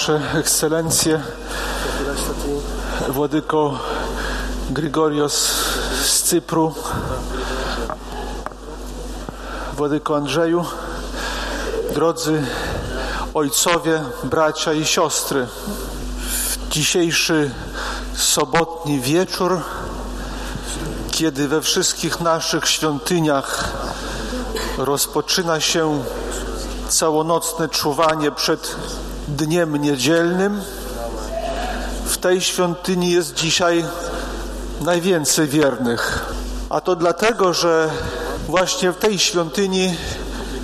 Wasze 0.00 0.20
Ekscelencje, 0.34 1.22
Władyko 3.08 3.78
Grigorios 4.70 5.34
z 6.04 6.22
Cypru, 6.22 6.74
Władyko 9.76 10.16
Andrzeju, 10.16 10.64
drodzy 11.94 12.46
ojcowie, 13.34 14.02
bracia 14.24 14.72
i 14.72 14.84
siostry. 14.84 15.46
W 16.16 16.68
dzisiejszy 16.68 17.50
sobotni 18.14 19.00
wieczór, 19.00 19.60
kiedy 21.10 21.48
we 21.48 21.62
wszystkich 21.62 22.20
naszych 22.20 22.68
świątyniach 22.68 23.72
rozpoczyna 24.78 25.60
się 25.60 26.04
całonocne 26.88 27.68
czuwanie 27.68 28.30
przed 28.30 28.76
dniem 29.36 29.76
niedzielnym. 29.76 30.62
W 32.04 32.16
tej 32.18 32.40
świątyni 32.40 33.10
jest 33.10 33.34
dzisiaj 33.34 33.84
najwięcej 34.80 35.48
wiernych. 35.48 36.32
A 36.70 36.80
to 36.80 36.96
dlatego, 36.96 37.54
że 37.54 37.90
właśnie 38.46 38.92
w 38.92 38.96
tej 38.96 39.18
świątyni 39.18 39.94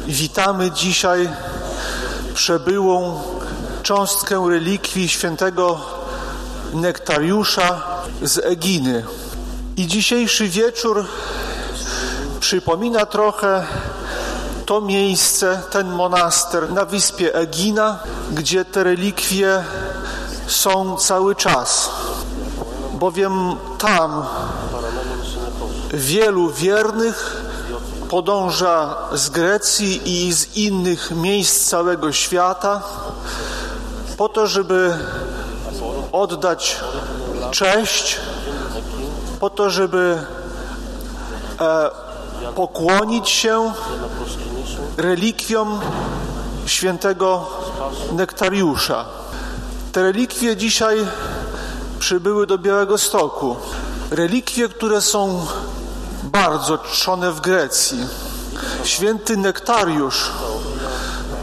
witamy 0.06 0.70
dzisiaj 0.70 1.28
przebyłą 2.34 3.22
cząstkę 3.82 4.46
relikwii 4.50 5.08
świętego 5.08 5.80
Nektariusza 6.74 7.82
z 8.22 8.38
Eginy. 8.38 9.04
I 9.76 9.86
dzisiejszy 9.86 10.48
wieczór 10.48 11.06
przypomina 12.40 13.06
trochę 13.06 13.66
to 14.66 14.80
miejsce, 14.80 15.62
ten 15.70 15.90
monaster 15.90 16.72
na 16.72 16.84
wyspie 16.84 17.34
Egina, 17.34 17.98
gdzie 18.32 18.64
te 18.64 18.84
relikwie 18.84 19.64
są 20.46 20.96
cały 20.96 21.34
czas. 21.34 21.90
Bowiem 22.92 23.56
tam 23.78 24.26
wielu 25.94 26.50
wiernych 26.50 27.42
podąża 28.08 28.96
z 29.12 29.30
Grecji 29.30 30.26
i 30.26 30.32
z 30.32 30.56
innych 30.56 31.10
miejsc 31.10 31.68
całego 31.68 32.12
świata 32.12 32.82
po 34.16 34.28
to, 34.28 34.46
żeby 34.46 34.98
oddać 36.12 36.80
cześć, 37.50 38.20
po 39.40 39.50
to, 39.50 39.70
żeby 39.70 40.18
e, 41.60 41.90
pokłonić 42.54 43.28
się 43.28 43.72
relikwiom 44.96 45.80
świętego 46.66 47.46
Nektariusza. 48.12 49.04
Te 49.92 50.02
relikwie 50.02 50.56
dzisiaj 50.56 51.06
przybyły 51.98 52.46
do 52.46 52.58
Białego 52.58 52.98
Stoku. 52.98 53.56
Relikwie, 54.10 54.68
które 54.68 55.00
są 55.00 55.46
bardzo 56.22 56.78
czczone 56.78 57.32
w 57.32 57.40
Grecji. 57.40 57.98
Święty 58.84 59.36
Nektariusz 59.36 60.30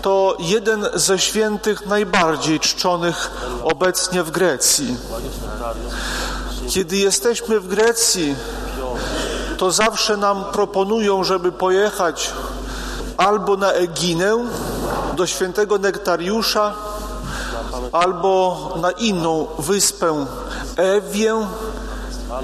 to 0.02 0.38
jeden 0.40 0.88
ze 0.94 1.20
świętych 1.20 1.86
najbardziej 1.86 2.60
czczonych 2.60 3.32
obecnie 3.64 4.24
w 4.24 4.32
Grecji. 4.32 4.98
Kiedy 6.70 6.98
jesteśmy 6.98 7.60
w 7.60 7.68
Grecji, 7.68 8.36
to 9.58 9.72
zawsze 9.72 10.18
nam 10.18 10.44
proponują, 10.44 11.24
żeby 11.24 11.52
pojechać 11.52 12.32
albo 13.18 13.58
na 13.58 13.72
Eginę 13.72 14.46
do 15.16 15.28
świętego 15.28 15.78
Nektariusza, 15.78 16.74
albo 17.92 18.70
na 18.82 18.92
inną 18.92 19.48
wyspę 19.60 20.26
Ewię, 20.78 21.48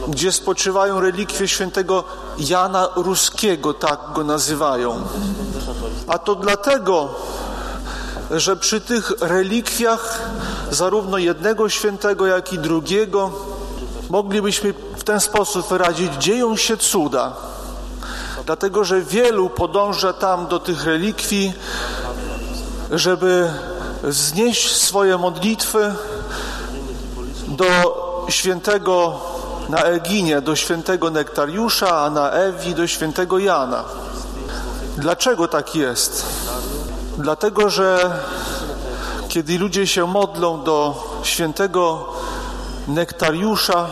gdzie 0.08 0.32
spoczywają 0.32 1.00
relikwie 1.00 1.48
świętego 1.48 2.04
Jana 2.38 2.90
Ruskiego, 2.96 3.74
tak 3.74 4.00
go 4.14 4.24
nazywają. 4.24 5.02
A 6.08 6.18
to 6.18 6.36
dlatego, 6.36 7.10
że 8.32 8.56
przy 8.56 8.82
tych 8.82 9.12
relikwiach 9.22 10.20
zarówno 10.72 11.18
jednego 11.18 11.70
świętego, 11.70 12.26
jak 12.26 12.54
i 12.54 12.60
drugiego 12.60 13.32
moglibyśmy 14.10 14.74
w 14.98 15.04
ten 15.04 15.20
sposób 15.20 15.70
wyrazić, 15.70 16.14
dzieją 16.14 16.56
się 16.56 16.78
cuda. 16.78 17.49
Dlatego, 18.50 18.84
że 18.84 19.02
wielu 19.02 19.50
podąża 19.50 20.14
tam 20.14 20.48
do 20.48 20.60
tych 20.60 20.86
relikwii, 20.86 21.54
żeby 22.92 23.54
znieść 24.04 24.76
swoje 24.76 25.18
modlitwy 25.18 25.96
do 27.48 27.68
świętego 28.30 29.20
na 29.70 29.84
Eginie, 29.84 30.42
do 30.42 30.56
świętego 30.56 31.10
Nektariusza, 31.10 32.02
a 32.02 32.10
na 32.10 32.32
Ewi 32.32 32.76
do 32.76 32.88
świętego 32.88 33.40
Jana. 33.40 33.84
Dlaczego 34.98 35.48
tak 35.48 35.76
jest? 35.76 36.26
Dlatego, 37.18 37.70
że 37.70 38.20
kiedy 39.28 39.60
ludzie 39.60 39.88
się 39.88 40.08
modlą 40.08 40.64
do 40.64 41.04
świętego 41.24 42.06
Nektariusza, 42.88 43.88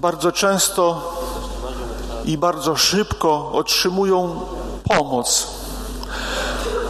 bardzo 0.00 0.32
często 0.32 1.11
i 2.24 2.38
bardzo 2.38 2.76
szybko 2.76 3.52
otrzymują 3.52 4.40
pomoc. 4.84 5.46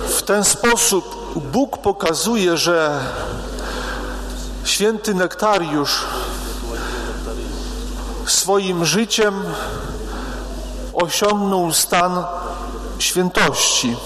W 0.09 0.23
ten 0.23 0.45
sposób 0.45 1.35
Bóg 1.53 1.79
pokazuje, 1.79 2.57
że 2.57 3.01
święty 4.65 5.15
Nektariusz 5.15 6.05
swoim 8.27 8.85
życiem 8.85 9.43
osiągnął 10.95 11.73
stan 11.73 12.25
świętości. 12.99 13.97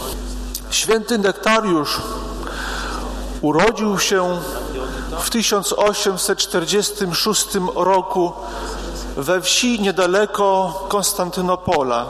Święty 0.71 1.19
Nektariusz 1.19 2.00
urodził 3.41 3.99
się 3.99 4.41
w 5.21 5.31
1846 5.31 7.49
roku 7.75 8.33
we 9.17 9.41
wsi 9.41 9.81
niedaleko 9.81 10.75
Konstantynopola. 10.89 12.07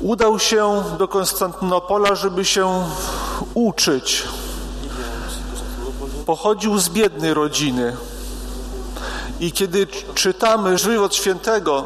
Udał 0.00 0.38
się 0.38 0.82
do 0.98 1.08
Konstantynopola, 1.08 2.14
żeby 2.14 2.44
się 2.44 2.84
uczyć. 3.54 4.24
Pochodził 6.26 6.78
z 6.78 6.88
biednej 6.88 7.34
rodziny. 7.34 7.96
I 9.40 9.52
kiedy 9.52 9.86
czytamy 10.14 10.78
żywot 10.78 11.14
świętego, 11.14 11.84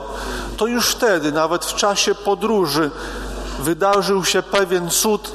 to 0.57 0.67
już 0.67 0.89
wtedy, 0.89 1.33
nawet 1.33 1.65
w 1.65 1.75
czasie 1.75 2.15
podróży, 2.15 2.91
wydarzył 3.59 4.25
się 4.25 4.43
pewien 4.43 4.91
cud, 4.91 5.33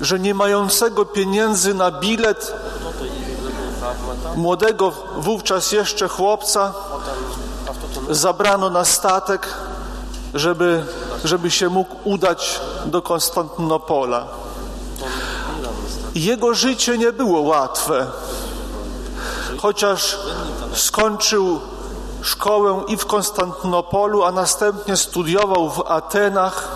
że 0.00 0.18
nie 0.18 0.34
mającego 0.34 1.04
pieniędzy 1.04 1.74
na 1.74 1.90
bilet, 1.90 2.52
młodego 4.36 4.92
wówczas 5.16 5.72
jeszcze 5.72 6.08
chłopca, 6.08 6.74
zabrano 8.10 8.70
na 8.70 8.84
statek, 8.84 9.48
żeby, 10.34 10.84
żeby 11.24 11.50
się 11.50 11.68
mógł 11.68 11.96
udać 12.04 12.60
do 12.86 13.02
Konstantynopola. 13.02 14.26
Jego 16.14 16.54
życie 16.54 16.98
nie 16.98 17.12
było 17.12 17.40
łatwe, 17.40 18.06
chociaż 19.58 20.18
skończył 20.74 21.60
szkołę 22.22 22.82
i 22.88 22.96
w 22.96 23.06
Konstantynopolu, 23.06 24.24
a 24.24 24.32
następnie 24.32 24.96
studiował 24.96 25.70
w 25.70 25.80
Atenach. 25.86 26.68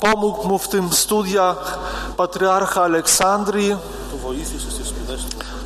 Pomógł 0.00 0.48
mu 0.48 0.58
w 0.58 0.68
tym 0.68 0.92
studiach 0.92 1.78
patriarcha 2.16 2.82
Aleksandrii. 2.82 3.76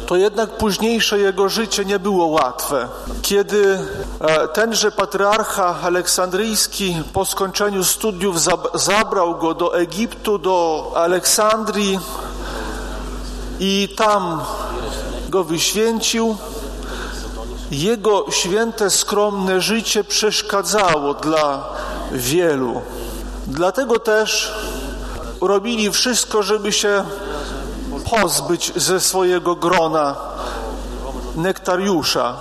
To 0.06 0.16
jednak 0.16 0.50
późniejsze 0.50 1.18
jego 1.18 1.48
życie 1.48 1.84
nie 1.84 1.98
było 1.98 2.26
łatwe. 2.26 2.88
Kiedy 3.22 3.78
e, 4.20 4.48
tenże 4.48 4.92
patriarcha 4.92 5.76
aleksandryjski 5.82 6.96
po 7.12 7.24
skończeniu 7.24 7.84
studiów 7.84 8.36
zabrał 8.74 9.38
go 9.38 9.54
do 9.54 9.78
Egiptu, 9.78 10.38
do 10.38 10.92
Aleksandrii 10.96 11.98
i 13.60 13.88
tam 13.96 14.40
go 15.28 15.44
wyświęcił, 15.44 16.36
jego 17.70 18.24
święte, 18.30 18.90
skromne 18.90 19.60
życie 19.60 20.04
przeszkadzało 20.04 21.14
dla 21.14 21.64
wielu. 22.12 22.80
Dlatego 23.46 23.98
też 23.98 24.54
robili 25.40 25.90
wszystko, 25.90 26.42
żeby 26.42 26.72
się 26.72 27.04
pozbyć 28.10 28.72
ze 28.76 29.00
swojego 29.00 29.56
grona 29.56 30.16
nektariusza. 31.36 32.34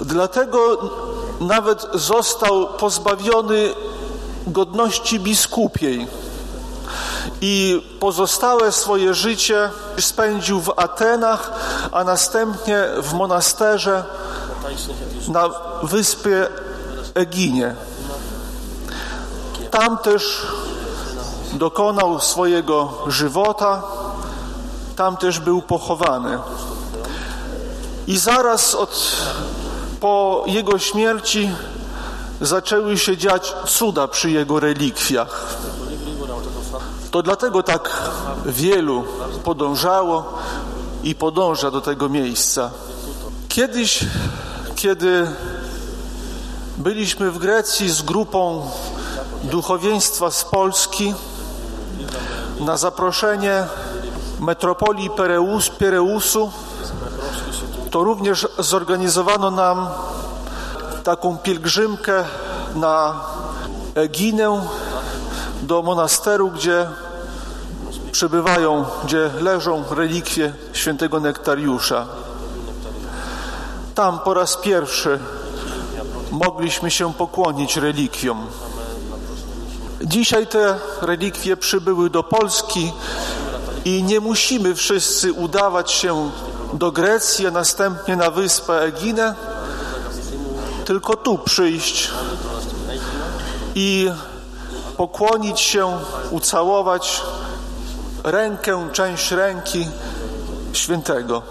Dlatego 0.00 0.90
nawet 1.40 1.86
został 1.94 2.66
pozbawiony 2.66 3.74
godności 4.46 5.20
biskupiej 5.20 6.06
i 7.40 7.82
pozostałe 8.00 8.72
swoje 8.72 9.14
życie 9.14 9.70
spędził 9.98 10.60
w 10.60 10.72
Atenach, 10.76 11.52
a 11.92 12.04
następnie 12.04 12.84
w 13.02 13.12
monasterze 13.12 14.04
na 15.28 15.50
wyspie 15.82 16.48
Eginie. 17.14 17.74
Tam 19.70 19.98
też 19.98 20.46
dokonał 21.52 22.20
swojego 22.20 22.92
żywota, 23.06 23.82
tam 24.96 25.16
też 25.16 25.40
był 25.40 25.62
pochowany. 25.62 26.38
I 28.06 28.18
zaraz 28.18 28.74
od, 28.74 29.16
po 30.00 30.44
jego 30.46 30.78
śmierci 30.78 31.50
zaczęły 32.40 32.98
się 32.98 33.16
dziać 33.16 33.54
cuda 33.66 34.08
przy 34.08 34.30
jego 34.30 34.60
relikwiach. 34.60 35.56
To 37.10 37.22
dlatego 37.22 37.62
tak 37.62 38.10
wielu 38.46 39.04
podążało 39.44 40.38
i 41.02 41.14
podąża 41.14 41.70
do 41.70 41.80
tego 41.80 42.08
miejsca. 42.08 42.70
Kiedyś, 43.48 44.04
kiedy 44.76 45.30
byliśmy 46.76 47.30
w 47.30 47.38
Grecji 47.38 47.90
z 47.90 48.02
grupą 48.02 48.70
duchowieństwa 49.44 50.30
z 50.30 50.44
Polski, 50.44 51.14
na 52.60 52.76
zaproszenie 52.76 53.66
metropolii 54.40 55.10
Pereus, 55.10 55.70
Pereusu, 55.70 56.52
to 57.90 58.04
również 58.04 58.46
zorganizowano 58.58 59.50
nam 59.50 59.88
taką 61.04 61.38
pielgrzymkę 61.38 62.24
na 62.74 63.20
Eginę 63.94 64.60
do 65.62 65.82
monasteru, 65.82 66.50
gdzie 66.50 66.86
przebywają, 68.12 68.84
gdzie 69.04 69.30
leżą 69.40 69.84
relikwie 69.90 70.52
świętego 70.72 71.20
Nektariusza. 71.20 72.06
Tam 73.94 74.18
po 74.18 74.34
raz 74.34 74.56
pierwszy 74.56 75.18
mogliśmy 76.30 76.90
się 76.90 77.14
pokłonić 77.14 77.76
relikwiom. 77.76 78.46
Dzisiaj 80.02 80.46
te 80.46 80.78
relikwie 81.02 81.56
przybyły 81.56 82.10
do 82.10 82.22
Polski 82.22 82.92
i 83.86 84.02
nie 84.02 84.20
musimy 84.20 84.74
wszyscy 84.74 85.32
udawać 85.32 85.90
się 85.90 86.30
do 86.72 86.92
Grecji, 86.92 87.46
a 87.46 87.50
następnie 87.50 88.16
na 88.16 88.30
wyspę 88.30 88.82
Eginę, 88.82 89.34
tylko 90.84 91.16
tu 91.16 91.38
przyjść 91.38 92.10
i 93.74 94.10
pokłonić 94.96 95.60
się, 95.60 95.98
ucałować 96.30 97.22
rękę, 98.24 98.88
część 98.92 99.30
ręki 99.30 99.88
świętego. 100.72 101.42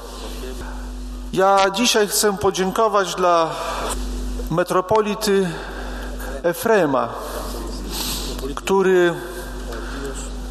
Ja 1.33 1.69
dzisiaj 1.69 2.07
chcę 2.07 2.37
podziękować 2.37 3.15
dla 3.15 3.49
metropolity 4.51 5.49
Efrema, 6.43 7.09
który 8.55 9.13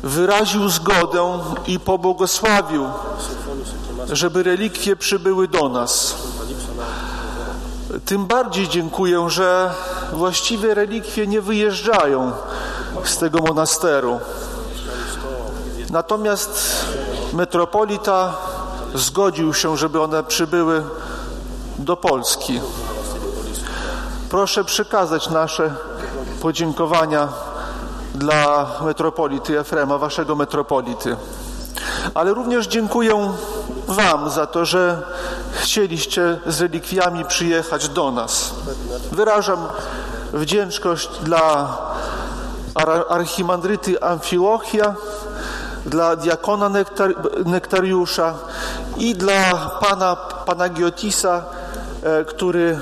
wyraził 0.05 0.69
zgodę 0.69 1.39
i 1.67 1.81
pobłogosławił, 1.81 2.87
żeby 4.13 4.43
relikwie 4.43 4.97
przybyły 4.97 5.49
do 5.49 5.69
nas. 5.69 6.15
Tym 8.05 8.27
bardziej 8.27 8.69
dziękuję, 8.69 9.31
że 9.31 9.71
właściwie 10.13 10.75
relikwie 10.75 11.27
nie 11.27 11.41
wyjeżdżają 11.41 12.33
z 13.05 13.19
tego 13.19 13.39
monasteru. 13.39 14.21
Natomiast 15.91 16.85
metropolita 17.33 18.35
zgodził 18.95 19.55
się, 19.55 19.77
żeby 19.77 20.03
one 20.03 20.23
przybyły 20.23 20.85
do 21.79 21.97
Polski. 21.97 22.61
Proszę 24.31 24.65
przekazać 24.65 25.31
nasze 25.31 25.75
podziękowania 26.43 27.29
dla 28.15 28.67
metropolity 28.85 29.59
Efrema, 29.61 29.99
waszego 29.99 30.37
metropolity. 30.37 31.17
Ale 32.15 32.35
również 32.35 32.67
dziękuję 32.67 33.35
Wam 33.87 34.31
za 34.31 34.47
to, 34.47 34.65
że 34.65 35.03
chcieliście 35.53 36.39
z 36.47 36.61
relikwiami 36.61 37.25
przyjechać 37.25 37.89
do 37.89 38.11
nas. 38.11 38.55
Wyrażam 39.13 39.59
wdzięczność 40.33 41.09
dla 41.23 41.77
archimandryty 43.09 44.03
Amfilochia, 44.03 44.95
dla 45.87 46.17
diakona 46.17 46.69
Nektar 46.69 47.15
Nektariusza 47.47 48.35
i 48.97 49.15
dla 49.15 49.71
pana 49.81 50.17
Panagiotisa, 50.17 51.45
e, 52.03 52.25
który 52.25 52.79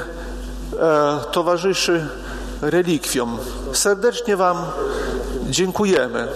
e, 0.80 1.18
towarzyszy 1.32 2.08
relikwiom. 2.62 3.38
Serdecznie 3.72 4.36
Wam 4.36 4.56
dziękujemy. 5.52 6.28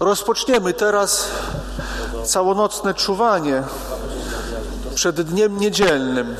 Rozpoczniemy 0.00 0.72
teraz 0.72 1.28
całonocne 2.24 2.94
czuwanie 2.94 3.62
przed 4.94 5.20
dniem 5.20 5.60
niedzielnym, 5.60 6.36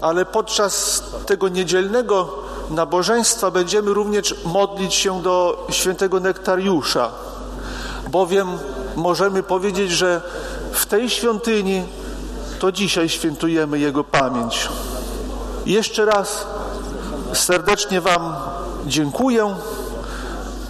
ale 0.00 0.24
podczas 0.24 1.02
tego 1.26 1.48
niedzielnego 1.48 2.38
nabożeństwa 2.70 3.50
będziemy 3.50 3.94
również 3.94 4.34
modlić 4.44 4.94
się 4.94 5.22
do 5.22 5.66
świętego 5.70 6.20
Nektariusza, 6.20 7.10
bowiem 8.10 8.48
możemy 8.96 9.42
powiedzieć, 9.42 9.90
że 9.90 10.20
w 10.72 10.86
tej 10.86 11.10
świątyni 11.10 11.84
to 12.58 12.72
dzisiaj 12.72 13.08
świętujemy 13.08 13.78
Jego 13.78 14.04
pamięć. 14.04 14.68
Jeszcze 15.66 16.04
raz 16.04 16.46
serdecznie 17.32 18.00
Wam 18.00 18.34
dziękuję. 18.86 19.54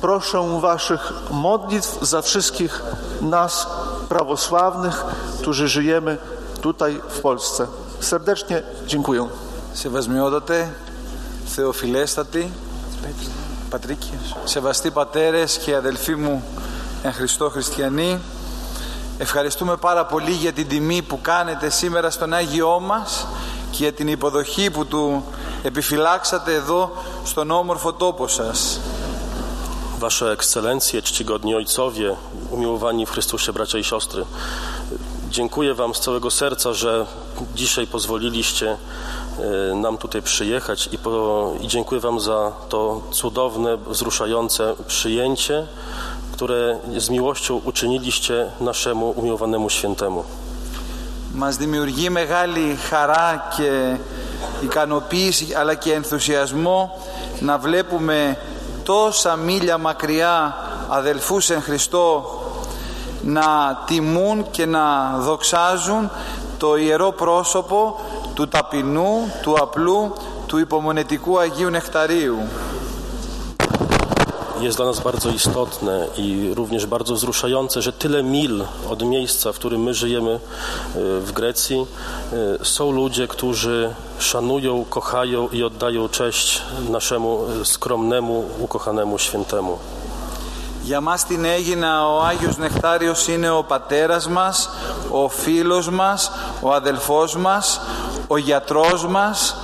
Proszę 0.03 0.61
Waszych 0.61 1.13
modlitw 1.31 1.99
za 2.01 2.23
wszystkich 2.23 2.83
nas, 3.21 3.67
prawosławnych, 4.09 5.05
którzy 5.41 5.69
żyjemy 5.69 6.19
tutaj 6.61 7.01
w 7.09 7.21
Polsce. 7.21 7.67
Serdecznie 8.01 8.63
dziękuję. 8.87 9.29
Σεβασμιότατε, 9.75 10.69
Θεοφιλέστατοι, 11.47 12.51
Πατρίκιος, 13.71 14.37
σεβαστοί 14.45 14.91
πατέρες 14.91 15.59
και 15.59 15.77
αδελφοί 15.77 16.15
μου 16.15 16.45
εν 17.03 17.13
Χριστώ 17.13 17.51
Χριστιανοί, 17.51 18.21
ευχαριστούμε 19.19 19.77
πάρα 19.77 20.07
πολύ 20.07 20.33
για 20.33 20.53
την 20.53 20.69
τιμή 20.69 21.03
που 21.03 21.21
κάνετε 21.21 21.71
σήμερα 21.71 22.11
στον 22.11 22.33
Άγιό 22.33 22.81
μας 22.81 23.27
και 23.71 23.83
για 23.83 23.93
την 23.93 24.09
υποδοχή 24.09 24.71
που 24.71 24.87
του 24.87 25.25
επιφυλάξατε 25.63 26.55
εδώ 26.55 26.91
στον 27.25 27.51
όμορφο 27.51 27.93
tόπο 27.93 28.29
σας. 28.29 28.81
Wasze 30.02 30.32
ekscelencje, 30.32 31.02
czcigodni 31.02 31.56
ojcowie, 31.56 32.16
umiłowani 32.50 33.06
w 33.06 33.12
Chrystusie 33.12 33.54
bracia 33.54 33.78
i 33.78 33.84
siostry, 33.84 34.26
dziękuję 35.30 35.74
Wam 35.74 35.96
z 35.96 36.00
całego 36.00 36.32
serca, 36.32 36.74
że 36.74 37.06
dzisiaj 37.56 37.88
pozwoliliście 37.88 38.78
e, 39.72 39.76
nam 39.76 39.98
tutaj 39.98 40.22
przyjechać 40.22 40.90
i, 40.92 40.98
po, 40.98 41.54
i 41.62 41.68
dziękuję 41.68 42.02
Wam 42.02 42.20
za 42.20 42.52
to 42.70 43.02
cudowne, 43.12 43.78
wzruszające 43.78 44.76
przyjęcie, 44.88 45.68
które 46.32 46.80
z 46.98 47.10
miłością 47.10 47.62
uczyniliście 47.66 48.52
naszemu 48.60 49.10
umiłowanemu 49.10 49.70
świętemu. 49.70 50.24
Μας 51.34 51.58
δημιουργεί 51.58 52.10
μεγάλη 52.10 52.76
χαρά 52.90 53.48
και 53.58 53.98
ικανοποίηση 54.64 55.54
αλλά 55.56 55.74
και 55.74 55.94
ενθουσιασμό 55.94 57.04
να 57.40 57.58
βλέπουμε 57.58 58.38
τόσα 58.83 59.37
μίλια 59.37 59.79
μακριά 59.79 60.57
αδελφούς 60.89 61.51
εν 61.51 61.63
Χριστώ 61.63 62.25
να 63.23 63.79
τιμούν 63.87 64.51
και 64.51 64.67
να 64.67 65.17
δοξάζουν 65.19 66.11
το 66.59 66.77
ιερό 66.77 67.13
πρόσωπο 67.13 68.01
του 68.35 68.49
ταπεινού, 68.49 69.33
του 69.43 69.57
απλού, 69.61 70.13
του 70.47 70.59
υπομονετικού 70.59 71.39
Αγίου 71.39 71.71
Νεκταρίου. 71.71 72.39
jest 74.62 74.78
dla 74.78 74.86
nas 74.86 75.00
bardzo 75.00 75.30
istotne 75.30 76.08
i 76.18 76.52
również 76.56 76.86
bardzo 76.86 77.14
wzruszające, 77.14 77.82
że 77.82 77.94
tyle 77.94 78.24
mil 78.24 78.66
od 78.90 79.04
miejsca, 79.04 79.52
w 79.52 79.56
którym 79.56 79.84
my 79.84 79.94
żyjemy 79.94 80.32
e, 80.32 80.40
w 81.20 81.32
Grecji, 81.32 81.86
e, 82.62 82.66
są 82.66 82.92
ludzie, 82.92 83.28
którzy 83.28 83.94
szanują, 84.20 84.86
kochają 84.90 85.50
i 85.50 85.64
oddają 85.64 86.10
cześć 86.10 86.62
naszemu 86.90 87.40
e, 87.62 87.66
skromnemu, 87.66 88.46
ukochanemu 88.60 89.18
świętemu. 89.18 89.78
Για 90.88 91.02
μας 91.02 91.26
την 91.26 91.46
Αίγινα 91.46 92.08
ο 92.08 92.24
Άγιος 92.24 92.58
Νεκτάριος 92.58 93.28
είναι 93.28 93.50
ο 93.50 93.64
πατέρας 93.64 94.28
μας, 94.28 94.70
ο 95.12 95.30
φίλος 95.30 95.90
μας, 95.90 96.32
ο 96.62 96.74
αδελφός 96.74 97.36
μας, 97.36 97.82
ο 98.28 98.38
γιατρός 98.38 99.08
μας, 99.08 99.56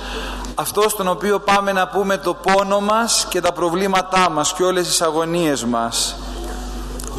αυτός 0.58 0.96
τον 0.96 1.08
οποίο 1.08 1.40
πάμε 1.40 1.72
να 1.72 1.88
πούμε 1.88 2.18
το 2.18 2.34
πόνο 2.34 2.80
μας 2.80 3.26
και 3.28 3.40
τα 3.40 3.52
προβλήματά 3.52 4.30
μας 4.30 4.54
και 4.54 4.62
όλες 4.62 4.86
τις 4.86 5.02
αγωνίες 5.02 5.64
μας. 5.64 6.16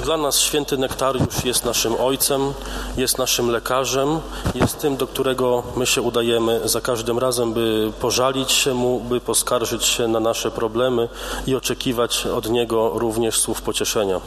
Dla 0.06 0.18
nas 0.18 0.40
święty 0.40 0.78
Nektariusz 0.78 1.46
jest 1.46 1.66
naszym 1.66 1.96
ojcem, 1.96 2.54
jest 2.98 3.18
naszym 3.18 3.50
lekarzem, 3.52 4.20
jest 4.56 4.80
tym, 4.80 4.98
do 4.98 5.08
którego 5.08 5.64
my 5.76 5.86
się 5.86 6.02
udajemy 6.02 6.62
za 6.66 6.82
każdym 6.82 7.20
razem, 7.20 7.54
by 7.54 7.92
pożalić 8.00 8.52
się 8.52 8.74
mu, 8.74 9.00
by 9.00 9.22
poskarżyć 9.22 9.86
się 9.86 10.08
na 10.08 10.20
nasze 10.20 10.52
problemy 10.52 11.10
i 11.48 11.56
oczekiwać 11.56 12.26
od 12.26 12.50
niego 12.50 12.92
również 12.96 13.40
słów 13.40 13.62
pocieszenia. 13.62 14.20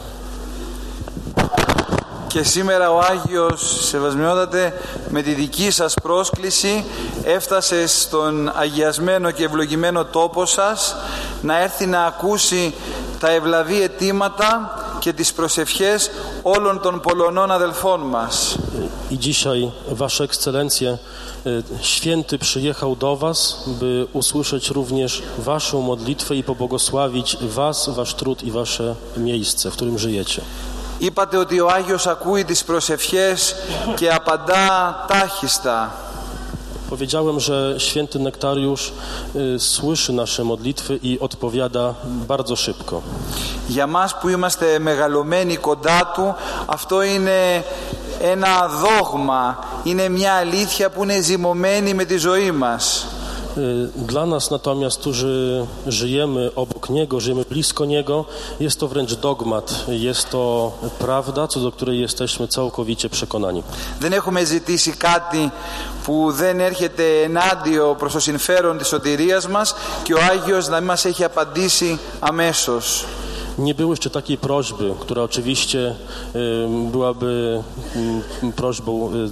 Και 2.34 2.42
σήμερα 2.42 2.90
ο 2.90 2.98
Άγιος 2.98 3.86
Σεβασμιότατε 3.86 4.80
με 5.08 5.22
τη 5.22 5.32
δική 5.34 5.70
σας 5.70 5.94
πρόσκληση 6.02 6.84
έφτασε 7.24 7.86
στον 7.86 8.52
αγιασμένο 8.54 9.30
και 9.30 9.44
ευλογημένο 9.44 10.04
τόπο 10.04 10.46
σας 10.46 10.96
να 11.42 11.62
έρθει 11.62 11.86
να 11.86 12.04
ακούσει 12.04 12.74
τα 13.18 13.30
ευλαβή 13.30 13.82
αιτήματα 13.82 14.78
και 14.98 15.12
τις 15.12 15.32
προσευχές 15.32 16.10
όλων 16.42 16.80
των 16.80 17.00
Πολωνών 17.00 17.50
αδελφών 17.50 18.00
μας. 18.00 18.56
I 19.10 19.18
dzisiaj, 19.18 19.70
Wasze 20.00 20.24
Ekscelencje, 20.24 20.98
y, 21.46 21.62
święty 21.80 22.38
przyjechał 22.38 22.96
do 22.96 23.16
Was, 23.16 23.64
by 23.66 24.06
usłyszeć 24.12 24.70
również 24.70 25.22
Waszą 25.38 25.80
modlitwę 25.80 26.36
i 26.36 26.42
pobłogosławić 26.42 27.36
Was, 27.40 27.88
Wasz 27.88 28.14
trud 28.14 28.42
i 28.42 28.50
Wasze 28.50 28.94
miejsce, 29.16 29.70
w 29.70 29.72
którym 29.76 29.98
żyjecie. 29.98 30.42
Είπατε 30.98 31.36
ότι 31.36 31.60
ο 31.60 31.68
Άγιος 31.68 32.06
ακούει 32.06 32.44
τις 32.44 32.64
προσευχές 32.64 33.54
και 33.96 34.12
απαντά 34.12 35.04
τάχιστα. 35.08 35.92
Powiedziałem, 36.88 37.40
że 37.40 37.74
święty 37.78 38.18
Nektariusz 38.18 38.92
y, 39.36 39.58
słyszy 39.58 40.12
nasze 40.12 40.44
modlitwy 40.44 40.98
i 41.02 41.18
odpowiada 41.20 41.94
bardzo 42.04 42.56
szybko. 42.56 43.02
Για 43.68 43.86
μας 43.86 44.18
που 44.18 44.28
είμαστε 44.28 44.78
μεγαλωμένοι 44.78 45.56
κοντά 45.56 46.12
Του, 46.14 46.34
αυτό 46.66 47.02
είναι 47.02 47.64
ένα 48.20 48.68
δόγμα, 48.68 49.58
είναι 49.82 50.08
μια 50.08 50.32
αλήθεια 50.32 50.90
που 50.90 51.02
είναι 51.02 51.20
ζυμωμένη 51.20 51.94
με 51.94 52.04
τη 52.04 52.16
ζωή 52.16 52.50
μας. 52.50 53.06
Y, 53.57 53.89
Dla 53.95 54.25
nas 54.25 54.51
natomiast, 54.51 54.99
którzy 54.99 55.65
żyjemy 55.87 56.51
obok 56.55 56.89
Niego, 56.89 57.19
żyjemy 57.19 57.45
blisko 57.49 57.85
Niego, 57.85 58.25
jest 58.59 58.79
to 58.79 58.87
wręcz 58.87 59.13
dogmat, 59.13 59.85
jest 59.87 60.29
to 60.29 60.71
prawda, 60.99 61.47
co 61.47 61.59
do 61.59 61.71
której 61.71 61.99
jesteśmy 61.99 62.47
całkowicie 62.47 63.09
przekonani. 63.09 63.63
Δεν 63.99 64.13
έχουμε 64.13 64.43
ζητήσει 64.43 64.91
κάτι 64.91 65.51
που 66.03 66.31
δεν 66.31 66.59
έρχεται 66.59 67.21
ενάντιο 67.23 67.95
προς 67.99 68.13
το 68.13 68.19
συμφέρον 68.19 68.77
της 68.77 68.87
σωτηρίας 68.87 69.47
μας 69.47 69.75
και 70.03 70.13
ο 70.13 70.19
Άγιος 70.31 70.67
να 70.67 70.77
μην 70.77 70.85
μας 70.85 71.05
έχει 71.05 71.23
απαντήσει 71.23 71.99
αμέσως. 72.19 73.05
Nie 73.57 73.75
było 73.75 73.93
jeszcze 73.93 74.09
takiej 74.09 74.37
prośby, 74.37 74.93
która 74.99 75.23
oczywiście 75.23 75.95
y, 76.35 76.67
byłaby 76.91 77.63
y, 78.43 78.51
prośbą 78.51 79.13
y, 79.13 79.29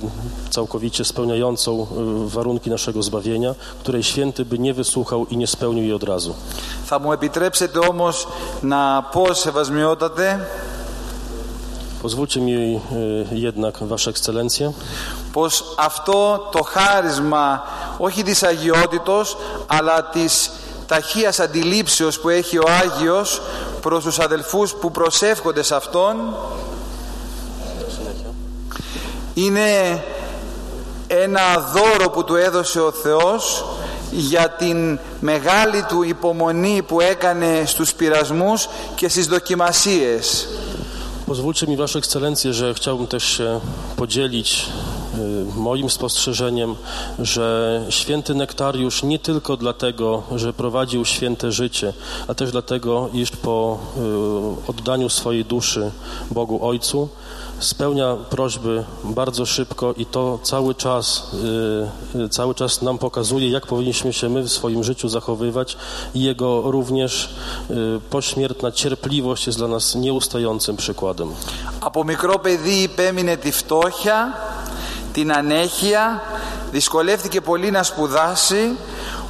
całkowicie 0.50 1.06
spełniającą 1.06 1.88
y, 2.26 2.30
warunki 2.30 2.70
naszego 2.70 3.04
zbawienia, 3.04 3.56
której 3.80 4.04
święty 4.04 4.46
by 4.46 4.60
nie 4.60 4.74
wysłuchał 4.74 5.26
i 5.26 5.38
nie 5.38 5.48
spełnił 5.48 5.84
jej 5.84 5.94
od 5.94 6.04
razu. 6.04 6.34
Θα 6.86 7.00
μου 7.00 7.12
επιτρέψετε 7.12 7.80
όμως 7.80 8.28
να 8.62 9.04
πω 9.12 9.34
σεβασμιότατε 9.34 10.48
Pozwólcie 12.02 12.42
mi 12.42 12.54
y, 12.54 12.80
jednak, 13.32 13.84
Wasze 13.84 14.10
Ekscelencje, 14.10 14.74
πως 15.32 15.64
αυτό 15.78 16.50
το 16.52 16.64
χάρισμα 16.64 17.64
όχι 17.98 18.24
της 18.24 18.44
αγιότητος 18.44 19.38
αλλά 19.68 20.04
της 20.04 20.52
ταχείας 20.93 21.41
αντιλήψεως 21.41 22.21
που 22.21 22.29
έχει 22.29 22.59
ο 22.59 22.65
Άγιος 22.83 23.43
προς 23.81 24.05
τους 24.05 24.19
αδελφούς 24.19 24.75
που 24.75 24.91
προσεύχονται 24.91 25.63
σε 25.63 25.75
Αυτόν 25.75 26.17
είναι 29.35 30.03
ένα 31.07 31.71
δώρο 31.75 32.11
που 32.11 32.25
του 32.25 32.37
έδωσε 32.37 32.81
ο 32.81 32.91
Θεός 32.91 33.65
για 34.11 34.49
την 34.49 34.99
μεγάλη 35.21 35.83
του 35.89 36.03
υπομονή 36.03 36.83
που 36.83 37.01
έκανε 37.01 37.63
στους 37.67 37.95
πειρασμούς 37.95 38.69
και 38.95 39.09
στις 39.09 39.27
δοκιμασίες. 39.27 40.49
Pozwólcie 41.27 41.67
mi, 41.67 41.77
Wasze 41.77 41.99
Ekscelencje, 41.99 42.53
że 42.53 42.75
chciałbym 42.75 43.07
też 43.07 43.25
się 43.37 43.61
podzielić 43.97 44.49
y, 44.53 45.02
moim 45.56 45.90
spostrzeżeniem, 45.90 46.76
że 47.20 47.86
święty 47.90 48.36
Nektariusz 48.36 49.04
nie 49.04 49.20
tylko 49.20 49.58
dlatego, 49.58 50.24
że 50.36 50.54
prowadził 50.54 51.06
święte 51.06 51.52
życie, 51.52 51.94
a 52.28 52.34
też 52.34 52.52
dlatego, 52.52 53.10
iż 53.14 53.32
po 53.32 53.78
y, 54.68 54.70
oddaniu 54.70 55.10
swojej 55.10 55.46
duszy 55.46 55.92
Bogu 56.32 56.66
Ojcu 56.68 57.10
spełnia 57.60 58.16
prośby 58.30 58.84
bardzo 59.04 59.46
szybko 59.46 59.94
i 59.94 60.06
to 60.06 60.40
cały 60.44 60.76
czas, 60.76 61.32
y, 62.16 62.20
y, 62.20 62.30
cały 62.30 62.56
czas 62.56 62.82
nam 62.82 62.98
pokazuje, 62.98 63.50
jak 63.50 63.68
powinniśmy 63.68 64.14
się 64.14 64.30
my 64.30 64.44
w 64.44 64.50
swoim 64.52 64.84
życiu 64.84 65.10
zachowywać 65.10 65.78
i 66.16 66.22
jego 66.22 66.72
również 66.72 67.30
y, 67.70 67.76
pośmiertna 68.10 68.72
cierpliwość 68.72 69.48
jest 69.48 69.58
dla 69.60 69.68
nas 69.68 69.96
nieustającym 69.96 70.78
przykładem. 70.78 71.34
Από 71.80 72.04
μικρό 72.04 72.40
παιδί 72.40 72.82
υπέμεινε 72.84 73.36
τη 73.36 73.52
φτώχεια, 73.52 74.34
την 75.13 75.33
ανέχεια, 75.33 76.23
δυσκολεύτηκε 76.71 77.41
πολύ 77.41 77.71
να 77.71 77.83
σπουδάσει, 77.83 78.77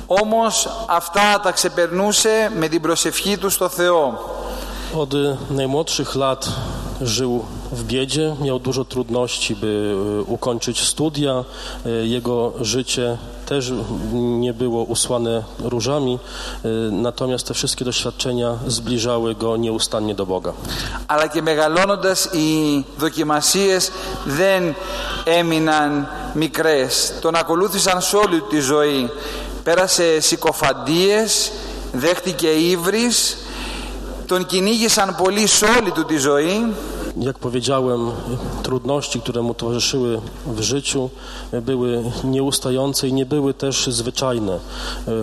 όμως 0.06 0.68
αυτά 0.88 1.40
τα 1.42 1.52
ξεπερνούσε 1.52 2.50
με 2.54 2.68
την 2.68 2.80
προσευχή 2.80 3.38
του 3.38 3.50
στο 3.50 3.68
Θεό. 3.68 4.30
Od 4.94 5.14
y, 5.14 5.36
najmłodszych 5.50 6.14
lat 6.14 6.48
żył 7.00 7.44
w 7.72 7.84
biedzie, 7.84 8.36
miał 8.40 8.58
dużo 8.58 8.84
trudności, 8.84 9.56
by 9.56 9.94
y, 10.20 10.22
ukończyć 10.22 10.80
studia. 10.80 11.44
Y, 11.86 12.06
Jego 12.06 12.52
życie 12.60 13.18
też 13.52 13.73
nie 14.44 14.52
było 14.52 14.82
usłane 14.82 15.42
różami, 15.64 16.18
y, 16.64 16.68
natomiast 16.92 17.47
te 17.47 17.54
wszystkie 17.54 17.85
doświadczenia 17.85 18.49
zbliżały 18.66 19.35
go 19.35 19.56
nieustannie 19.56 20.14
do 20.14 20.26
Boga. 20.26 20.52
Αλλά 21.06 21.26
και 21.26 21.42
μεγαλώνοντας 21.42 22.25
οι 22.25 22.85
δοκιμασίες 22.99 23.90
δεν 24.25 24.75
έμειναν 25.25 26.09
μικρές. 26.35 27.12
Τον 27.21 27.35
ακολούθησαν 27.35 28.00
σε 28.00 28.16
όλη 28.16 28.40
τη 28.40 28.61
ζωή. 28.61 29.11
Πέρασε 29.64 30.21
συκοφαντίες, 30.21 31.52
δέχτηκε 31.92 32.49
ύβρις, 32.49 33.37
τον 34.26 34.47
κυνήγησαν 34.47 35.16
πολύ 35.23 35.47
σε 35.47 35.64
όλη 35.64 35.90
του 35.90 36.04
τη 36.04 36.16
ζωή 36.16 36.75
Jak 37.17 37.39
powiedziałem, 37.39 38.12
trudności, 38.63 39.21
które 39.21 39.41
mu 39.41 39.53
towarzyszyły 39.53 40.21
w 40.47 40.62
życiu, 40.62 41.09
były 41.51 42.03
nieustające 42.24 43.07
i 43.07 43.13
nie 43.13 43.25
były 43.25 43.53
też 43.53 43.88
zwyczajne. 43.88 44.59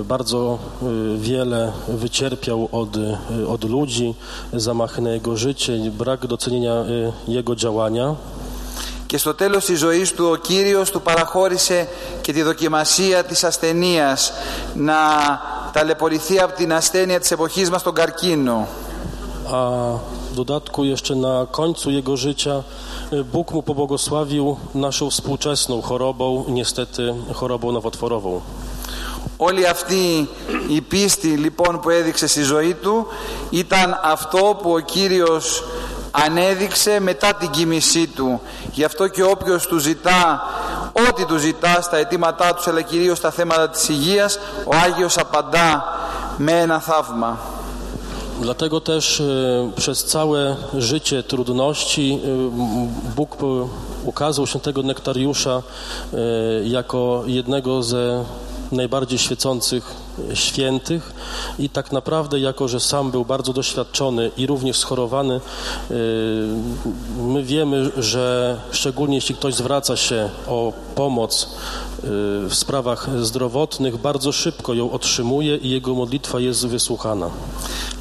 Bardzo 0.05 0.59
y, 0.83 1.19
wiele 1.19 1.73
wycierpiał 1.89 2.69
od, 2.73 2.97
y, 2.97 3.49
od 3.49 3.65
ludzi, 3.65 4.15
zamachy 4.53 5.03
na 5.03 5.11
jego 5.11 5.37
życie, 5.37 5.73
brak 5.99 6.27
docenienia 6.27 6.85
y, 7.29 7.33
jego 7.33 7.57
działania. 7.57 8.15
και 9.07 9.21
στο 9.21 9.35
τέλος 9.35 9.65
της 9.65 9.79
ζωής 9.79 10.13
του 10.13 10.29
ο 10.33 10.37
Κύριος 10.37 10.91
του 10.91 11.03
παραχώρησε 11.03 11.89
και 12.21 12.33
τη 12.33 12.43
δοκιμασία 12.43 13.25
της 13.25 13.45
ασθενείας 13.45 14.33
να 14.75 14.97
ταλαιπωρηθεί 15.73 16.41
από 16.41 16.55
την 16.55 16.73
ασθένεια 16.73 17.21
της 17.21 17.31
εποχής 17.31 17.71
μας 17.71 17.83
τον 17.83 17.95
καρκίνο. 17.95 18.69
A 19.47 19.57
w 19.57 20.18
Dodatku 20.46 20.84
jeszcze 20.84 21.16
na 21.16 21.48
końcu 21.52 21.92
jego 21.92 22.18
życia 22.18 22.64
y, 23.14 23.24
Bóg 23.24 23.52
mu 23.52 23.64
pobłogosławił 23.64 24.58
naszą 24.76 25.10
współczesną 25.10 25.82
chorobą, 25.82 26.46
niestety 26.48 27.14
chorobą 27.34 27.72
nowotworową. 27.72 28.42
Όλη 29.38 29.66
αυτή 29.66 30.30
η 30.70 30.82
πίστη 30.82 31.28
λοιπόν 31.28 31.80
που 31.80 31.90
έδειξε 31.90 32.28
στη 32.28 32.42
ζωή 32.42 32.74
του 32.74 33.08
ήταν 33.50 34.00
αυτό 34.04 34.60
που 34.62 34.72
ο 34.72 34.80
Κύριος 34.80 35.64
ανέδειξε 36.12 37.00
μετά 37.00 37.34
την 37.34 37.50
κοίμησή 37.50 38.08
του. 38.08 38.42
Γι' 38.72 38.84
αυτό 38.84 39.08
και 39.08 39.24
όποιος 39.24 39.68
του 39.68 39.78
ζητά, 39.78 40.42
ό,τι 41.08 41.26
του 41.26 41.38
ζητά 41.38 41.82
στα 41.82 41.98
αιτήματά 41.98 42.54
τους, 42.54 42.68
αλλά 42.68 42.82
κυρίως 42.82 43.18
στα 43.18 43.32
θέματα 43.32 43.70
της 43.70 43.90
υγείας, 43.90 44.40
ο 44.64 44.76
Άγιος 44.76 45.18
απαντά 45.18 45.84
με 46.38 46.52
ένα 46.52 46.80
θαύμα. 46.80 47.59
Dlatego 48.42 48.82
też 48.82 49.20
y, 49.20 49.70
przez 49.76 50.04
całe 50.06 50.56
życie 50.78 51.24
trudności 51.24 52.20
m, 52.24 52.52
Bóg 53.16 53.36
po- 53.36 53.70
ukazał 54.06 54.48
świętego 54.48 54.84
Nektariusza 54.84 55.64
y, 56.14 56.18
jako 56.68 57.24
jednego 57.28 57.84
ze 57.84 58.26
najbardziej 58.72 59.20
świecących 59.20 59.96
świętych 60.35 61.13
i 61.59 61.69
tak 61.69 61.93
naprawdę 61.93 62.41
jako, 62.41 62.69
że 62.69 62.81
sam 62.81 63.11
był 63.11 63.25
bardzo 63.25 63.53
doświadczony 63.53 64.31
i 64.37 64.47
również 64.47 64.79
schorowany, 64.79 65.41
y, 65.91 65.95
my 67.19 67.43
wiemy, 67.43 67.91
że 67.97 68.57
szczególnie 68.71 69.15
jeśli 69.15 69.35
ktoś 69.35 69.55
zwraca 69.55 69.97
się 69.97 70.31
o 70.47 70.73
pomoc 70.95 71.43
y, 71.45 71.49
w 72.49 72.55
sprawach 72.55 73.09
zdrowotnych, 73.23 73.97
bardzo 73.97 74.33
szybko 74.33 74.75
ją 74.75 74.91
otrzymuje 74.91 75.57
i 75.57 75.71
jego 75.71 75.95
modlitwa 75.95 76.41
jest 76.41 76.67
wysłuchana. 76.67 77.31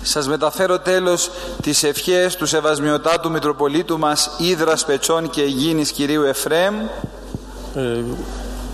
Σας 0.04 0.28
μεταφέρω 0.28 0.80
τέλος 0.80 1.30
τις 1.62 1.84
ευχές 1.84 2.36
του 2.36 2.46
Σεβασμιωτάτου 2.46 3.32
Μητροπολίτου 3.32 4.00
μας 4.00 4.30
Ήδρας 4.40 4.86
Πετσών 4.86 5.30
και 5.30 5.42
Αιγίνης 5.42 5.92
Κυρίου 5.92 6.24
Εφρέμ 6.24 6.76
Y, 7.76 8.04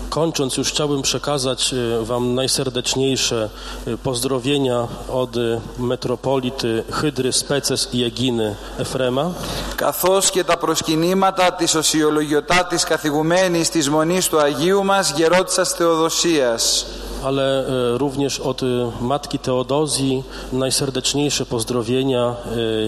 Kończąc, 0.09 0.57
już 0.57 0.69
chciałbym 0.69 1.01
przekazać 1.01 1.73
y, 1.73 2.05
Wam 2.05 2.35
najserdeczniejsze 2.35 3.49
y, 3.87 3.97
pozdrowienia 3.97 4.87
od 5.09 5.35
y, 5.35 5.59
metropolity 5.79 6.83
Hydry, 6.91 7.33
Speces 7.33 7.89
i 7.93 8.03
Eginy 8.03 8.55
Efrema, 8.79 9.31
καθώς 9.75 10.29
και 10.29 10.43
τα 10.43 10.57
προσκυνήματα 10.57 11.53
της 11.53 11.75
οσιολογιωτάτης 11.75 12.83
καθηγουμένης 12.83 13.69
της 13.69 13.89
Μονής 13.89 14.27
του 14.27 14.39
Αγίου 14.39 14.83
μας 14.83 15.13
Γερόντισσας 15.15 15.73
Θεοδοσίας. 15.73 16.85
ale 17.24 17.68
y, 17.94 17.98
również 17.98 18.40
od 18.40 18.62
y, 18.62 18.66
Matki 19.00 19.38
Teodozji 19.38 20.22
najserdeczniejsze 20.52 21.46
pozdrowienia 21.46 22.36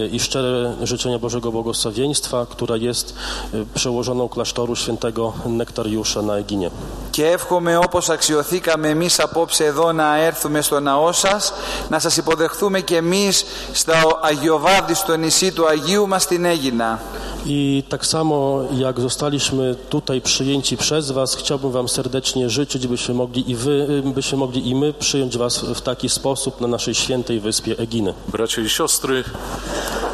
y, 0.05 0.09
i 0.11 0.19
szczere 0.19 0.73
życzenia 0.83 1.19
Bożego 1.19 1.51
Błogosławieństwa, 1.51 2.45
która 2.49 2.77
jest 2.77 3.15
y, 3.53 3.65
przełożoną 3.75 4.29
klasztoru 4.29 4.75
świętego 4.75 5.33
Nektariusza 5.45 6.21
na 6.21 6.37
Eginie. 6.37 6.69
Και 7.11 7.27
εύχομαι 7.27 7.77
όπως 7.77 8.09
αξιοθήκαμε 8.09 8.89
εμείς 8.89 9.19
απόψε 9.19 9.65
εδώ 9.65 9.91
να 9.91 10.17
έρθουμε 10.17 10.61
στο 10.61 10.79
ναό 10.79 11.11
σας, 11.11 11.53
να 11.89 11.99
σας 11.99 12.17
υποδεχθούμε 12.17 12.79
και 12.79 12.97
εμείς 12.97 13.45
στο 13.73 13.93
Αγιοβάδι 14.21 14.93
στο 14.93 15.15
νησί 15.15 15.51
του 15.51 15.67
Αγίου 15.67 16.07
μας 16.07 16.23
στην 16.23 16.45
Έγινα. 16.45 16.99
I 17.45 17.83
tak 17.89 18.05
samo 18.05 18.63
jak 18.71 18.99
zostaliśmy 18.99 19.75
tutaj 19.89 20.21
przyjęci 20.21 20.77
przez 20.77 21.11
Was, 21.11 21.35
chciałbym 21.35 21.71
Wam 21.71 21.89
serdecznie 21.89 22.49
życzyć, 22.49 22.87
byśmy 22.87 23.13
mogli 23.13 23.51
i 23.51 23.55
Wy, 23.55 24.03
byśmy 24.05 24.26
mogli 24.36 24.68
i 24.68 24.74
my 24.74 24.92
przyjąć 24.92 25.38
Was 25.38 25.58
w 25.58 25.80
taki 25.80 26.08
sposób 26.08 26.60
na 26.60 26.68
naszej 26.68 26.94
świętej 26.94 27.40
wyspie 27.40 27.78
Eginy. 27.78 28.14
Bracia 28.28 28.62
i 28.62 28.68
siostry, 28.68 29.24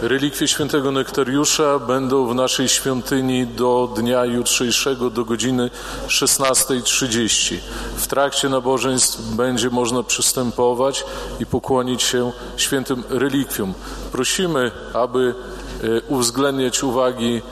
relikwie 0.03 0.48
świętego 0.48 0.92
Nektariusza 0.92 1.79
będą 1.79 2.27
w 2.27 2.35
naszej 2.35 2.68
świątyni 2.68 3.46
do 3.46 3.92
dnia 3.96 4.24
jutrzejszego 4.24 5.11
do 5.11 5.24
godziny 5.24 5.70
16.30. 6.09 7.57
W 7.96 8.07
trakcie 8.07 8.48
nabożeństw 8.48 9.20
będzie 9.20 9.70
można 9.70 10.03
przystępować 10.03 11.05
i 11.40 11.46
pokłonić 11.46 12.03
się 12.03 12.33
świętym 12.57 13.05
relikwiom. 13.09 13.74
Prosimy, 14.12 14.70
aby 14.94 15.35
e, 15.83 16.00
uwzględniać 16.09 16.83
uwagi 16.83 17.42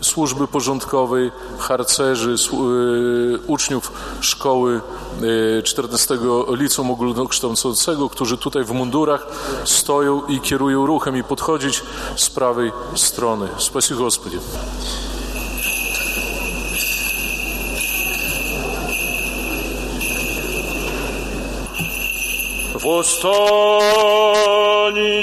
służby 0.00 0.48
porządkowej, 0.48 1.30
harcerzy, 1.58 2.38
słu- 2.38 2.66
e, 3.34 3.38
uczniów 3.46 3.92
szkoły 4.20 4.80
e, 5.58 5.62
14 5.62 6.18
Liceum 6.50 6.90
Ogólnokształcącego, 6.90 8.08
którzy 8.08 8.38
tutaj 8.38 8.64
w 8.64 8.70
mundurach 8.70 9.26
stoją 9.64 10.26
i 10.26 10.40
kierują 10.40 10.86
ruchem 10.86 11.16
i 11.16 11.24
podchodzić 11.24 11.82
z 12.16 12.30
prawej 12.30 12.72
strony. 12.94 13.48
Spasi 13.58 13.94
Господи. 13.94 14.38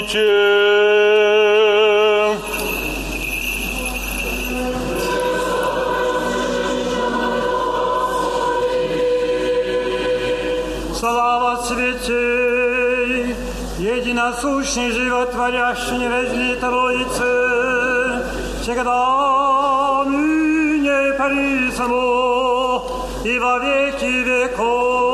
Восстанете! 0.06 1.39
Слава 11.00 11.62
святей, 11.62 13.36
единосущный, 13.78 14.90
животворящий, 14.90 15.98
невезли 15.98 16.54
Троицы, 16.56 18.24
всегда 18.62 20.04
ныне 20.06 21.08
и 21.08 21.12
присно 21.12 21.86
и 23.24 23.38
во 23.38 23.58
веки 23.58 24.22
веков. 24.24 25.09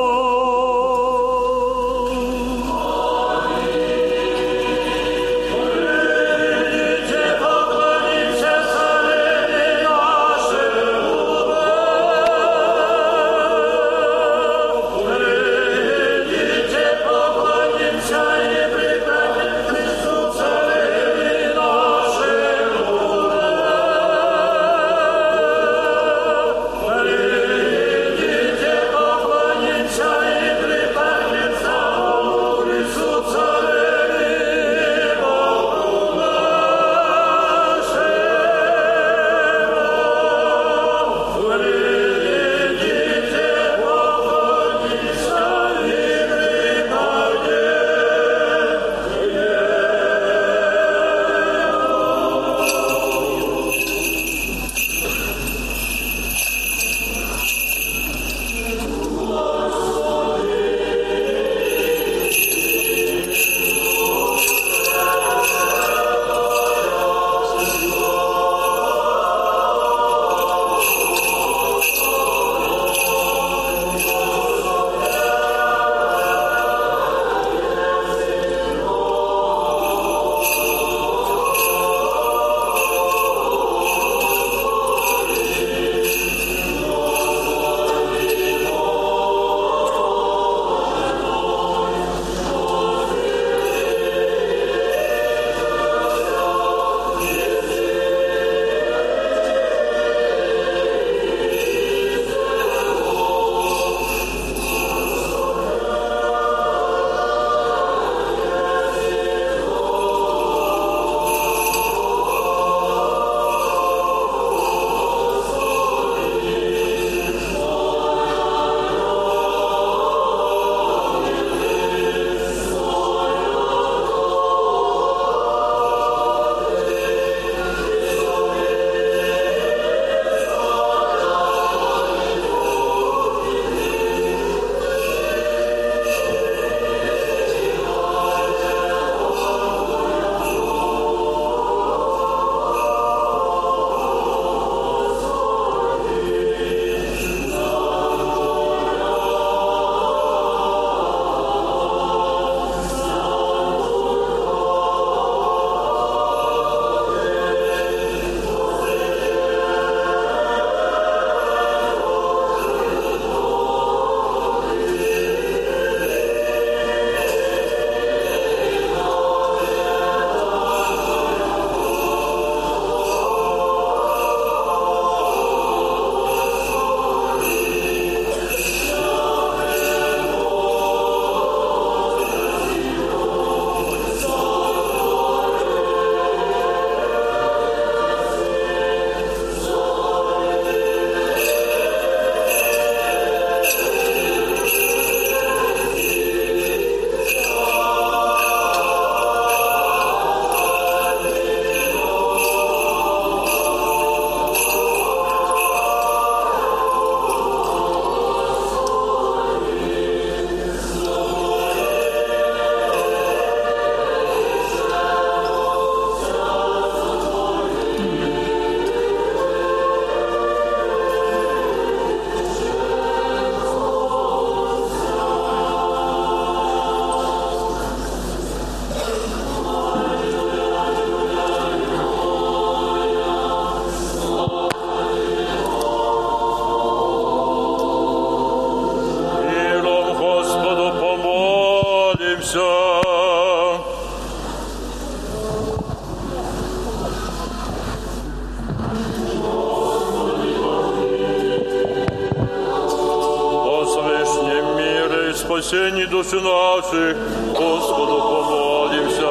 Наших, 256.87 257.17
Господу 257.53 258.21
помолимся. 258.21 259.27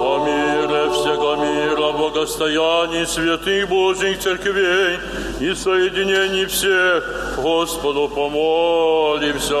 О 0.00 0.24
мире 0.24 0.90
всего 0.90 1.36
мира, 1.36 1.92
благостоянии 1.92 3.04
святых 3.04 3.68
Божьих 3.68 4.18
церквей 4.20 4.98
и 5.40 5.54
соединении 5.54 6.46
всех, 6.46 7.38
Господу 7.38 8.08
помолимся. 8.08 9.56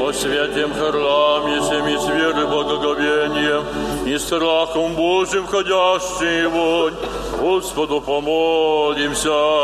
О 0.00 0.12
святем 0.12 0.72
храме, 0.74 1.60
всеми 1.60 1.96
с 1.96 2.06
верой 2.08 2.46
благоговением 2.46 3.64
и 4.06 4.18
страхом 4.18 4.94
Божьим 4.94 5.44
входящий 5.46 6.46
вонь, 6.46 6.94
Господу 7.40 8.00
помолимся. 8.00 9.63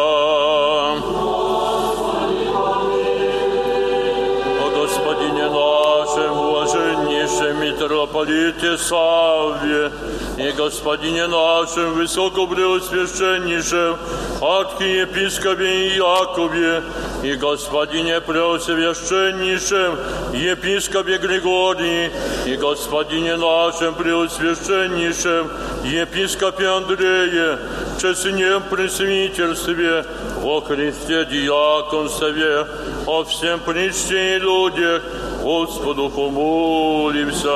Митрополите 8.20 8.78
Савве, 8.78 9.90
и 10.38 10.52
Господине 10.52 11.26
нашем, 11.26 11.94
высокопреосвященнейшем, 11.94 13.96
архиепископе 14.40 15.96
Якове, 15.96 16.82
и 17.22 17.34
Господине 17.34 18.20
преосвященнейшем, 18.20 19.98
епископе 20.32 21.18
Григории, 21.18 22.10
и 22.46 22.56
Господине 22.56 23.36
нашем 23.36 23.94
преосвященнейшем, 23.94 25.50
епископе 25.84 26.68
Андрее, 26.68 27.58
честнем 28.00 28.62
пресвитерстве, 28.70 30.04
во 30.36 30.62
Христе 30.62 31.26
диаконстве, 31.26 32.66
о 33.06 33.24
всем 33.24 33.60
причте 33.60 34.36
и 34.36 34.38
людях, 34.38 35.02
Господу 35.42 36.10
помолимся. 36.10 37.48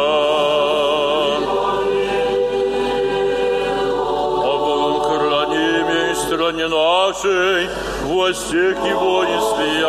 О 4.42 4.59
Богом 4.59 5.01
хранимой 5.03 6.14
стране 6.14 6.68
нашей, 6.68 7.68
во 8.05 8.33
всех 8.33 8.77
его 8.87 9.25
и 9.25 9.38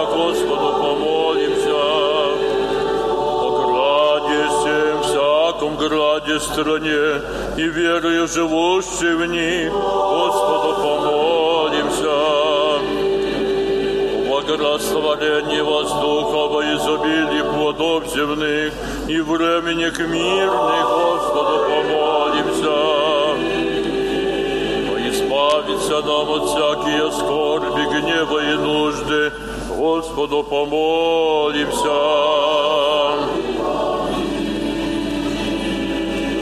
Господу 0.05 0.73
помолимся. 0.81 1.75
О 3.13 3.49
граде 3.59 4.41
всем, 4.49 5.01
всяком 5.03 5.77
граде 5.77 6.39
стране, 6.39 7.21
и 7.57 7.63
верою 7.63 8.27
живущей 8.27 9.15
в 9.15 9.25
них, 9.25 9.71
Господу 9.71 10.73
помолимся. 10.75 10.94
О 14.45 14.47
благорастворении 14.47 15.59
воздуха 15.59 16.47
во 16.47 16.61
изобилии 16.61 17.41
плодов 17.41 18.07
земных 18.13 18.73
и 19.07 19.19
временях 19.19 19.97
мирных, 19.97 20.85
Господу 20.85 21.65
помолимся. 21.65 22.77
Но 24.85 24.93
избавиться 25.09 26.01
нам 26.01 26.29
от 26.29 26.43
всякие 26.49 27.11
скорби, 27.11 27.83
гнева 27.89 28.39
и 28.39 28.55
нужды, 28.57 29.33
Господу 29.75 30.43
помолимся. 30.43 31.95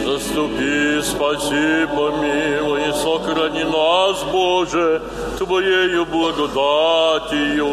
Заступи, 0.05 1.01
спаси, 1.03 1.87
помилуй, 1.95 2.81
и 2.81 2.91
сохрани 2.91 3.63
нас, 3.63 4.23
Боже, 4.31 5.01
Твоею 5.45 6.06
благодатью. 6.06 7.67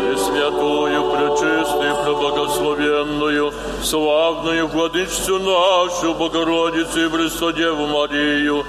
Пресвятую, 0.00 1.04
пречистую, 1.12 1.96
преблагословенную, 2.04 3.52
славную 3.84 4.66
владычцу 4.66 5.38
нашу, 5.38 6.14
Богородицу 6.14 7.06
и 7.06 7.08
Престодеву 7.08 7.86
Марию, 7.86 8.64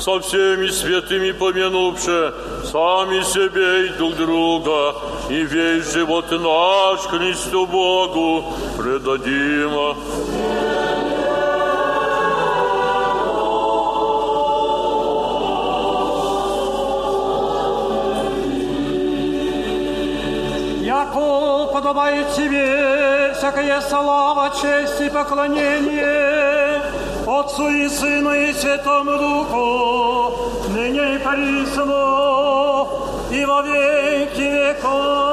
со 0.00 0.18
всеми 0.20 0.68
святыми 0.68 1.32
помянувши 1.32 2.32
сами 2.64 3.22
себе 3.22 3.86
и 3.86 3.98
друг 3.98 4.16
друга, 4.16 4.94
и 5.28 5.42
весь 5.42 5.92
живот 5.92 6.30
наш 6.30 7.00
Христу 7.00 7.66
Богу 7.66 8.54
предадим. 8.78 10.41
Подобает 21.82 22.32
тебе 22.36 23.34
всякая 23.36 23.80
слава, 23.80 24.50
честь 24.50 25.00
и 25.00 25.10
поклонение 25.10 26.80
Отцу 27.26 27.68
и 27.70 27.88
Сыну 27.88 28.32
и 28.32 28.52
Святому 28.52 29.18
Духу, 29.18 30.32
ныне 30.68 31.16
и 31.16 31.18
присно, 31.18 32.86
и 33.32 33.44
во 33.44 33.62
веки 33.62 34.42
веков. 34.42 35.31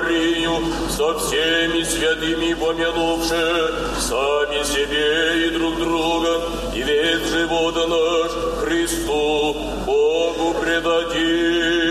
Марию, 0.00 0.52
со 0.88 1.18
всеми 1.18 1.82
святыми 1.82 2.54
помянувши, 2.54 3.74
сами 3.98 4.62
себе 4.64 5.46
и 5.46 5.50
друг 5.50 5.78
друга, 5.78 6.40
и 6.74 6.82
весь 6.82 7.28
живота 7.28 7.86
наш 7.86 8.30
Христу, 8.62 9.56
Богу 9.84 10.54
предадим. 10.60 11.90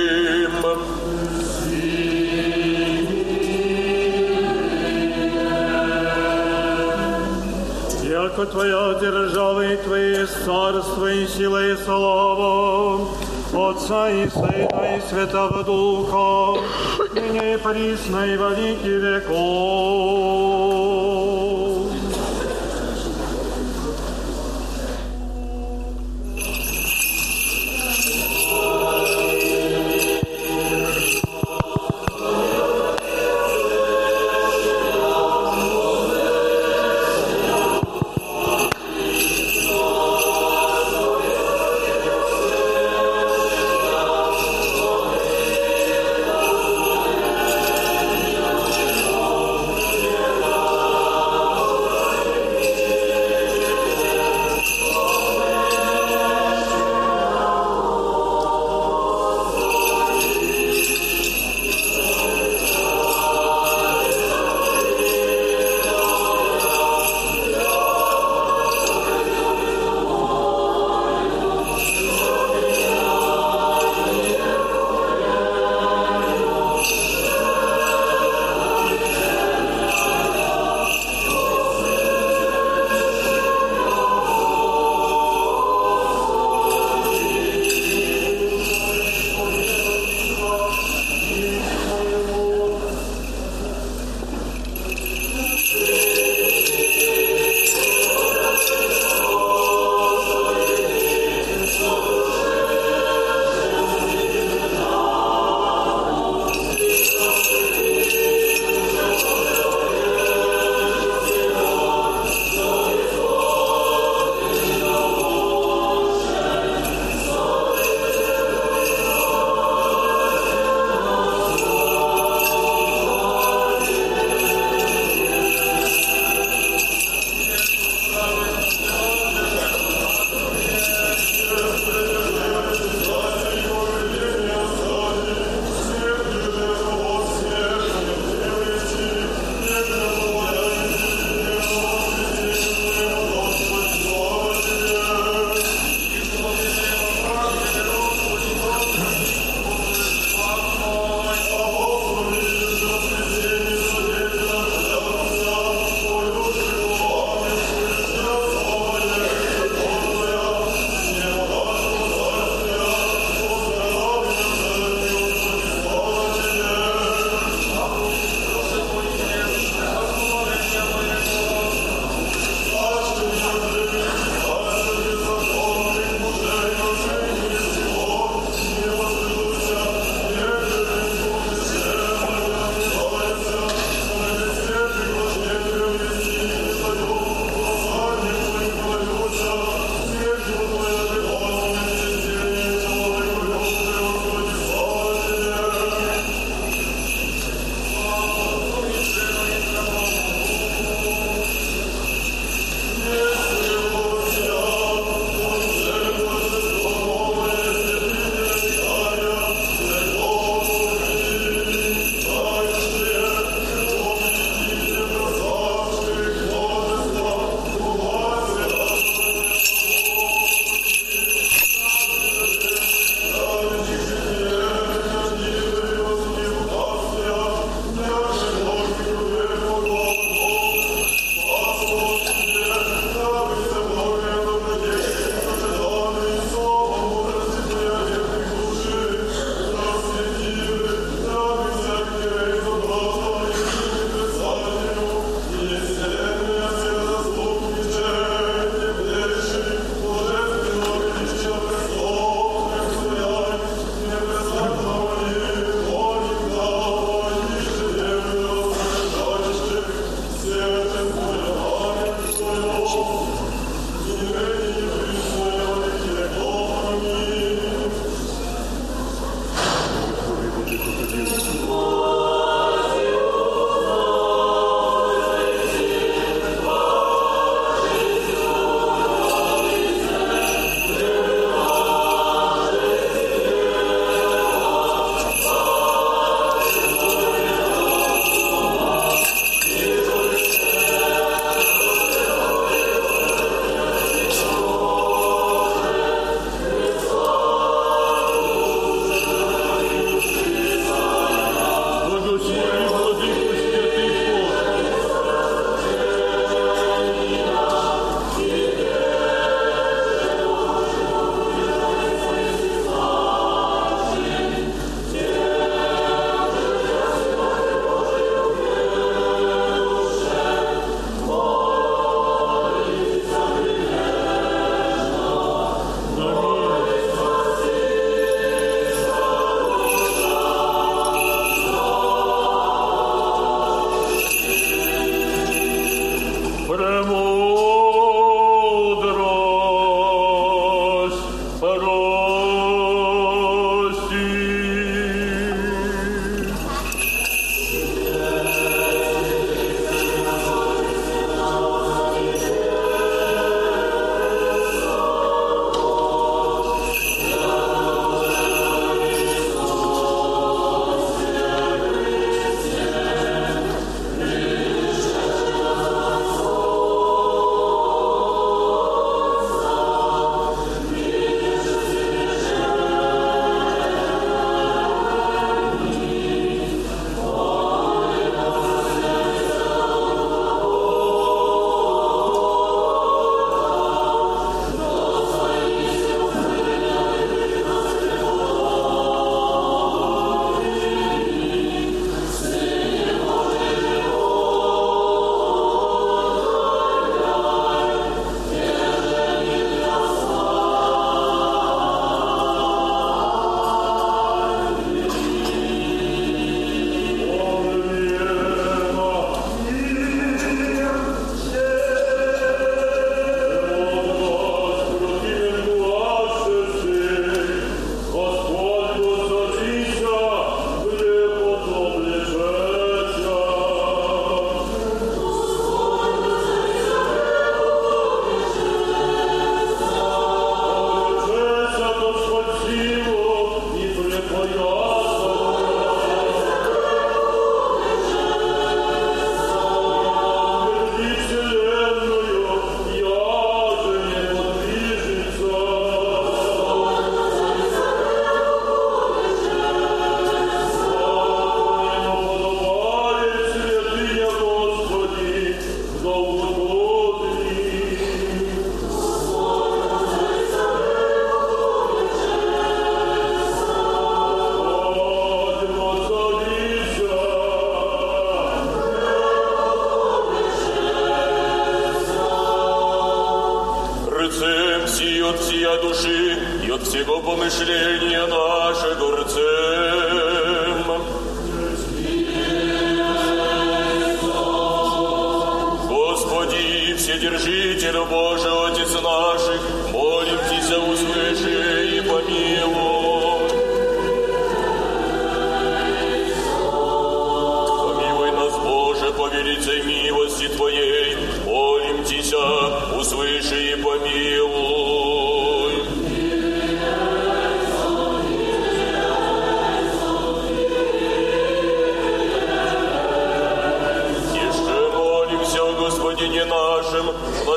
Яко 8.04 8.46
Твоя 8.46 8.94
держава 9.00 9.74
и 9.74 9.78
Твое 9.78 10.26
царство 10.26 11.12
и 11.12 11.28
сила 11.28 11.64
и 11.64 11.76
слава, 11.78 13.08
Отца 13.54 14.10
и 14.10 14.30
Сына 14.30 14.98
и 14.98 15.02
Святого 15.10 15.64
Духа, 15.64 16.62
ныне 17.20 17.54
и 17.54 17.58
присно 17.58 18.26
и 18.26 18.38
во 18.38 18.50
веки 18.52 18.88
веков. 18.88 20.49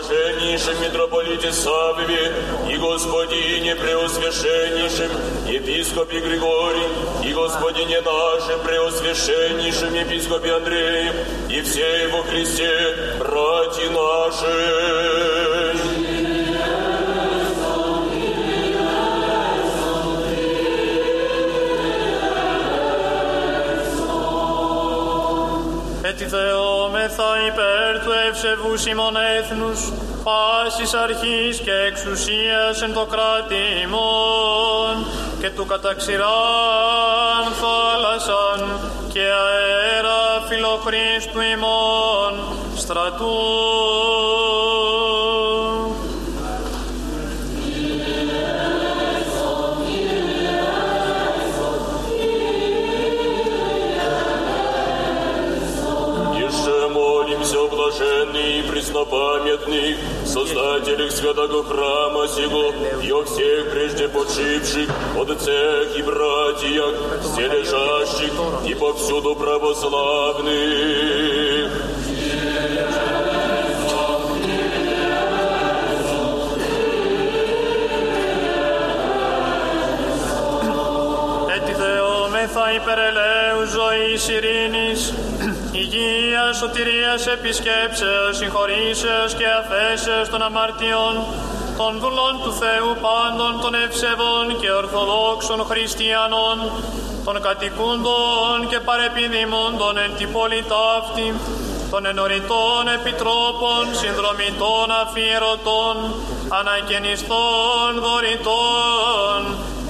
Блаженнейшем 0.03 0.83
митрополите 0.83 1.53
Савве 1.53 2.33
и 2.69 2.77
Господине 2.77 3.77
Преосвященнейшем 3.77 5.11
епископе 5.47 6.21
Григорий 6.21 6.89
и 7.25 7.33
Господине 7.33 8.01
нашем 8.01 8.61
Преосвященнейшем 8.63 9.95
епископе 9.95 10.55
Андреем 10.55 11.15
и 11.49 11.61
все 11.63 12.05
его 12.05 12.23
Христе, 12.23 13.17
братья 13.21 13.91
наши. 13.91 14.83
Etite 26.05 26.82
θεόμεθα 27.09 27.47
υπέρ 27.47 28.05
του 28.05 28.13
ευσεβούς 28.29 28.87
ημών 28.87 29.17
έθνους, 29.17 29.93
πάσης 30.25 30.95
αρχής 30.95 31.61
και 31.61 31.73
εξουσίας 31.73 32.83
εν 32.83 32.93
το 32.93 33.07
κράτη 33.07 33.63
ημών, 33.83 35.07
και 35.41 35.51
του 35.51 35.67
καταξηράν 35.67 37.45
θάλασσαν 37.61 38.81
και 39.13 39.21
αέρα 39.21 40.47
φιλοχρίστου 40.49 41.41
ημών 41.41 42.33
στρατού. 42.77 44.72
преснопамятных, 58.82 59.98
создателях 60.26 61.12
святого 61.12 61.64
храма 61.64 62.28
сего, 62.28 62.74
и 63.04 63.12
о 63.12 63.24
всех 63.24 63.72
прежде 63.72 64.08
почивших, 64.08 64.90
отцах 65.22 65.98
и 65.98 66.02
братьях, 66.02 66.94
все 67.22 67.48
лежащих 67.48 68.32
и 68.66 68.74
повсюду 68.76 69.36
православных. 69.36 71.72
Έτσι 81.56 81.74
θεόμεθα 81.82 82.66
υπερελαίου 82.76 83.62
ζωής 83.76 84.28
ειρήνης, 84.28 85.14
υγείας, 85.73 86.57
σωτηρίας, 86.57 87.27
επισκέψεως, 87.27 88.37
συγχωρήσεως 88.37 89.31
και 89.39 89.47
αφέσεως 89.61 90.29
των 90.29 90.43
αμαρτιών, 90.43 91.15
των 91.79 91.93
δουλών 92.03 92.35
του 92.43 92.53
Θεού 92.63 92.91
πάντων 93.07 93.53
των 93.63 93.73
ευσεβών 93.85 94.47
και 94.61 94.71
ορθοδόξων 94.81 95.61
χριστιανών, 95.71 96.57
των 97.27 97.37
κατοικούντων 97.47 98.57
και 98.71 98.79
παρεπιδημούντων 98.89 99.95
εν 100.05 100.13
τη 100.19 100.27
πόλη 100.35 100.63
ταύτη, 100.73 101.29
των 101.91 102.07
ενωρητών 102.07 102.83
επιτρόπων, 102.99 103.83
συνδρομητών 104.01 104.87
αφιερωτών, 105.03 105.97
αναγενιστών 106.59 107.89
δωρητών 108.05 109.41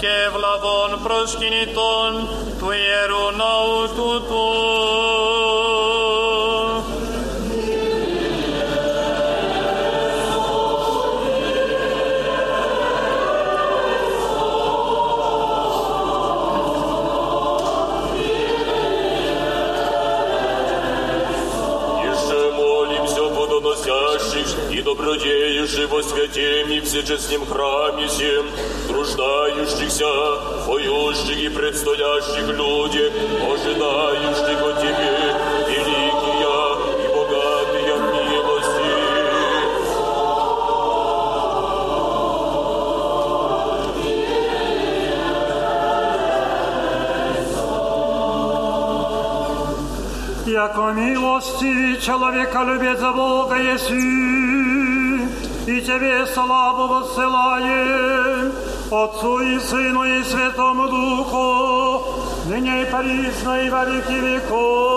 και 0.01 0.11
ευλαβών 0.27 0.91
προσκυνητών 1.05 2.11
του 2.59 2.69
Ιερού 2.83 3.25
Ναού 3.41 3.81
τούτου. 3.97 5.42
Во 25.03 26.03
святем 26.03 26.71
и 26.71 26.81
всечестнем 26.81 27.45
храме 27.45 28.09
сем, 28.09 28.47
труждающихся, 28.89 30.07
поющих 30.67 31.39
и 31.39 31.49
предстоящих 31.49 32.49
людях, 32.49 33.13
ожидающих 33.53 34.63
от 34.63 34.81
Тебе, 34.81 35.35
великие 35.69 36.57
и 37.03 37.09
богатые 37.15 37.95
милости. 38.15 38.93
Яко 50.47 50.93
милости 50.93 52.01
человека 52.01 52.63
любит 52.65 52.99
за 53.01 53.13
Бога 53.13 53.57
еси, 53.57 54.42
и 55.67 55.81
Тебе 55.81 56.27
славу 56.27 56.89
воссылаем, 56.89 58.53
Отцу 58.91 59.41
и 59.41 59.59
Сыну 59.61 60.05
и 60.05 60.25
Святому 60.25 60.89
Духу, 60.89 62.05
ныне 62.47 62.83
и 62.83 62.85
присно 62.85 63.63
и 63.63 63.71
во 63.71 63.85
веки 63.85 64.13
веков. 64.13 64.92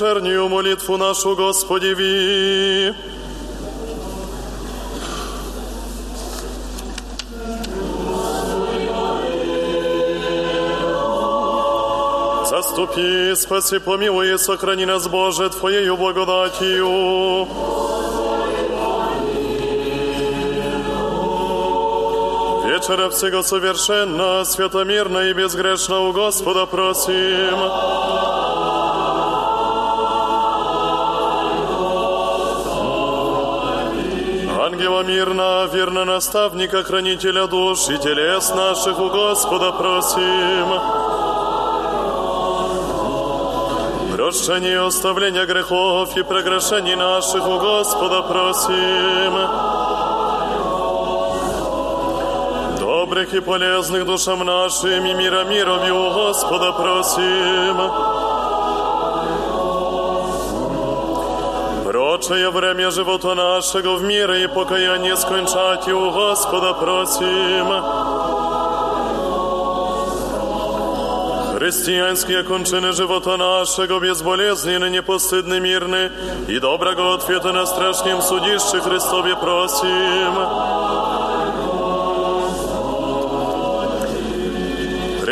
вечернюю 0.00 0.48
молитву 0.48 0.96
нашу 0.96 1.36
Господеви. 1.36 2.94
Заступи, 12.50 13.34
спаси, 13.36 13.78
помилуй 13.78 14.34
и 14.34 14.38
сохрани 14.38 14.86
нас, 14.86 15.08
Боже, 15.08 15.50
Твоею 15.50 15.96
благодатью. 15.96 17.46
Вечера 22.66 23.10
всего 23.10 23.42
совершенно, 23.42 24.44
святомирно 24.44 25.18
и 25.18 25.32
безгрешно 25.32 26.00
у 26.00 26.12
Господа 26.12 26.66
просим. 26.66 27.89
Мирно, 35.03 35.67
верно 35.73 36.05
наставника, 36.05 36.83
хранителя 36.83 37.47
душ 37.47 37.89
и 37.89 37.97
телес 37.97 38.49
наших 38.53 38.99
у 38.99 39.09
Господа 39.09 39.71
просим. 39.71 40.67
Прощение 44.15 44.73
и 44.73 44.87
оставление 44.87 45.45
грехов 45.45 46.15
и 46.15 46.23
прегрешений 46.23 46.95
наших 46.95 47.47
у 47.47 47.59
Господа 47.59 48.21
просим. 48.21 49.33
Добрых 52.79 53.33
и 53.33 53.39
полезных 53.39 54.05
душам 54.05 54.45
нашим 54.45 55.05
и 55.05 55.13
мира 55.13 55.43
мировью 55.45 55.95
у 55.95 56.13
Господа 56.13 56.71
просим. 56.73 58.20
Прочее 62.20 62.50
время 62.50 62.90
живота 62.90 63.34
нашего 63.34 63.96
в 63.96 64.02
мире 64.02 64.44
и 64.44 64.46
покаяние 64.48 65.16
скончать 65.16 65.88
и 65.88 65.92
у 65.94 66.10
Господа 66.10 66.74
просим. 66.74 67.68
Христианские 71.56 72.42
кончины 72.42 72.92
живота 72.92 73.38
нашего 73.38 73.98
безболезненны, 73.98 74.90
непостыдны, 74.90 75.58
мирны 75.58 76.12
и 76.48 76.58
доброго 76.58 77.14
ответа 77.14 77.52
на 77.52 77.64
страшном 77.64 78.20
судище 78.20 78.78
Христове 78.82 79.34
просим. 79.34 80.79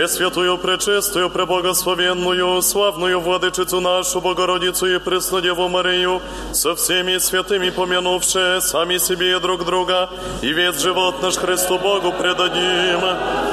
Пресвятую, 0.09 0.57
пречистую, 0.57 1.29
преблагословенную, 1.29 2.63
славную 2.63 3.19
Владычицу 3.19 3.79
нашу, 3.79 4.19
Богородицу 4.21 4.87
и 4.87 4.97
Преснодеву 4.97 5.69
Марию, 5.69 6.19
со 6.51 6.73
всеми 6.73 7.19
святыми 7.19 7.69
помянувши 7.69 8.59
сами 8.59 8.97
себе 8.97 9.33
и 9.33 9.39
друг 9.39 9.65
друга, 9.65 10.09
и 10.41 10.51
весь 10.51 10.81
живот 10.81 11.21
наш 11.21 11.37
Христу 11.37 11.77
Богу 11.77 12.11
предадим. 12.11 13.48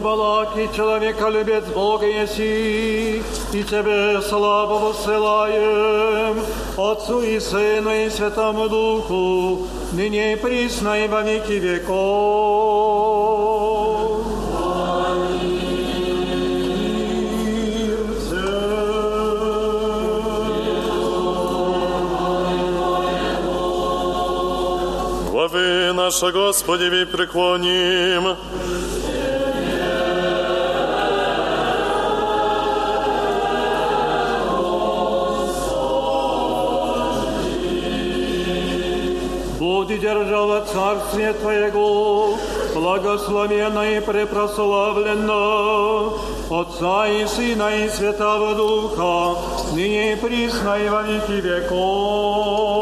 Балаки 0.00 0.68
человека 0.74 1.28
любец 1.28 1.64
Бога 1.64 2.06
еси, 2.06 3.22
и 3.52 3.62
Тебе 3.62 4.20
славу 4.22 4.78
воссылаем, 4.88 6.40
Отцу 6.76 7.20
и 7.20 7.40
Сыну 7.40 7.90
и 7.90 8.10
Святому 8.10 8.68
Духу, 8.68 9.66
ныне 9.92 10.34
и 10.34 10.36
присно 10.36 11.04
и 11.04 11.08
во 11.08 11.22
веки 11.22 11.52
веков. 11.52 12.96
Главы 25.30 25.92
наша 25.92 26.32
Господи, 26.32 27.04
преклоним. 27.04 28.36
Буди 39.96 40.08
держава 40.08 40.60
царствие 40.60 41.32
Твоего, 41.32 42.36
благословенно 42.74 43.96
и 43.96 44.00
препрославленно, 44.00 46.12
Отца 46.50 47.08
и 47.08 47.26
Сына 47.26 47.70
и 47.76 47.88
Святого 47.88 48.54
Духа, 48.54 49.40
ныне 49.72 50.12
и 50.12 50.16
присно 50.16 50.76
и 50.76 50.88
во 50.88 51.02
веки 51.02 51.40
веков. 51.40 52.75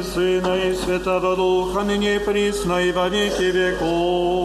И 0.00 0.02
Сына 0.02 0.56
и 0.56 0.74
Святого 0.74 1.36
Духа, 1.36 1.82
ныне 1.82 2.16
и 2.16 2.18
присно 2.18 2.82
и 2.82 2.92
во 2.92 3.08
веки 3.08 3.50
веков. 3.50 4.39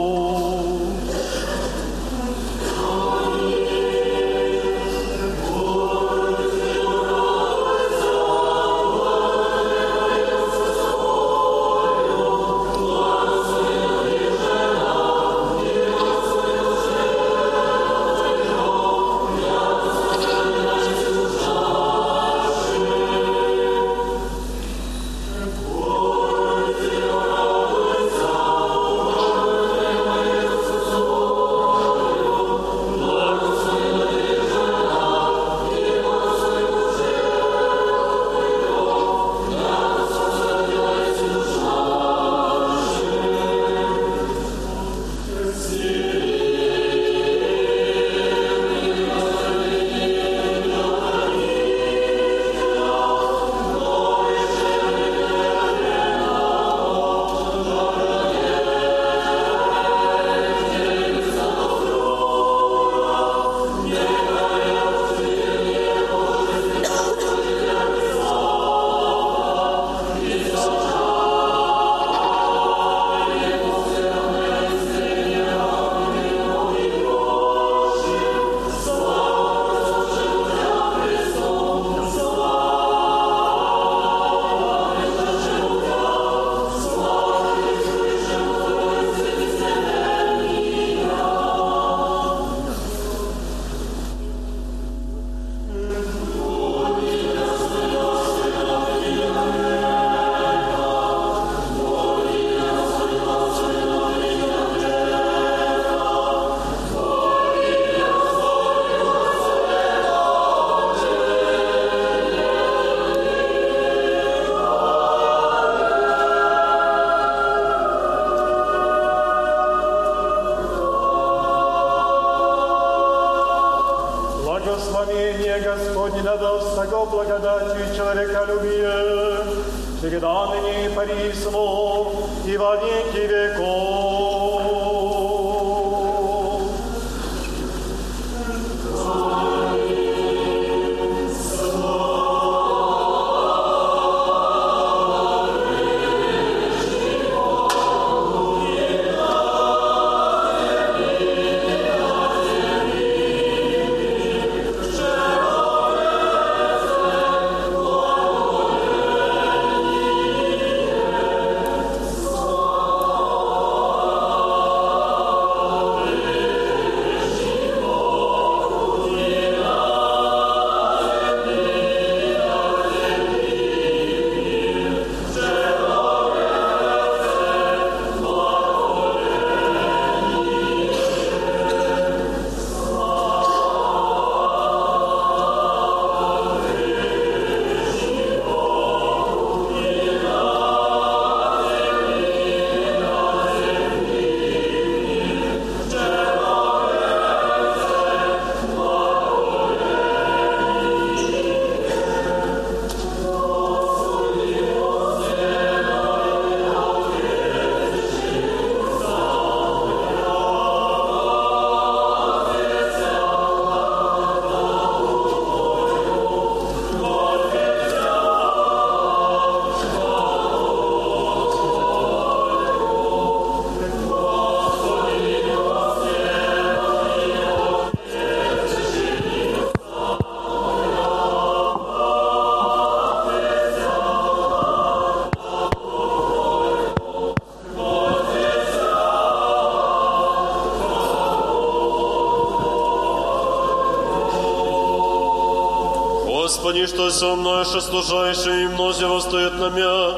Со 247.15 247.35
мной, 247.35 247.63
что 247.63 247.79
служайший, 247.79 248.63
и 248.63 248.67
мнози 248.67 249.05
восстоит 249.05 249.53
на 249.53 249.69
мя, 249.69 250.15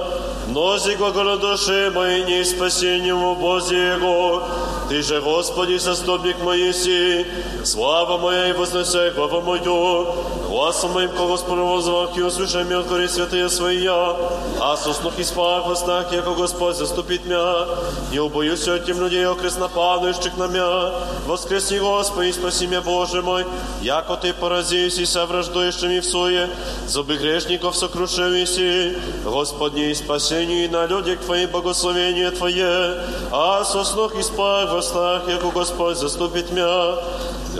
мнози 0.47 0.95
глагола 0.95 1.37
души 1.37 1.91
моей, 1.93 2.23
не 2.23 2.43
спасением 2.43 3.35
в 3.35 3.39
Бозе 3.39 3.93
Его. 3.95 4.43
Ты 4.89 5.03
же, 5.03 5.21
Господи, 5.21 5.77
заступник 5.77 6.39
моей 6.43 6.73
си, 6.73 7.27
слава 7.63 8.17
моя 8.17 8.49
и 8.49 8.53
вознесай 8.53 9.11
глава 9.11 9.41
мою, 9.41 10.07
гласом 10.56 10.92
моим 10.92 11.10
ко 11.10 11.26
Господу 11.26 11.66
возвах 11.66 12.16
и 12.16 12.22
услышай 12.22 12.64
меня 12.64 12.80
от 12.80 12.88
гори 12.88 13.08
святые 13.08 13.48
своя, 13.48 14.16
а 14.60 14.76
соснух 14.76 15.18
и 15.18 15.24
спах 15.24 15.66
во 15.66 15.76
снах, 15.76 16.12
яко 16.12 16.34
Господь 16.34 16.76
заступит 16.76 17.26
мя, 17.26 17.66
не 18.10 18.20
убоюсь 18.20 18.68
от 18.68 18.86
тем 18.86 19.00
людей 19.00 19.26
окресно 19.26 19.68
падающих 19.68 20.36
на 20.36 20.46
мя, 20.46 20.92
воскресни, 21.26 21.78
Господи, 21.78 22.32
спаси 22.32 22.66
меня, 22.66 22.80
Боже 22.80 23.22
мой, 23.22 23.44
яко 23.82 24.16
Ты 24.16 24.32
поразись 24.32 24.98
и 24.98 25.06
со 25.06 25.26
враждующими 25.26 26.00
в 26.00 26.04
суе, 26.04 26.48
зубы 26.86 27.16
грешников 27.16 27.76
сокрушивиси, 27.76 28.96
Господи, 29.24 29.92
спаси 29.92 30.22
спасении, 30.22 30.64
и 30.64 30.68
на 30.68 30.86
людях 30.86 31.20
Твоих 31.20 31.50
благословение 31.50 32.30
Твое, 32.30 33.02
а 33.30 33.64
со 33.64 33.84
снох 33.84 34.14
и 34.14 34.22
спах 34.22 34.72
во 34.72 34.82
снах, 34.82 35.28
яко 35.28 35.50
Господь 35.50 35.96
заступит 35.96 36.50
мя. 36.52 36.96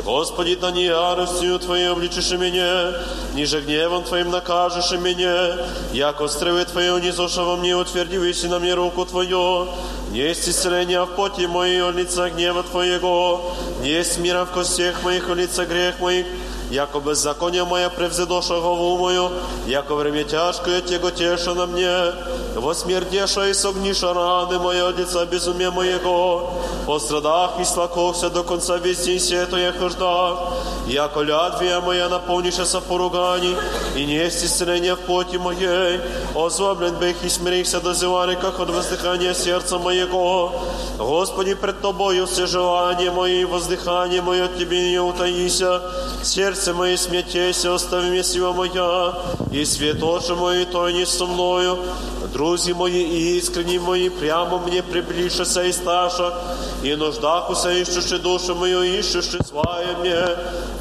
Господи, 0.08 0.56
да 0.56 0.72
не 0.72 0.86
яростью 0.86 1.60
Твоей 1.60 1.90
обличишь 1.90 2.32
меня, 2.32 2.94
ниже 3.34 3.60
гневом 3.60 4.06
Твоим 4.06 4.30
накажешь 4.30 4.98
меня, 4.98 5.68
яко 5.92 6.30
стрелы 6.30 6.64
Твою 6.64 7.00
низоша 7.00 7.44
во 7.44 7.58
мне, 7.58 7.76
утвердивись 7.76 8.42
на 8.44 8.58
мне 8.60 8.74
руку 8.74 9.04
Твою, 9.04 9.68
не 10.12 10.20
есть 10.20 10.48
исцеления 10.48 11.04
в 11.04 11.08
поте 11.08 11.50
моей, 11.50 11.82
от 11.82 11.96
лица 11.96 12.30
гнева 12.30 12.64
Твоего, 12.64 13.54
не 13.82 13.90
есть 13.90 14.18
мира 14.20 14.46
в 14.46 14.54
костях 14.54 15.04
моих, 15.04 15.30
от 15.30 15.40
лица 15.40 15.66
грех 15.66 16.00
моих, 16.00 16.26
яко 16.71 17.01
беззаконие 17.01 17.65
мое 17.65 17.91
превзедоша 17.91 18.61
голову 18.61 18.99
мою, 18.99 19.31
яко 19.67 19.95
время 19.95 20.25
тяжкое 20.25 20.81
тего 20.81 21.11
теша 21.11 21.55
на 21.55 21.67
мне, 21.67 22.13
восмердеша 22.57 23.49
и 23.49 23.55
согниша 23.55 24.15
раны 24.15 24.59
мои 24.59 24.81
от 24.81 24.99
лица 24.99 25.27
безумия 25.27 25.71
моего, 25.71 26.51
по 26.87 26.99
страдах 26.99 27.61
и 27.61 27.65
слакохся 27.65 28.31
до 28.31 28.43
конца 28.43 28.79
весь 28.79 29.05
день 29.05 29.21
сето 29.21 29.57
я 29.57 29.73
хождах, 29.73 30.39
яко 30.87 31.21
лядвия 31.21 31.81
моя 31.81 32.09
наполнишься 32.09 32.81
поруганий, 32.81 33.57
и 33.97 34.05
не 34.05 34.15
есть 34.15 34.45
исцеление 34.45 34.95
в 34.95 35.01
поте 35.01 35.39
моей, 35.39 36.01
озлоблен 36.35 36.95
бых 36.95 37.23
и 37.25 37.29
смирихся 37.29 37.81
дозывали, 37.81 38.35
как 38.35 38.61
от 38.61 38.71
воздыхания 38.71 39.35
сердца 39.35 39.79
моего. 39.79 40.53
Господи, 40.99 41.55
пред 41.55 41.81
Тобою 41.83 42.27
все 42.27 42.47
желания 42.47 43.11
мои, 43.11 43.45
воздыхание 43.45 44.23
мое 44.23 44.45
от 44.45 44.57
Тебе 44.57 44.91
не 44.91 44.99
утаися, 45.01 45.81
сердце 46.23 46.56
мое 46.75 46.97
смятейся, 46.97 47.75
остави 47.75 48.11
мне 48.11 48.25
сила 48.25 48.53
моя, 48.53 49.15
и 49.53 49.65
свет 49.65 50.03
очи 50.03 50.33
мои, 50.33 50.65
то 50.65 50.91
не 50.91 51.07
со 51.07 51.27
мною, 51.27 51.79
Друзі 52.33 52.75
мої 52.75 53.03
і 53.03 53.37
іскрені 53.37 53.79
мої, 53.79 54.11
прямо 54.11 54.61
мені 54.65 54.83
приближися 54.83 55.63
і 55.63 55.73
сташа, 55.73 56.33
і 56.83 56.97
нуждахуся, 56.97 57.71
ищущи 57.71 58.19
душу 58.19 58.55
мою, 58.55 58.83
ищущи 58.99 59.39
свое 59.49 59.97
мне, 60.01 60.29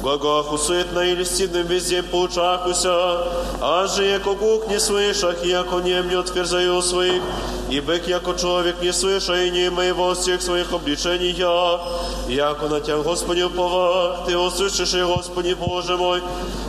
глагоху 0.02 0.58
суетно 0.58 1.00
и 1.00 1.14
листивным 1.14 1.66
везде 1.66 2.02
поучахуся, 2.02 3.18
а 3.60 3.86
же 3.86 4.04
яко 4.04 4.34
гук 4.34 4.70
не 4.70 4.80
слышах, 4.80 5.44
и 5.44 5.48
яко 5.48 5.80
не 5.80 6.02
мне 6.02 6.18
отверзаю 6.18 6.82
своих, 6.82 7.22
и 7.70 7.80
бык 7.80 8.06
яко 8.06 8.34
человек 8.34 8.82
не 8.82 8.92
слыша, 8.92 9.44
и 9.44 9.50
не 9.50 9.70
моего 9.70 10.14
всех 10.14 10.42
своих 10.42 10.72
обличений 10.72 11.30
я, 11.30 11.80
яко 12.28 12.68
на 12.68 12.80
Тебя, 12.80 12.98
Господи, 12.98 13.42
уповах, 13.42 14.26
Ты 14.26 14.36
услышишь, 14.36 14.94
и 14.94 15.02
Господи 15.02 15.54
Боже 15.54 15.96
мой, 15.96 16.22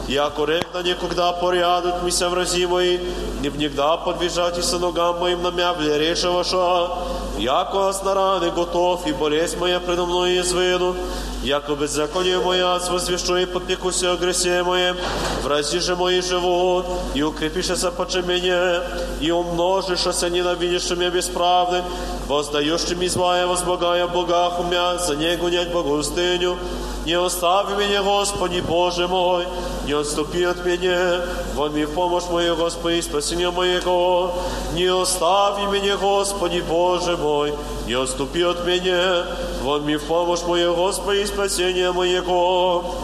яко 0.07 0.45
рекна 0.45 0.83
никогда 0.83 1.33
порядок 1.33 2.03
мися 2.03 2.29
врази 2.29 2.65
мои, 2.67 2.99
не 3.41 3.49
внегда 3.49 3.97
подвижатися 3.97 4.79
ногам 4.79 5.19
моим 5.19 5.41
на 5.41 5.51
мя 5.51 5.73
влереша 5.73 6.31
ваша, 6.31 6.89
яко 7.37 7.79
аз 7.87 8.03
на 8.03 8.13
раны 8.13 8.51
готов, 8.51 9.05
и 9.05 9.11
болезнь 9.11 9.57
моя 9.57 9.79
предо 9.79 10.05
мной 10.05 10.39
изведу, 10.39 10.95
яко 11.43 11.75
беззаконие 11.75 12.39
моя 12.39 12.79
возвещу 12.89 13.35
и 13.35 13.45
попекуся 13.45 14.13
о 14.13 14.15
гресе 14.15 14.63
моем, 14.63 14.95
врази 15.43 15.79
же 15.79 15.95
мой 15.95 16.21
живот, 16.21 16.85
и 17.13 17.23
укрепишься 17.23 17.91
поче 17.91 18.21
меня, 18.21 18.83
и 19.19 19.31
умножишься 19.31 20.29
ненавидишь 20.29 20.86
меня 20.96 21.10
бесправны, 21.10 21.82
воздающим 22.26 23.06
злая, 23.08 23.46
возблагая 23.46 24.06
Богах 24.06 24.60
умя, 24.60 24.98
за 24.98 25.16
не 25.16 25.36
гонять 25.36 25.72
Богустыню, 25.72 26.58
не 27.04 27.14
остави 27.14 27.74
меня, 27.74 28.02
Господи 28.02 28.60
Боже 28.60 29.08
мой, 29.08 29.46
не 29.86 29.92
отступи 29.92 30.44
от 30.44 30.64
меня, 30.66 31.22
мне 31.56 31.86
в 31.86 31.94
помощь 31.94 32.24
мою, 32.30 32.54
Господи, 32.54 33.00
спасение 33.00 33.50
моего. 33.50 34.34
Не 34.74 34.86
остави 34.86 35.66
меня, 35.66 35.96
Господи 35.96 36.62
Боже 36.68 37.16
мой, 37.16 37.54
не 37.86 37.94
отступи 37.94 38.42
от 38.42 38.66
меня, 38.66 39.24
мне 39.62 39.96
в 39.96 40.04
помощь 40.04 40.42
мою, 40.42 40.74
Господи, 40.74 41.24
спасение 41.24 41.92
моего. 41.92 42.94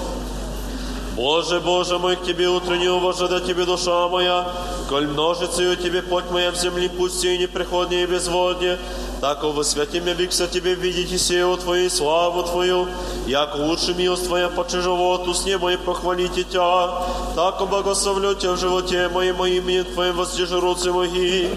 Боже, 1.16 1.60
Боже 1.60 1.98
мой, 1.98 2.16
к 2.16 2.24
Тебе 2.24 2.48
утренне 2.48 2.90
уважада 2.90 3.40
Тебе 3.40 3.64
душа 3.64 4.08
моя, 4.08 4.46
коль 4.88 5.06
у 5.06 5.34
Тебе 5.76 6.02
путь 6.02 6.24
моя 6.30 6.50
в 6.50 6.56
земле 6.56 6.88
пусти 6.88 7.34
и 7.34 7.38
неприходнее 7.38 8.02
и 8.02 8.06
безводнее, 8.06 8.78
так 9.20 9.42
во 9.42 9.64
святи 9.64 10.00
меня 10.00 10.14
бикся 10.14 10.46
Тебе 10.46 10.74
видеть 10.74 11.12
и 11.12 11.18
сею 11.18 11.56
Твою, 11.56 11.88
славу 11.88 12.42
Твою, 12.42 12.88
як 13.26 13.56
лучше 13.56 13.94
милость 13.94 14.26
Твоя 14.26 14.48
почи 14.48 14.80
животу, 14.80 15.34
с 15.34 15.44
небо 15.44 15.72
и 15.72 15.76
похвалите 15.76 16.42
Тя, 16.42 16.90
так 17.34 17.68
благословлю 17.68 18.34
Тя 18.34 18.52
в 18.52 18.58
животе 18.58 19.08
моем, 19.08 19.36
моим 19.36 19.64
именем 19.64 19.84
Твоим 19.84 20.16
воздержи 20.16 20.60
руцы 20.60 20.92
мои, 20.92 21.48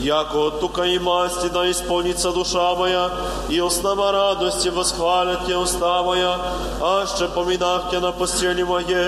яко 0.00 0.48
от 0.48 0.60
тука 0.60 0.84
и 0.84 0.98
масти 0.98 1.48
да 1.48 1.70
исполнится 1.70 2.30
душа 2.32 2.74
моя, 2.74 3.10
и 3.48 3.58
основа 3.60 4.12
радости 4.12 4.68
восхвалят 4.68 5.46
Тя 5.46 5.58
уста 5.58 6.02
моя, 6.02 6.38
аще 6.80 7.28
поминах 7.28 7.90
Тя 7.90 8.00
на 8.00 8.12
постели 8.12 8.64
моей, 8.64 9.03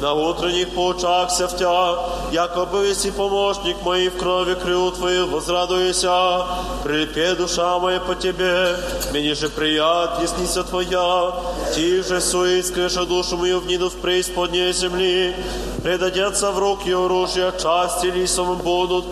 на 0.00 0.14
утренних 0.14 0.70
поучахся 0.70 1.46
в 1.48 1.56
Тя, 1.56 1.98
яко 2.32 2.64
быси 2.64 3.10
помощник 3.10 3.76
мой 3.82 4.08
в 4.08 4.16
крови 4.16 4.54
крыл 4.54 4.92
Твоих 4.92 5.28
возрадуйся, 5.28 6.46
прилепе 6.82 7.34
душа 7.34 7.78
моя 7.78 8.00
по 8.00 8.14
Тебе, 8.14 8.76
мне 9.12 9.34
же 9.34 9.48
прият 9.48 10.20
ясница 10.22 10.62
Твоя, 10.64 11.32
Ти 11.74 12.02
же 12.02 12.20
суискаешь 12.20 13.06
душу 13.06 13.36
мою 13.36 13.60
в 13.60 13.66
ниду 13.66 13.88
в 13.88 13.96
преисподней 13.96 14.72
земли, 14.72 15.34
предадятся 15.82 16.50
в 16.50 16.58
руки 16.58 16.92
оружия, 16.92 17.52
части 17.52 18.06
лисом 18.06 18.58
будут, 18.58 19.04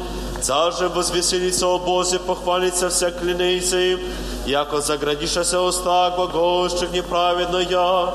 Цар 0.42 0.72
же 0.72 0.88
возвеселится 0.88 1.68
о 1.68 1.78
Бозе, 1.78 2.18
похвалится 2.18 2.88
вся 2.90 3.10
клянется 3.12 3.78
им, 3.78 4.00
яко 4.46 4.80
заградишься 4.80 5.60
уста 5.60 6.10
глаголщик 6.10 6.92
неправедно 6.92 7.58
я, 7.58 8.14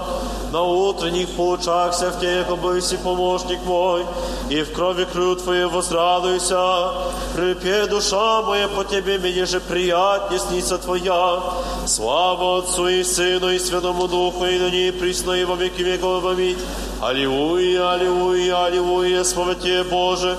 на 0.52 0.62
утренних 0.62 1.30
поучахся 1.30 2.12
в 2.12 2.20
те, 2.20 2.38
яко 2.38 2.56
быси 2.56 2.98
помощник 2.98 3.60
мой, 3.66 4.06
и 4.50 4.62
в 4.62 4.74
крови 4.74 5.06
крю 5.06 5.36
Твоей 5.36 5.66
возрадуйся, 5.66 6.92
припе 7.36 7.86
душа 7.88 8.42
моя 8.42 8.68
по 8.68 8.84
Тебе, 8.84 9.18
мне 9.20 9.46
же 9.46 9.60
приятнее 9.60 10.40
снится 10.40 10.78
Твоя, 10.78 11.42
слава 11.86 12.60
Отцу 12.60 12.88
и 12.88 13.04
Сыну 13.04 13.50
и 13.50 13.60
Святому 13.60 14.08
Духу, 14.08 14.46
и 14.46 14.60
на 14.60 14.70
ней 14.70 14.92
присно 14.92 15.32
и 15.32 15.46
во 15.46 15.56
веки 15.56 15.82
веков. 15.82 16.26
Аминь. 16.26 16.58
Аллилуйя, 17.02 17.92
аллилуйя, 17.92 18.66
аллилуйя, 18.66 19.24
слава 19.24 19.56
Тебе, 19.56 19.84
Боже, 19.84 20.38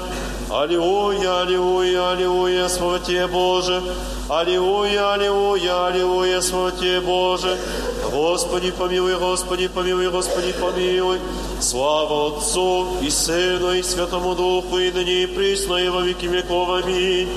Аллилуйя, 0.51 1.43
аллилуйя, 1.43 2.13
аллилуйя, 2.13 2.69
слава 2.69 2.99
Тебе, 3.01 3.27
Боже. 3.27 3.83
Аллилуйя, 4.31 5.13
аллилуйя, 5.13 5.89
аллилуйя, 5.89 6.41
слава 6.41 6.73
Тебе, 6.73 7.01
Боже. 7.03 7.59
Господи, 8.11 8.71
помилуй, 8.71 9.19
Господи, 9.19 9.69
помилуй, 9.69 10.09
Господи, 10.09 10.55
помилуй. 10.59 11.19
Слава 11.61 12.29
Отцу 12.29 12.87
и 13.03 13.11
Сыну 13.11 13.73
и 13.75 13.83
Святому 13.83 14.35
Духу, 14.35 14.79
и 14.79 14.91
ныне 14.91 15.25
и 15.25 15.27
присно, 15.27 15.75
и 15.77 15.91
во 15.91 16.01
веки 16.01 16.25
веков. 16.25 16.71
Аминь. 16.83 17.29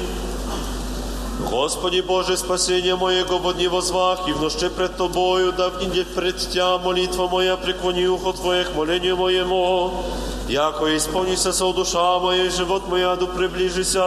Господи 1.49 2.01
Боже, 2.01 2.37
спасение 2.37 2.95
моего 2.95 3.39
бодни 3.39 3.67
возвах, 3.67 4.27
и 4.27 4.31
в 4.31 4.41
ночи 4.41 4.69
пред 4.69 4.97
Тобою, 4.97 5.51
да 5.51 5.69
вниде 5.69 6.05
пред 6.05 6.37
Тя 6.37 6.77
молитва 6.77 7.27
моя, 7.27 7.57
преклони 7.57 8.07
ухо 8.07 8.33
Твое 8.33 8.63
к 8.63 8.75
молению 8.75 9.17
моему. 9.17 9.91
Яко 10.47 10.95
исполнится 10.95 11.53
со 11.53 11.71
душа 11.73 12.19
моя, 12.19 12.45
и 12.45 12.49
живот 12.49 12.87
моя, 12.87 13.15
да 13.15 13.25
приближися. 13.25 14.03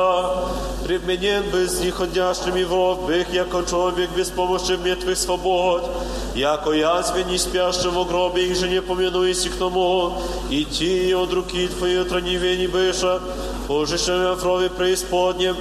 Привменен 0.85 1.45
без 1.51 1.80
них 1.80 1.95
ходящими 1.95 2.64
в 2.64 2.72
ров, 2.72 3.07
бых, 3.07 3.32
яко 3.32 3.64
человек 3.68 4.11
без 4.16 4.28
помощи 4.30 4.72
мертвых 4.72 5.16
свобод. 5.16 5.91
Яко 6.35 6.72
язве 6.72 7.24
не 7.24 7.39
спящим 7.39 7.91
в 7.91 8.07
гробе, 8.07 8.47
их 8.47 8.57
же 8.57 8.68
не 8.68 8.82
помянуйся 8.82 9.49
к 9.49 9.57
тому. 9.57 10.12
И 10.51 10.64
ти 10.64 11.14
от 11.14 11.32
руки 11.32 11.68
Твоей 11.68 12.03
отранивени 12.03 12.66
быша, 12.66 13.20
пожишем 13.66 14.35
в 14.35 14.45
рове 14.45 14.68
преисподнем, 14.68 15.57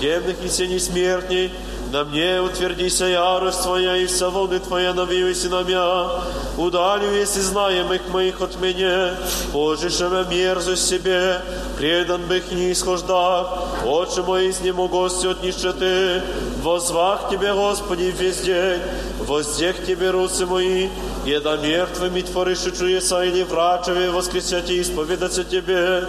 темных 0.00 0.36
и 0.44 0.48
сеней 0.48 0.80
смертней, 0.80 1.52
на 1.92 2.04
мне 2.04 2.40
утвердися 2.40 3.06
ярость 3.06 3.62
Твоя, 3.62 3.96
и 3.96 4.06
вся 4.06 4.28
волны 4.28 4.58
Твоя 4.58 4.92
навивайся 4.92 5.48
на 5.48 5.62
меня. 5.62 6.22
Удалю, 6.58 7.12
если 7.12 7.40
знаемых 7.40 8.08
моих 8.08 8.40
от 8.40 8.60
меня, 8.60 9.14
пожише 9.52 10.08
ме 10.08 10.24
мерзость 10.28 10.88
себе, 10.88 11.40
предан 11.78 12.22
бых 12.26 12.50
не 12.50 12.72
исхождах, 12.72 13.46
очи 13.84 14.20
мои 14.20 14.50
с 14.52 14.60
нему 14.60 14.88
гости 14.88 15.26
от 15.26 15.42
нищеты, 15.42 16.22
возвах 16.62 17.30
Тебе, 17.30 17.52
Господи, 17.54 18.12
весь 18.18 18.38
день, 18.38 18.80
воздех 19.20 19.84
Тебе 19.86 20.10
руцы 20.10 20.44
мои, 20.44 20.88
еда 21.24 21.56
мертвыми 21.56 22.22
творишь 22.22 22.62
чудеса 22.62 23.24
или 23.24 23.44
врачеве 23.44 24.10
воскресять 24.10 24.70
и 24.70 24.80
исповедаться 24.80 25.44
Тебе, 25.44 26.04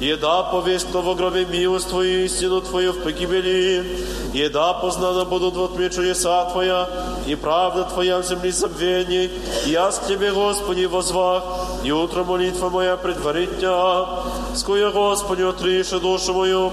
еда 0.00 0.42
повесть 0.44 0.88
кто 0.88 1.02
во 1.02 1.14
гробе 1.14 1.44
милость 1.44 1.88
Твою, 1.88 2.24
истину 2.24 2.60
Твою 2.60 2.92
в 2.92 3.02
погибели, 3.02 3.84
еда 4.32 4.74
познана 4.74 5.24
будут 5.24 5.54
во 5.56 5.68
тьме 5.68 5.90
чудеса 5.90 6.50
Твоя, 6.50 6.88
и 7.26 7.34
правда 7.34 7.84
Твоя 7.84 8.18
в 8.18 8.26
земле 8.26 8.52
забвений, 8.52 9.30
я 9.66 9.90
с 9.90 10.00
Тебе, 10.00 10.32
Господи, 10.32 10.84
возвах, 10.86 11.44
и 11.84 11.92
утро 11.92 12.24
молитва 12.24 12.70
моя 12.70 12.96
предварит 12.96 13.60
Тя, 13.60 14.24
скоя, 14.54 14.90
Господи, 14.90 15.42
отриши 15.42 16.00
душу 16.00 16.34
мою, 16.34 16.72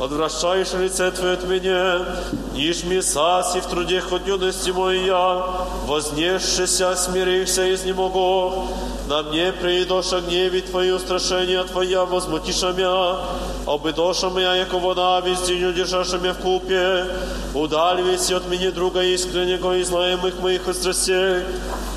Отвращаешь 0.00 0.72
лице 0.74 1.10
Твое 1.10 1.34
от 1.34 1.44
меня, 1.48 2.06
мне 2.54 3.02
саси 3.02 3.60
в 3.60 3.66
труде 3.66 4.00
хоть 4.00 4.28
юности 4.28 4.70
моя, 4.70 5.42
Вознесшися, 5.86 6.94
смиришься 6.94 7.64
из 7.64 7.84
немого, 7.84 8.68
На 9.08 9.24
мне 9.24 9.52
придоша 9.52 10.20
гневи 10.20 10.60
Твои, 10.60 10.92
устрашения 10.92 11.64
Твоя, 11.64 12.04
возмутиша 12.04 12.72
мя, 12.72 13.18
Обы 13.66 13.92
доша 13.92 14.30
моя, 14.30 14.54
яко 14.54 14.78
вода, 14.78 15.20
везде 15.20 15.66
удержаша 15.66 16.18
мя 16.18 16.32
в 16.32 16.38
купе, 16.38 17.04
Удальвись 17.54 18.30
от 18.30 18.48
меня 18.48 18.70
друга 18.70 19.02
искреннего 19.02 19.78
и 19.78 19.82
знаемых 19.82 20.38
моих 20.40 20.62
страстей. 20.74 21.42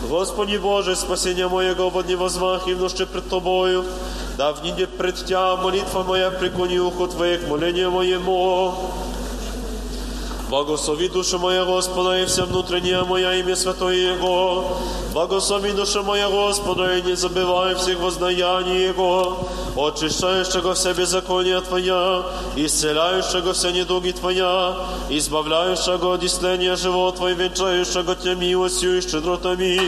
Господи 0.10 0.58
Боже, 0.58 0.96
спасение 0.96 1.48
моего 1.48 1.90
во 1.90 2.02
дни 2.02 2.16
возвах 2.16 2.68
и 2.68 2.74
в 2.74 2.82
ночи 2.82 3.06
пред 3.06 3.30
Тобою, 3.30 3.86
да 4.42 4.56
пред 4.98 5.26
Тя 5.28 5.56
молитва 5.56 6.04
моя 6.04 6.32
преклони 6.32 6.80
ухо 6.80 7.08
Твое 7.08 7.38
к 7.38 7.48
молению 7.48 7.92
моему. 7.92 8.74
Благослови 10.51 11.09
душа 11.09 11.39
моя 11.39 11.65
Господа 11.65 12.23
и 12.23 12.27
вся 12.27 12.45
внутренняя 12.45 13.03
моя 13.03 13.35
имя 13.35 13.57
Святое 13.57 14.15
Его. 14.15 14.79
Благослови 15.13 15.73
душа 15.73 16.03
моя 16.03 16.29
Господа 16.29 16.97
и 16.97 17.03
не 17.03 17.17
забывай 17.17 17.75
всех 17.75 17.99
воздаяний 17.99 18.87
Его, 18.87 19.49
очищающего 19.77 20.75
все 20.75 20.93
беззакония 20.93 21.61
Твоя, 21.63 22.23
исцеляющего 22.55 23.55
все 23.55 23.71
недуги 23.71 24.13
Твоя, 24.13 24.77
избавляющего 25.09 26.15
от 26.15 26.23
исления 26.23 26.77
живот 26.77 27.17
Твой, 27.17 27.35
венчающего 27.35 28.15
Тя 28.15 28.35
милостью 28.35 28.99
и 28.99 29.01
щедротами, 29.01 29.81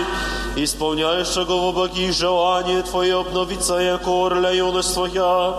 исполняющего 0.57 1.45
во 1.45 1.73
благих 1.73 2.13
желания 2.13 2.83
Твое 2.83 3.21
обновиться, 3.21 3.79
яко 3.79 4.11
орля 4.11 4.53
юность 4.53 4.95
Твоя. 4.95 5.55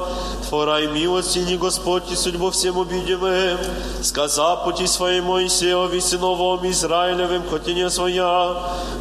Творай 0.49 0.87
милости, 0.87 1.39
не 1.39 1.57
Господь, 1.57 2.11
и 2.11 2.15
судьбу 2.15 2.49
всем 2.49 2.77
увидимым, 2.77 3.59
сказа 4.01 4.55
пути 4.55 4.87
своей 4.93 5.21
Моисеови, 5.21 5.99
сыновом 5.99 6.69
Израилевым, 6.69 7.43
хотине 7.49 7.89
своя, 7.89 8.55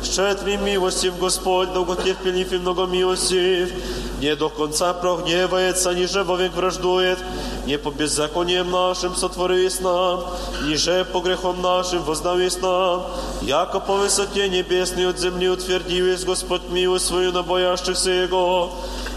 щедрый 0.04 0.56
милостив 0.56 1.18
Господь, 1.18 1.72
долготерпелив 1.72 2.52
и 2.52 2.58
многомилостив, 2.58 3.72
не 4.20 4.34
до 4.36 4.48
конца 4.48 4.92
прогневается, 4.92 5.94
ниже 5.94 6.24
вовек 6.24 6.54
враждует, 6.54 7.18
не 7.66 7.78
по 7.78 7.90
беззакониям 7.90 8.70
нашим 8.70 9.14
сотворись 9.14 9.80
нам, 9.80 10.24
ниже 10.64 11.04
по 11.04 11.20
грехом 11.20 11.62
нашим 11.62 12.02
воздавись 12.02 12.60
нам, 12.60 13.02
яко 13.42 13.80
по 13.80 13.94
высоте 13.94 14.48
небесной 14.48 15.08
от 15.08 15.18
земли 15.18 15.48
утвердивись 15.48 16.24
Господь 16.24 16.68
милость 16.70 17.06
свою 17.06 17.32
на 17.32 17.42
боящихся 17.42 18.10
Его, 18.10 18.72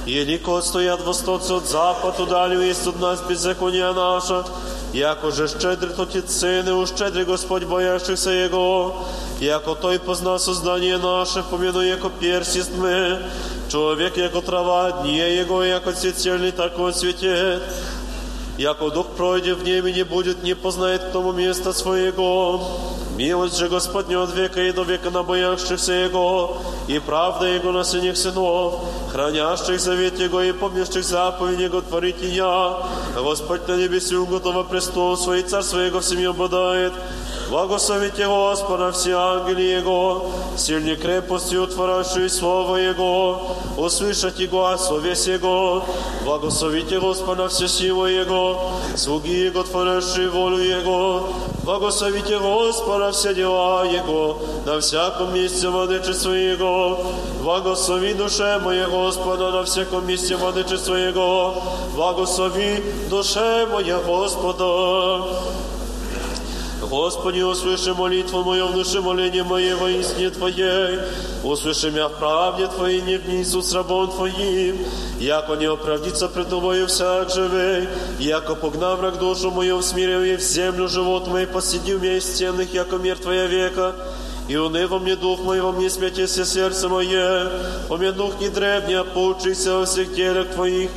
Елико 0.05 0.61
стоят 0.61 1.01
восток 1.01 1.41
от 1.49 1.67
запад, 1.67 2.19
удалю 2.19 2.61
есть 2.61 2.88
от 2.88 2.99
нас 2.99 3.21
беззакония 3.21 3.93
наша, 3.93 4.43
яко 4.93 5.32
же 5.32 5.47
щедрый 5.47 5.93
Отец 5.97 6.32
Сын, 6.32 6.67
и 6.67 6.71
уж 6.71 6.89
щедрый 6.89 7.25
Господь 7.25 7.63
боящихся 7.63 8.29
Его, 8.29 9.07
яко 9.39 9.75
Той 9.75 9.99
познал 9.99 10.39
создание 10.39 10.97
наше, 10.97 11.43
помяну, 11.43 11.82
яко 11.82 12.09
персист 12.09 12.71
мы, 12.77 13.19
человек, 13.69 14.17
яко 14.17 14.41
трава, 14.41 15.03
дни 15.03 15.17
Его, 15.17 15.63
яко 15.63 15.91
цветельный, 15.93 16.51
так 16.51 16.77
он 16.79 16.93
светит, 16.93 17.61
яко 18.57 18.89
дух 18.89 19.07
пройдет 19.17 19.59
в 19.59 19.63
небе, 19.63 19.91
не 19.91 20.03
будет, 20.03 20.43
не 20.43 20.55
познает 20.55 21.03
к 21.03 21.11
тому 21.11 21.32
места 21.32 21.73
своего. 21.73 22.61
Милость 23.16 23.56
же 23.56 23.68
Господня 23.70 24.22
от 24.22 24.34
века 24.34 24.60
и 24.60 24.72
до 24.72 24.82
века 24.82 25.10
на 25.10 25.22
боящихся 25.22 25.92
Его, 25.92 26.58
и 26.86 26.98
правда 26.98 27.46
Его 27.46 27.72
на 27.72 27.82
сыних 27.82 28.14
сынов, 28.16 28.84
хранящих 29.10 29.80
завет 29.80 30.18
Его 30.20 30.42
и 30.42 30.52
помнящих 30.52 31.02
заповедь 31.02 31.60
Его 31.60 31.80
творить 31.80 32.20
и 32.20 32.26
я. 32.26 32.76
Господь 33.14 33.66
на 33.68 33.76
небесе 33.76 34.16
уготова 34.16 34.64
престол 34.64 35.16
свой, 35.16 35.42
царство 35.42 35.78
Его 35.78 36.00
всеми 36.00 36.26
обладает. 36.26 36.92
Благословите 37.48 38.26
Господа 38.26 38.90
все 38.90 39.12
ангели 39.12 39.62
Его, 39.62 40.32
сильной 40.56 40.96
крепостью 40.96 41.62
утворившие 41.62 42.28
Слово 42.28 42.76
Его, 42.76 43.56
услышать 43.76 44.40
Его, 44.40 44.76
совесть 44.76 45.28
Его. 45.28 45.84
Благословите 46.24 46.98
Господа 46.98 47.48
все 47.48 47.68
силы 47.68 48.10
Его, 48.10 48.72
слуги 48.96 49.44
Его, 49.44 49.62
творившие 49.62 50.28
волю 50.28 50.58
Его. 50.58 51.28
Благословите 51.62 52.38
Господа 52.40 53.05
все 53.12 53.34
дела 53.34 53.84
Его, 53.84 54.38
на 54.64 54.80
всяком 54.80 55.34
месте 55.34 55.68
владычества 55.68 56.30
Его. 56.30 57.07
Благослови 57.42 58.14
душе 58.14 58.59
моя 58.62 58.88
Господа 58.88 59.50
на 59.50 59.64
всяком 59.64 60.07
месте 60.07 60.36
владычества 60.36 60.94
Его. 60.94 61.62
Благослови 61.94 62.82
душе 63.11 63.66
моя 63.66 63.98
Господа. 63.98 65.24
Господи, 66.86 67.41
услыши 67.41 67.93
молитву 67.93 68.43
мою, 68.43 68.67
внуши 68.67 69.01
моление 69.01 69.43
мое 69.43 69.75
во 69.75 69.89
истине 69.89 70.29
Твоей. 70.32 70.99
Услыши 71.43 71.91
меня 71.91 72.07
в 72.07 72.17
правде 72.17 72.67
Твоей, 72.67 73.01
не 73.01 73.17
внизу 73.17 73.61
с 73.61 73.71
рабом 73.73 74.09
Твоим. 74.09 74.77
Яко 75.19 75.55
не 75.55 75.65
оправдится 75.65 76.27
пред 76.27 76.49
Тобою 76.49 76.88
всяк 76.88 77.29
живей, 77.29 77.88
яко 78.19 78.55
погнав 78.55 78.99
враг 78.99 79.19
душу 79.19 79.51
мою, 79.51 79.82
смирил 79.82 80.23
и 80.23 80.36
в 80.36 80.41
землю 80.41 80.88
живот 80.88 81.27
мой, 81.27 81.45
посидил 81.45 81.99
меня 81.99 82.17
из 82.17 82.25
стенных, 82.25 82.73
яко 82.73 82.97
мертвая 82.97 83.45
века. 83.45 83.95
И 84.47 84.57
уныло 84.57 84.99
мне 84.99 85.15
дух 85.15 85.39
мой, 85.41 85.61
во 85.61 85.71
мне 85.71 85.89
смятися 85.89 86.45
сердце 86.45 86.89
мое, 86.89 87.49
во 87.88 87.97
мне 87.97 88.11
дух 88.11 88.39
не 88.41 88.49
древний, 88.49 88.95
а 88.95 89.03
поучися 89.03 89.77
во 89.77 89.86
всех 89.86 90.13
делах 90.13 90.47
Твоих, 90.49 90.89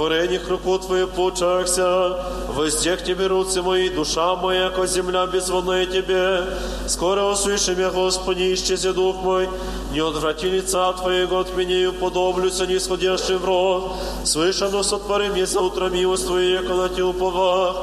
творениях 0.00 0.48
руку 0.48 0.78
Твою 0.78 1.08
поучахся, 1.08 2.16
воздех 2.48 3.04
Тебе 3.04 3.26
руцы 3.26 3.60
мои, 3.60 3.90
душа 3.90 4.34
моя, 4.36 4.70
ко 4.70 4.86
земля 4.86 5.26
безводная 5.26 5.84
Тебе. 5.84 6.44
Скоро 6.86 7.24
услыши 7.24 7.74
меня, 7.74 7.90
Господи, 7.90 8.54
исчези 8.54 8.92
дух 8.92 9.16
мой, 9.16 9.48
не 9.92 10.00
отврати 10.00 10.48
лица 10.48 10.92
Твоего 10.94 11.40
от 11.40 11.54
меня 11.54 11.76
и 11.76 11.86
уподоблюся 11.86 12.66
нисходящим 12.66 13.38
в 13.38 13.44
рот. 13.44 13.92
Слышано 14.24 14.82
сотвори 14.82 15.28
мне 15.28 15.44
за 15.44 15.60
утро 15.60 15.90
милость 15.90 16.26
Твою, 16.26 16.62
яко 16.62 16.74
на 16.74 16.88
Те 16.88 17.02
уповах. 17.02 17.76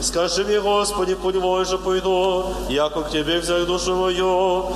Скажи 0.00 0.44
мне, 0.44 0.60
Господи, 0.60 1.14
путь 1.14 1.34
мой 1.34 1.64
же 1.64 1.78
пойду, 1.78 2.44
яко 2.68 3.02
к 3.02 3.10
Тебе 3.10 3.40
взял 3.40 3.66
душу 3.66 3.96
мою. 3.96 4.66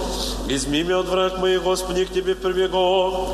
Изми 0.49 0.83
меня 0.83 0.99
от 0.99 1.07
враг 1.07 1.39
моих, 1.39 1.63
Господи, 1.63 2.05
к 2.07 2.13
Тебе 2.13 2.35
прибегу. 2.35 3.29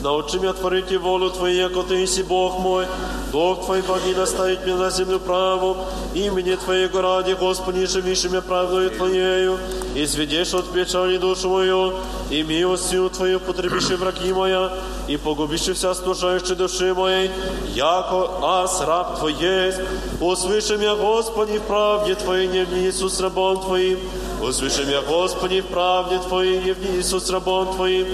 Научи 0.00 0.38
меня 0.38 0.52
творить 0.52 0.96
волю 0.96 1.30
Твою, 1.30 1.56
яко 1.56 1.82
Ты 1.82 2.06
си 2.06 2.22
Бог 2.22 2.60
мой. 2.60 2.86
Дух 3.32 3.64
Твой 3.64 3.82
боги 3.82 4.14
наставить 4.14 4.64
меня 4.64 4.76
на 4.76 4.90
землю 4.90 5.18
праву. 5.18 5.76
Имени 6.14 6.54
Твоего 6.54 7.00
ради, 7.02 7.32
Господи, 7.32 7.84
живишь 7.86 8.24
меня 8.24 8.40
правдою 8.40 8.90
Твоею. 8.90 9.58
Изведешь 9.96 10.54
от 10.54 10.72
печали 10.72 11.18
душу 11.18 11.48
мою, 11.48 11.94
и 12.30 12.44
милостью 12.44 13.10
Твою 13.10 13.40
потребишь 13.40 13.88
враги 13.88 14.32
моя, 14.32 14.72
и 15.08 15.16
погубишь 15.16 15.62
вся 15.62 15.94
стужающей 15.94 16.54
души 16.54 16.94
моей, 16.94 17.30
яко 17.74 18.30
аз 18.42 18.80
раб 18.82 19.18
Твой 19.18 19.32
есть. 19.34 19.80
Услыши 20.20 20.76
меня, 20.76 20.94
Господи, 20.94 21.58
в 21.58 21.62
правде 21.62 22.14
Твоей, 22.14 22.46
не 22.46 22.64
в 22.64 22.72
Иисус 22.72 23.20
рабом 23.20 23.60
Твоим. 23.62 23.98
Услыши 24.40 24.84
меня, 24.84 25.02
Господи, 25.02 25.60
в 25.60 25.66
правде 25.66 26.18
Твоей, 26.18 26.62
не 26.62 26.72
в 26.72 26.96
Иисус 26.96 27.28
рабом 27.30 27.74
Твоим. 27.74 28.06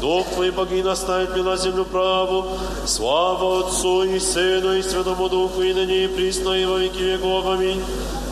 Дух 0.00 0.26
Твой 0.34 0.50
боги 0.50 0.80
наставит 0.80 1.34
меня 1.34 1.44
на 1.44 1.56
землю 1.56 1.84
праву. 1.84 2.46
Слава 2.86 3.60
Отцу 3.60 4.04
и 4.04 4.18
Сыну 4.18 4.72
и 4.72 4.82
Святому 4.82 5.28
Духу, 5.28 5.60
и 5.60 5.74
ныне 5.74 6.04
и 6.04 6.08
присно, 6.08 6.54
и 6.54 6.64
во 6.64 6.78
веки 6.78 7.02
веков. 7.02 7.46
Аминь. 7.46 7.82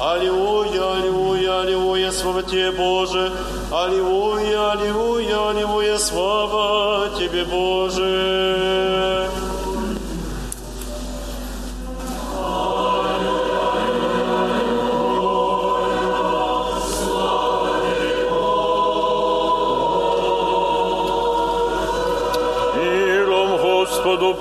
Аллилуйя, 0.00 0.94
аллилуйя, 0.94 1.60
аллилуйя, 1.60 2.10
слава 2.10 2.42
Тебе, 2.42 2.72
Боже. 2.72 3.32
Аллилуйя, 3.70 4.72
аллилуйя, 4.72 5.50
аллилуйя, 5.50 5.98
слава 5.98 7.10
Тебе, 7.18 7.44
Боже. 7.44 9.27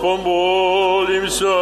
Господу 0.08 0.24
помолимся. 0.24 1.54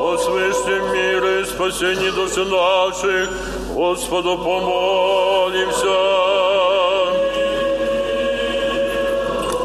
О 0.00 0.18
свыше 0.18 0.80
мира 0.92 1.40
и 1.40 1.44
спасении 1.44 2.10
души 2.10 2.44
наших, 2.44 3.30
Господу 3.72 4.36
помолимся. 4.38 6.00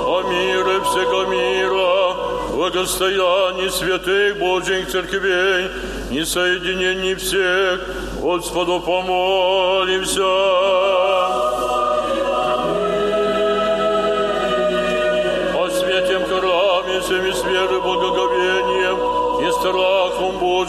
О 0.05 0.21
мире 0.29 0.81
всего 0.81 1.25
мира, 1.25 2.53
благостоянии 2.53 3.69
святых 3.69 4.37
Божьих 4.37 4.87
церквей, 4.89 5.69
и 6.11 6.23
соединении 6.23 7.15
всех, 7.15 7.81
Господу 8.21 8.79
помолимся. 8.79 10.27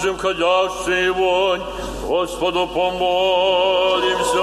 Божьим 0.08 0.18
ходящий 0.18 1.10
вонь, 1.10 1.62
Господу 2.08 2.68
помолимся. 2.68 4.40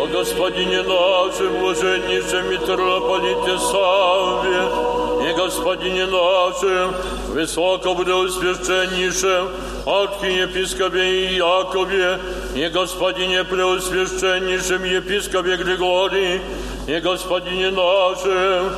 О 0.00 0.06
Господине 0.10 0.82
нашем, 0.82 1.60
блаженнейшем 1.60 2.50
митрополите 2.50 3.58
Савве, 3.58 4.62
и 5.28 5.32
Господине 5.34 6.06
нашем, 6.06 6.94
высокопреосвященнейшем, 7.34 9.50
архиепископе 9.84 11.36
Иакове, 11.36 12.18
и 12.54 12.68
Господине 12.68 13.44
преосвященнейшем 13.44 14.82
епископе 14.82 15.56
Григории, 15.56 16.40
и 16.86 17.00
Господине 17.00 17.70
нашем, 17.70 18.72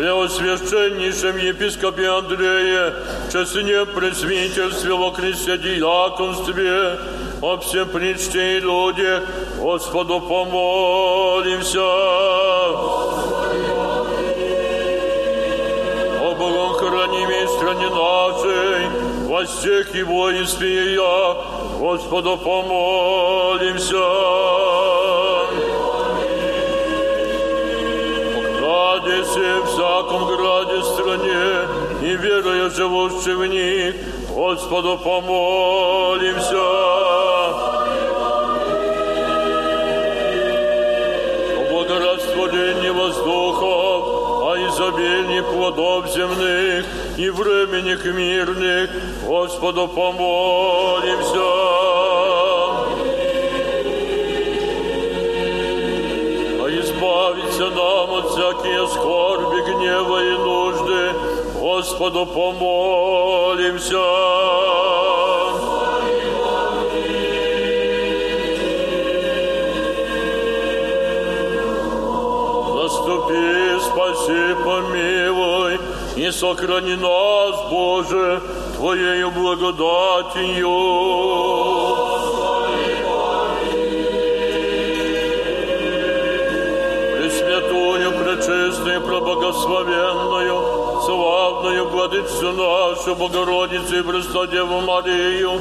Преосвященнейшем 0.00 1.36
епископе 1.36 2.08
Андрея, 2.08 2.94
честне 3.30 3.84
пресвительстве 3.84 4.94
во 4.94 5.12
Христе 5.12 5.58
диаконстве, 5.58 6.98
о 7.42 7.58
всем 7.58 7.86
причте 7.90 8.56
и 8.56 8.60
люди, 8.60 9.20
Господу 9.58 10.20
помолимся. 10.20 11.84
О 16.18 16.34
Богом 16.38 16.72
хранимой 16.78 17.46
стране 17.58 17.90
нашей, 17.90 18.88
во 19.28 19.44
всех 19.44 19.94
и 19.94 20.02
воинстве 20.02 20.94
я, 20.94 21.36
Господу 21.78 22.38
помолимся. 22.38 23.98
Радуйся 28.90 29.62
всяком 29.66 30.26
граде 30.26 30.82
стране, 30.82 31.68
и 32.02 32.16
веруя 32.16 32.68
живущий 32.70 33.34
в 33.34 33.46
них, 33.46 33.94
Господу 34.34 34.98
помолимся. 34.98 36.56
О 41.56 41.64
благорастворении 41.70 42.90
воздухов, 42.90 44.08
о 44.42 44.56
изобилии 44.56 45.40
плодов 45.42 46.08
земных 46.12 46.84
и 47.16 47.30
временных 47.30 48.04
мирных, 48.06 48.90
Господу 49.24 49.86
помолимся. 49.86 51.80
избавиться 56.80 57.70
нам 57.70 58.09
всякие 58.40 58.88
скорби, 58.88 59.60
гнева 59.70 60.24
и 60.24 60.36
нужды. 60.38 61.12
Господу 61.60 62.26
помолимся. 62.26 64.00
Заступи, 72.74 73.78
спаси, 73.80 74.54
помилуй 74.64 75.78
и 76.16 76.30
сохрани 76.30 76.96
нас, 76.96 77.70
Боже, 77.70 78.40
Твоею 78.76 79.30
благодатью. 79.32 80.70
Пречистую, 89.50 89.80
проблагословенную, 89.80 91.02
славную 91.02 91.88
Владычицу 91.88 92.52
нашу, 92.52 93.14
Богородицу 93.16 93.98
и 93.98 94.02
Престодеву 94.02 94.80
Марию, 94.80 95.60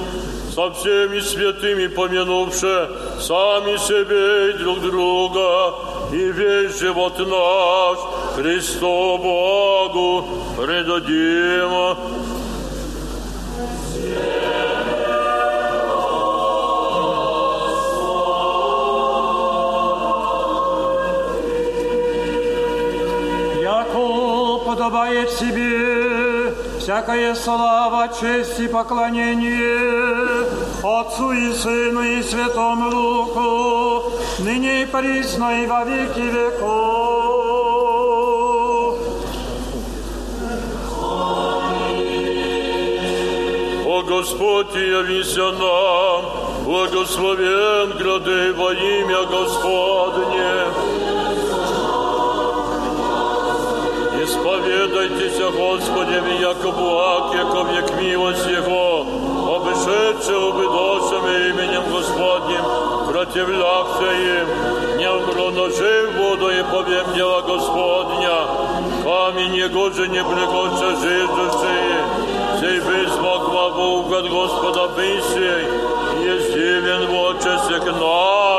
со 0.53 0.71
всеми 0.71 1.19
святыми 1.19 1.87
помянувши 1.87 2.89
сами 3.19 3.77
себе 3.77 4.51
и 4.51 4.57
друг 4.57 4.81
друга, 4.81 5.75
и 6.11 6.31
весь 6.31 6.79
живот 6.79 7.19
наш 7.19 7.99
Христу 8.35 9.17
Богу 9.17 10.25
предадим. 10.57 12.28
Подобает 24.99 25.31
себе 25.31 26.53
всякая 26.79 27.35
слава, 27.35 28.09
честь 28.19 28.59
и 28.59 28.67
поклонение 28.67 30.45
Отцу 30.83 31.31
и 31.31 31.53
Сыну 31.53 32.01
и 32.01 32.21
Святому 32.21 32.89
Духу, 32.89 34.11
ныне 34.39 34.83
и 34.83 34.85
присно 34.85 35.63
и 35.63 35.67
во 35.67 35.85
веки 35.85 36.19
веков. 36.19 36.99
О 43.85 44.01
Господь, 44.03 44.75
явися 44.75 45.51
нам, 45.51 46.25
благословен 46.65 47.97
грады 47.97 48.53
во 48.53 48.73
имя 48.73 49.23
Господне. 49.25 50.88
Исповедайтесь, 54.28 55.38
Господи, 55.38 56.20
яко 56.40 56.70
благ, 56.70 57.34
яко 57.34 57.66
век 57.70 57.90
милость 58.00 58.46
Его, 58.46 59.06
обышедшего 59.56 60.52
бы 60.52 60.64
душами 60.64 61.48
именем 61.50 61.82
Господним, 61.90 62.64
противлявся 63.08 64.12
им, 64.12 64.98
не 64.98 65.10
умру, 65.10 65.50
но 65.50 65.68
жив 65.70 66.12
буду 66.16 66.50
и 66.50 66.62
повем 66.64 67.14
дела 67.14 67.42
Господня. 67.42 68.38
Камень 69.02 69.56
Его 69.56 69.90
же 69.90 70.06
не 70.08 70.22
пригодся 70.22 70.96
жизнь 71.00 71.34
души, 71.34 72.60
сей 72.60 72.80
безмог 72.80 73.52
могу 73.52 74.00
угод 74.00 74.28
Господа 74.28 74.88
быстрей, 74.88 75.66
есть 76.22 76.52
дивен 76.54 77.06
в 77.06 77.14
очи 77.20 77.58
всех 77.66 77.84
наших. 77.86 78.57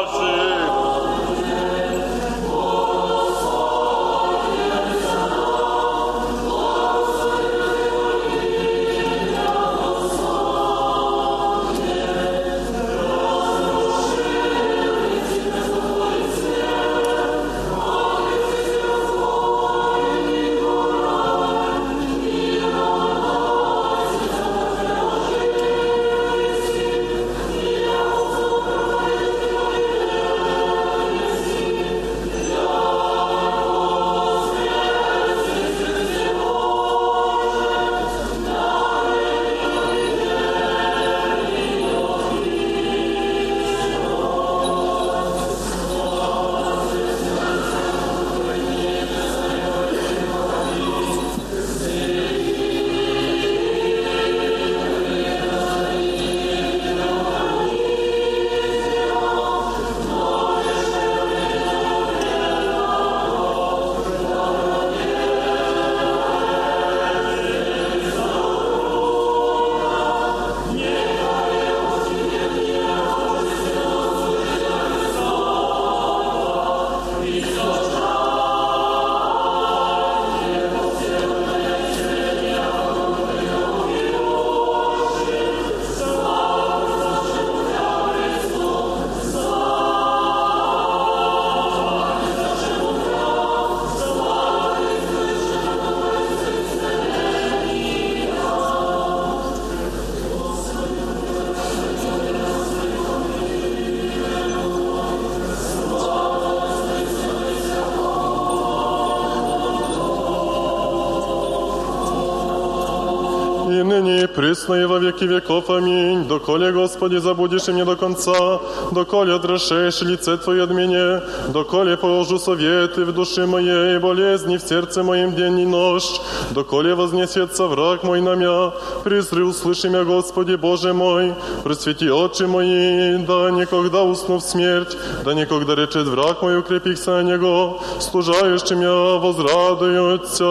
веков. 115.19 115.69
Аминь. 115.69 116.27
Доколе, 116.27 116.71
Господи, 116.71 117.17
забудешь 117.17 117.67
и 117.67 117.71
мне 117.71 117.85
до 117.85 117.95
конца, 117.95 118.59
доколе 118.91 119.33
отрешешь 119.33 120.01
лице 120.01 120.37
Твое 120.37 120.63
от 120.63 120.71
меня, 120.71 121.23
доколе 121.49 121.97
положу 121.97 122.39
советы 122.39 123.05
в 123.05 123.13
душе 123.13 123.45
моей, 123.45 123.99
болезни 123.99 124.57
в 124.57 124.61
сердце 124.61 125.03
моем 125.03 125.35
день 125.35 125.59
и 125.59 125.65
ночь, 125.65 126.19
доколе 126.51 126.95
вознесется 126.95 127.67
враг 127.67 128.03
мой 128.03 128.21
на 128.21 128.35
мя, 128.35 128.73
призри 129.03 129.43
услыши 129.43 129.89
меня, 129.89 130.03
Господи, 130.03 130.55
Боже 130.55 130.93
мой, 130.93 131.33
просвети 131.63 132.09
очи 132.09 132.43
мои, 132.43 133.17
да 133.25 133.51
никогда 133.51 134.03
усну 134.03 134.37
в 134.37 134.41
смерть, 134.41 134.97
да 135.23 135.33
никогда 135.33 135.75
речет 135.75 136.07
враг 136.07 136.41
мой, 136.41 136.59
укрепихся 136.59 137.11
на 137.11 137.23
него, 137.23 137.81
служающий 137.99 138.75
меня 138.75 139.19
возрадуются, 139.19 140.45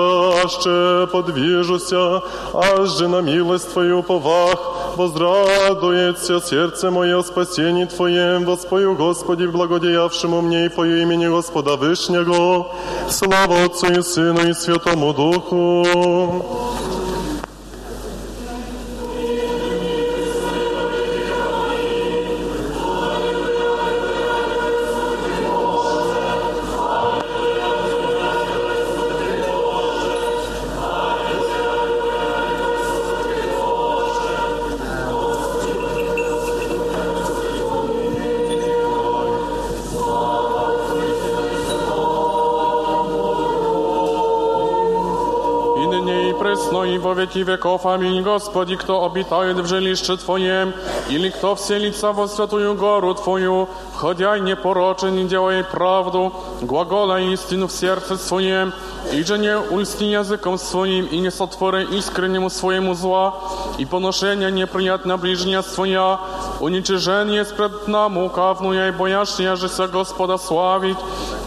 аще 0.45 1.07
подвижуся, 1.11 2.23
аж 2.53 2.89
же 2.99 3.09
на 3.09 3.21
милость 3.21 3.73
Твою 3.73 4.03
повах, 4.03 4.97
возрадуется 4.97 6.41
сердце 6.41 6.91
мое 6.91 7.19
о 7.19 7.23
спасении 7.23 7.85
Твоем, 8.28 8.45
воспою, 8.45 8.95
Господи, 8.95 9.47
в 9.47 9.53
благодеявшему 9.53 10.43
мне 10.43 10.66
и 10.66 10.69
пою 10.69 10.99
имени 10.99 11.27
Господа 11.27 11.77
Вышнего, 11.77 12.70
слава 13.09 13.65
Отцу 13.65 13.86
и 13.86 14.03
Сыну 14.03 14.47
и 14.47 14.53
Святому 14.53 15.15
Духу. 15.15 16.88
веки 47.19 47.39
веков. 47.39 47.86
Аминь. 47.86 48.23
Господи, 48.23 48.77
кто 48.77 49.05
обитает 49.05 49.57
в 49.57 49.66
жилище 49.66 50.16
Твоем, 50.16 50.73
или 51.09 51.31
кто 51.31 51.55
вселится 51.55 52.12
во 52.12 52.28
святую 52.28 52.74
гору 52.74 53.15
Твою, 53.15 53.69
ходяй 53.95 54.41
непорочен 54.41 55.19
и 55.19 55.24
делай 55.24 55.65
правду, 55.65 56.32
глагола 56.62 57.20
истину 57.20 57.66
в 57.66 57.73
сердце 57.73 58.16
своем, 58.16 58.73
и 59.12 59.23
же 59.23 59.39
не 59.39 59.57
ульсти 59.57 60.05
языком 60.05 60.59
своим, 60.59 61.07
и 61.07 61.19
не 61.19 61.31
сотворы 61.31 61.85
искреннему 61.85 62.51
своему 62.51 62.95
зла, 62.95 63.35
и 63.78 63.85
поношение 63.85 64.51
неприятно 64.51 65.16
ближняя 65.16 65.62
своя, 65.62 66.20
уничижение 66.61 67.45
спред 67.45 67.89
нам 67.89 68.19
укавнуя, 68.19 68.89
и 68.89 68.93
боящая 68.93 69.57
же 69.57 69.69
се 69.69 69.86
Господа 69.86 70.39
славить, 70.39 70.99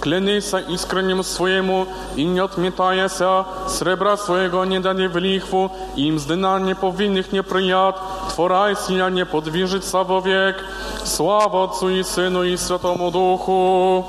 клянися 0.01 0.59
искреннему 0.59 1.23
своему, 1.23 1.87
и 2.15 2.25
не 2.25 2.39
отметаяся, 2.39 3.45
сребра 3.67 4.17
своего 4.17 4.65
не 4.65 4.79
дади 4.79 5.07
в 5.07 5.17
лихву, 5.17 5.71
и 5.95 6.11
мзды 6.11 6.35
на 6.35 6.59
неповинных 6.59 7.31
не 7.31 7.43
прият, 7.43 7.99
творай 8.35 8.75
сия 8.75 9.09
не 9.09 9.25
подвижится 9.25 10.03
вовек. 10.03 10.55
Слава 11.03 11.63
Отцу 11.63 11.89
и 11.89 12.03
Сыну 12.03 12.43
и 12.43 12.57
Святому 12.57 13.11
Духу. 13.11 14.05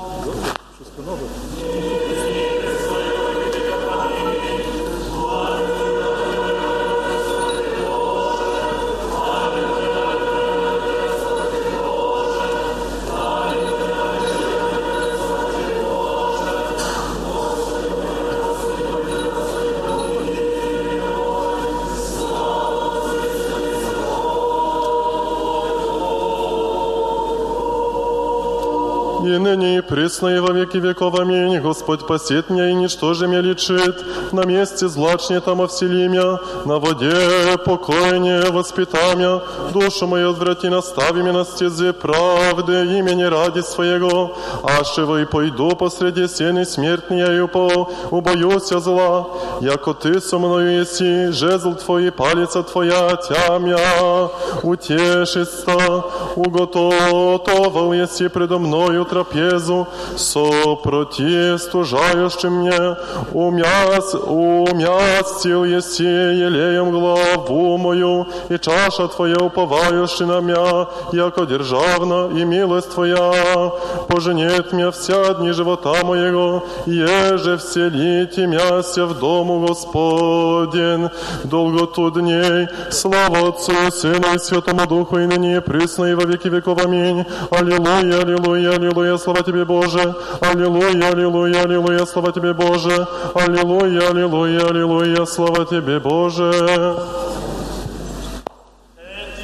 И 29.34 29.38
ныне 29.38 29.78
и 29.78 29.80
пресно 29.80 30.28
и 30.28 30.38
во 30.38 30.52
веки 30.52 30.76
веков. 30.76 31.18
Аминь. 31.18 31.58
Господь 31.58 32.06
посет 32.06 32.50
меня 32.50 32.70
и 32.70 32.74
ничто 32.74 33.14
же 33.14 33.26
меня 33.26 33.40
лечит. 33.40 34.04
На 34.32 34.44
месте 34.44 34.86
злачне 34.88 35.40
там 35.40 35.60
овсели 35.60 36.06
мя, 36.06 36.38
на 36.64 36.78
воде 36.78 37.58
покойне 37.64 38.42
воспита 38.50 39.16
мя. 39.16 39.40
Душу 39.72 40.06
мою 40.06 40.30
отврати, 40.30 40.68
настави 40.68 41.22
меня 41.22 41.32
на 41.32 41.44
стезе 41.44 41.92
правды, 41.92 42.72
имени 42.98 43.24
ради 43.24 43.62
своего. 43.62 44.36
Ашево 44.62 45.22
и 45.22 45.24
пойду 45.24 45.74
посреди 45.74 46.28
сены 46.28 46.64
смертни 46.64 47.16
я 47.16 47.32
и 47.36 47.46
по, 47.48 47.90
убоюся 48.10 48.78
зла. 48.78 49.26
Яко 49.60 49.94
ты 49.94 50.20
со 50.20 50.38
мною 50.38 50.80
еси, 50.80 51.32
жезл 51.32 51.74
твой 51.74 52.06
и 52.06 52.10
палица 52.10 52.62
твоя, 52.62 53.16
тямя, 53.16 54.30
утешится, 54.62 56.04
уготовал 56.36 57.92
еси 57.92 58.28
предо 58.28 58.58
мною 58.58 59.04
трапезу, 59.24 59.88
сопротивствующим 60.16 62.60
мне, 62.60 62.96
умяс, 63.32 64.14
умястил 64.14 65.64
еси 65.64 66.04
елеем 66.04 66.90
главу 66.90 67.78
мою, 67.78 68.26
и 68.48 68.58
чаша 68.58 69.08
твоя 69.08 69.36
уповающая 69.36 70.26
на 70.26 70.40
мя, 70.40 70.88
яко 71.12 71.46
державна, 71.46 72.28
и 72.36 72.44
милость 72.44 72.92
твоя 72.92 73.72
поженет 74.08 74.72
меня 74.72 74.90
вся 74.90 75.34
дни 75.34 75.52
живота 75.52 76.04
моего, 76.04 76.64
еже 76.86 77.58
вселите 77.58 78.46
мяся 78.46 79.06
в 79.06 79.18
дому 79.18 79.66
Господен, 79.66 81.10
долготу 81.44 82.10
дней, 82.10 82.68
слава 82.90 83.48
Отцу, 83.48 83.72
и 83.88 83.90
Сыну 83.90 84.34
и 84.34 84.38
Святому 84.38 84.86
Духу, 84.86 85.18
и 85.18 85.26
ныне 85.26 85.56
и 85.56 85.60
присно, 85.60 86.04
и 86.04 86.14
во 86.14 86.24
веки 86.24 86.48
веков. 86.48 86.84
Аминь. 86.84 87.24
Аллилуйя, 87.50 88.22
аллилуйя, 88.22 88.72
аллилуйя, 88.72 89.03
слава 89.17 89.43
Тебе, 89.43 89.65
Боже. 89.65 90.15
Аллилуйя, 90.41 91.09
аллилуйя, 91.09 91.63
аллилуйя, 91.63 92.05
слава 92.05 92.31
Тебе, 92.31 92.53
Боже. 92.53 93.07
Аллилуйя, 93.35 94.09
аллилуйя, 94.09 94.67
аллилуйя, 94.67 95.25
слава 95.25 95.65
Тебе, 95.65 95.99
Боже. 95.99 96.51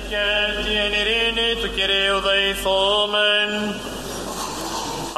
και 0.09 0.25
την 0.63 0.91
ειρήνη 0.99 1.49
του 1.61 1.69
Κυρίου 1.75 2.19
δεηθόμεν. 2.25 3.49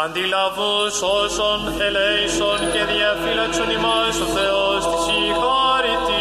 Αντιλαβούς 0.06 0.96
όσων 1.02 1.60
ελέησον 1.88 2.60
και 2.74 2.84
διαφύλαξον 2.94 3.70
ημάς 3.78 4.18
ο 4.26 4.28
Θεός 4.36 4.82
της 4.90 5.02
συγχωρητή. 5.08 6.21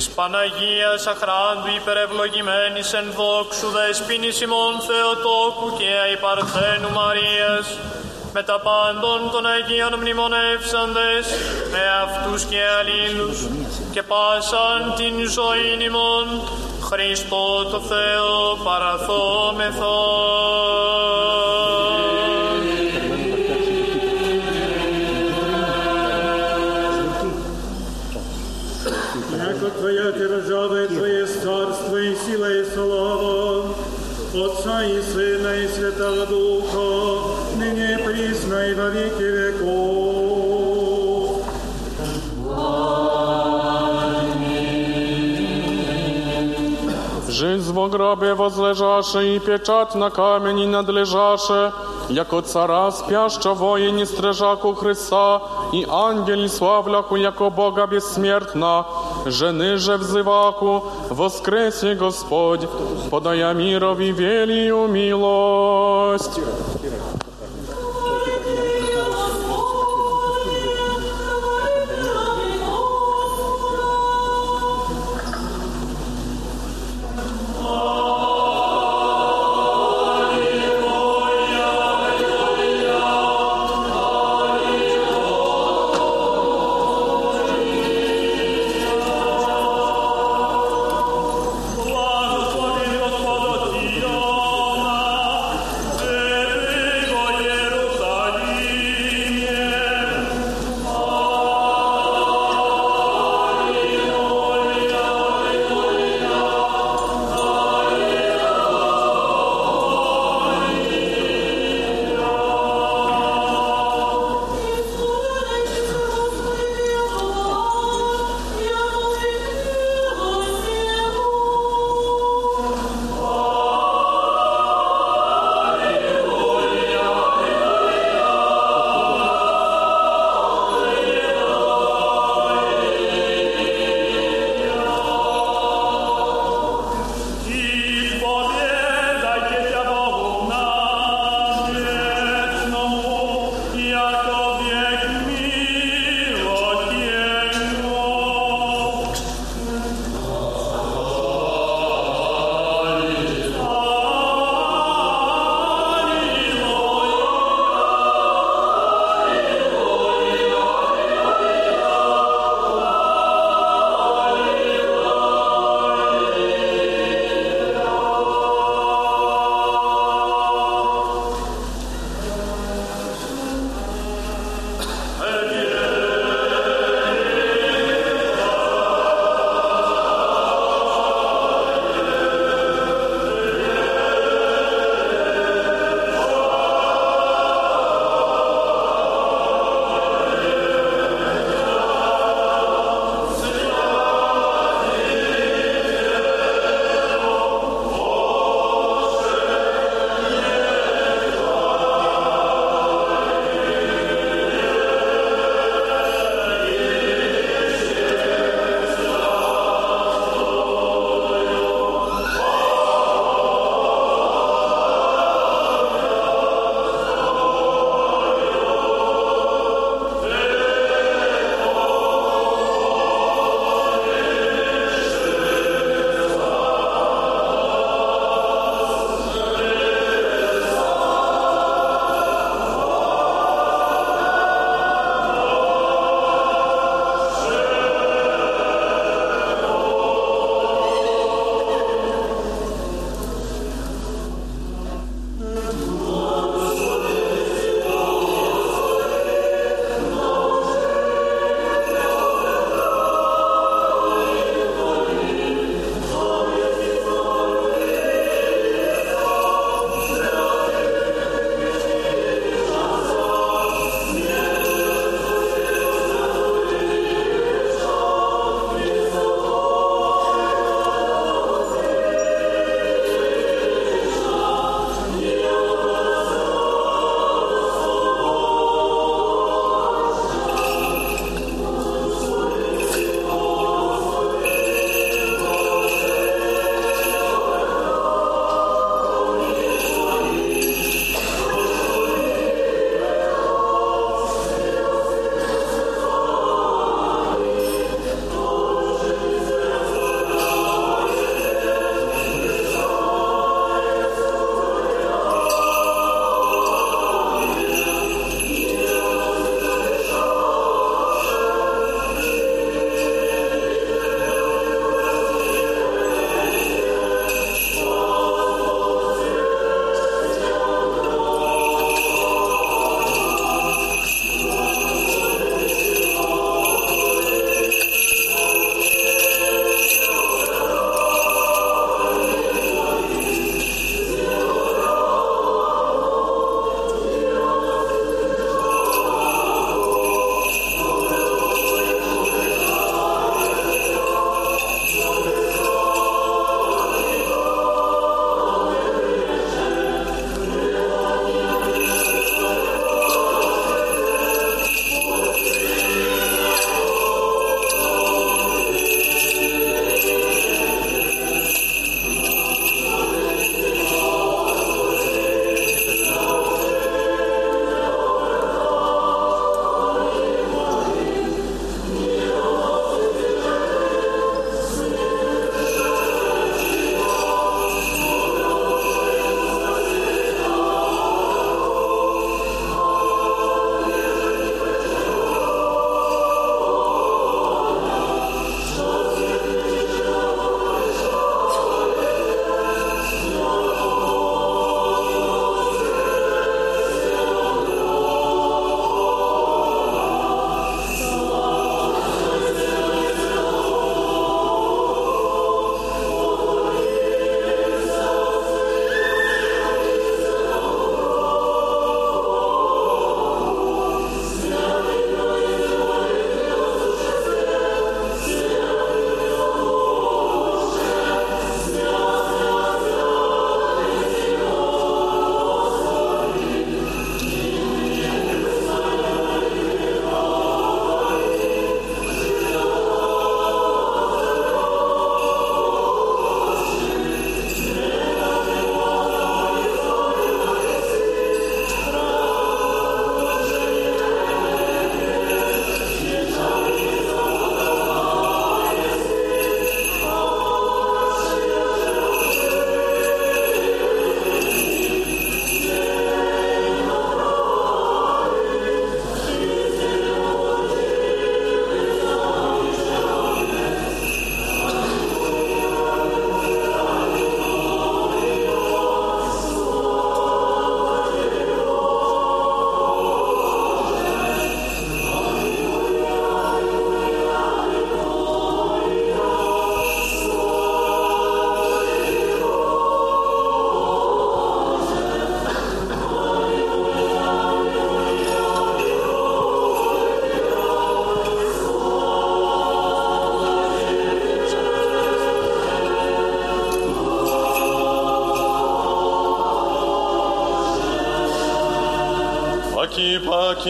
Της 0.00 0.08
Παναγίας 0.08 1.06
αχράντου 1.06 1.70
υπερευλογημένης 1.80 2.92
εν 2.92 3.06
δόξου 3.16 3.68
δεσποίνης 3.76 4.40
ημών 4.40 4.74
Θεοτόκου 4.88 5.68
και 5.78 5.88
αϊπαρθένου 6.04 6.90
Μαρίας, 6.98 7.66
με 8.32 8.42
τα 8.42 8.60
πάντων 8.60 9.30
των 9.32 9.46
Αγίων 9.46 9.94
μνημονεύσαντες, 10.00 11.24
με 11.72 11.82
αυτούς 12.04 12.42
και 12.50 12.60
αλλήλους, 12.78 13.38
και 13.92 14.02
πάσαν 14.02 14.80
την 14.96 15.14
ζωή 15.36 15.70
ημών, 15.88 16.26
Χριστό 16.88 17.64
το 17.72 17.80
Θεό 17.80 18.58
παραθόμεθο. 18.64 19.98
Яко 30.09 30.11
Твоя 30.11 30.11
держава, 30.11 30.83
и 30.83 30.87
Твое 30.87 31.25
царство, 31.27 31.97
и 31.97 32.15
сила, 32.15 32.51
и 32.51 32.65
слава, 32.73 33.65
Отца 34.33 34.83
и 34.83 35.01
Сына, 35.01 35.53
и 35.63 35.67
Святого 35.67 36.25
Духа, 36.25 37.57
ныне 37.57 37.93
и 37.93 37.97
присно, 38.03 38.67
и 38.67 38.73
во 38.73 38.89
веки 38.89 39.21
веков. 39.21 40.25
Жизнь 47.29 47.73
во 47.73 47.87
гробе 47.87 48.33
возлежаше 48.33 49.35
и 49.35 49.39
печать 49.39 49.93
на 49.93 50.09
камени 50.09 50.65
надлежаше, 50.65 51.73
яко 52.09 52.41
цара 52.41 52.91
спящего 52.91 53.77
и 53.77 53.91
не 53.91 54.05
стрежаку 54.05 54.73
Христа, 54.73 55.41
и 55.73 55.85
ангели 55.87 56.47
славляку, 56.47 57.15
яко 57.17 57.49
Бога 57.49 57.85
бессмертна, 57.87 58.85
жени 59.26 59.76
же 59.76 59.96
взываку, 59.96 60.84
воскреси 61.10 61.94
Господь, 61.94 62.68
подая 63.10 63.52
мирови 63.54 64.12
велию 64.12 64.88
милость. 64.88 66.40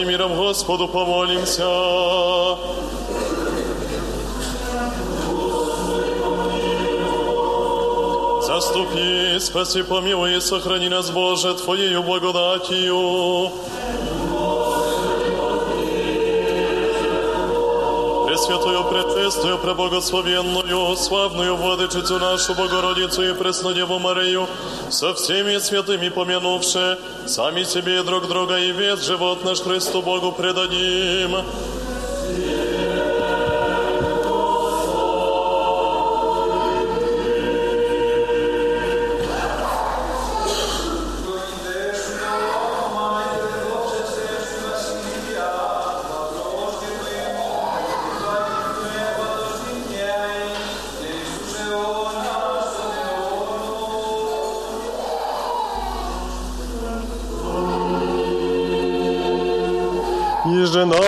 всяким 0.00 0.08
миром 0.08 0.36
Господу 0.36 0.88
помолимся. 0.88 1.66
Заступи, 8.42 9.38
спаси, 9.40 9.82
помилуй 9.82 10.36
и 10.36 10.40
сохрани 10.40 10.88
нас, 10.88 11.10
Боже, 11.10 11.54
Твоею 11.54 12.02
благодатью. 12.02 13.50
Пресвятую, 18.26 18.84
пречистую, 18.84 19.58
преблагословенную, 19.58 20.96
славную 20.96 21.56
Владычицу 21.56 22.18
нашу 22.18 22.54
Богородицу 22.54 23.22
и 23.22 23.34
Преснодеву 23.34 23.98
Марию, 23.98 24.46
со 24.90 25.12
всеми 25.14 25.58
святыми 25.58 26.08
помянувши, 26.08 26.98
сами 27.27 27.63
себе 27.63 28.03
друг 28.03 28.27
друга 28.27 28.57
и 28.57 28.71
весь 28.71 29.01
живот 29.01 29.43
наш 29.43 29.61
Христу 29.61 30.01
Богу 30.01 30.31
предадим. 30.31 31.35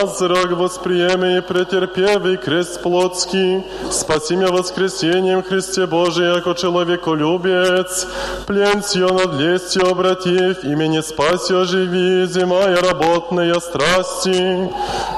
was 0.04 0.13
нас 0.14 0.22
рак 0.22 0.52
восприеме 0.52 1.38
и 1.38 1.42
претерпевый 1.42 2.38
крест 2.38 2.82
плотский, 2.82 3.64
спаси 3.92 4.36
меня 4.36 4.52
воскресением 4.52 5.42
Христе 5.44 5.88
Божий, 5.88 6.36
яко 6.36 6.54
человеколюбец, 6.54 8.08
плен 8.46 8.84
сё 8.84 9.10
над 9.10 9.34
лестью 9.40 9.90
обратив, 9.90 10.64
имени 10.64 11.02
спаси 11.02 11.54
оживи, 11.54 12.28
зимая 12.28 12.78
работная 12.82 13.60
страсти, 13.60 14.70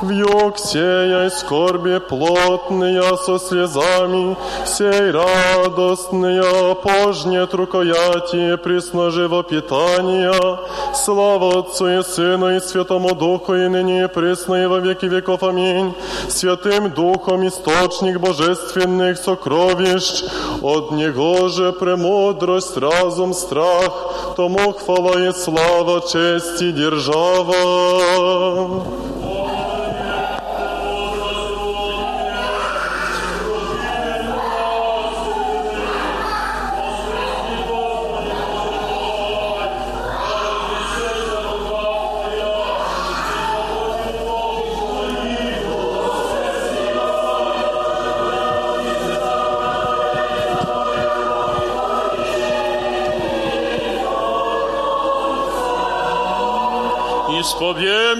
в 0.01 0.09
юг 0.09 0.57
сея 0.57 1.25
и 1.25 1.29
скорби 1.29 1.99
плотные 1.99 3.17
со 3.17 3.39
слезами, 3.39 4.37
сей 4.65 5.11
радостные 5.11 6.75
пожнет 6.75 7.53
рукоятие 7.53 8.57
пресно 8.57 9.11
живопитания, 9.11 10.59
слава 10.93 11.59
Отцу 11.59 11.87
и 11.87 12.03
Сыну 12.03 12.55
и 12.55 12.59
Святому 12.59 13.13
Духу 13.15 13.55
и 13.55 13.67
ныне 13.67 14.03
и 14.03 14.07
пресно 14.07 14.55
и 14.63 14.65
во 14.67 14.84
веки 14.85 15.05
веков. 15.07 15.43
Аминь. 15.43 15.93
Святым 16.29 16.91
Духом 16.91 17.47
источник 17.47 18.19
божественных 18.19 19.17
сокровищ, 19.17 20.23
от 20.61 20.91
Него 20.91 21.49
же 21.49 21.73
премудрость, 21.73 22.77
разум, 22.77 23.33
страх, 23.33 24.35
тому 24.37 24.73
хвала 24.73 25.29
и 25.29 25.33
слава, 25.33 26.01
честь 26.01 26.61
и 26.61 26.71
держава. 26.71 27.55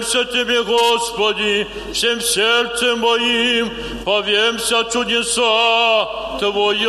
Исповемся 0.06 0.24
Тебе, 0.32 0.62
Господи, 0.62 1.66
всем 1.92 2.20
сердцем 2.20 3.00
моим, 3.00 3.72
повемся 4.04 4.84
чудеса 4.84 6.38
Твоя. 6.38 6.86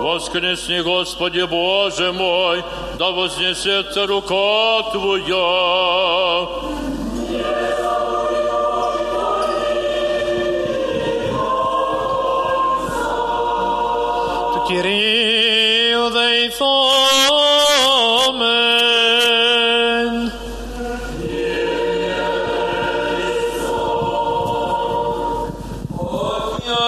Воскресни, 0.00 0.80
Господи 0.80 1.42
Боже 1.42 2.12
мой, 2.12 2.64
да 2.98 3.10
вознесется 3.10 4.06
рука 4.06 4.90
Твоя. 4.92 6.79
Κυρίου 14.70 16.04
δεηθόμεν. 16.10 16.62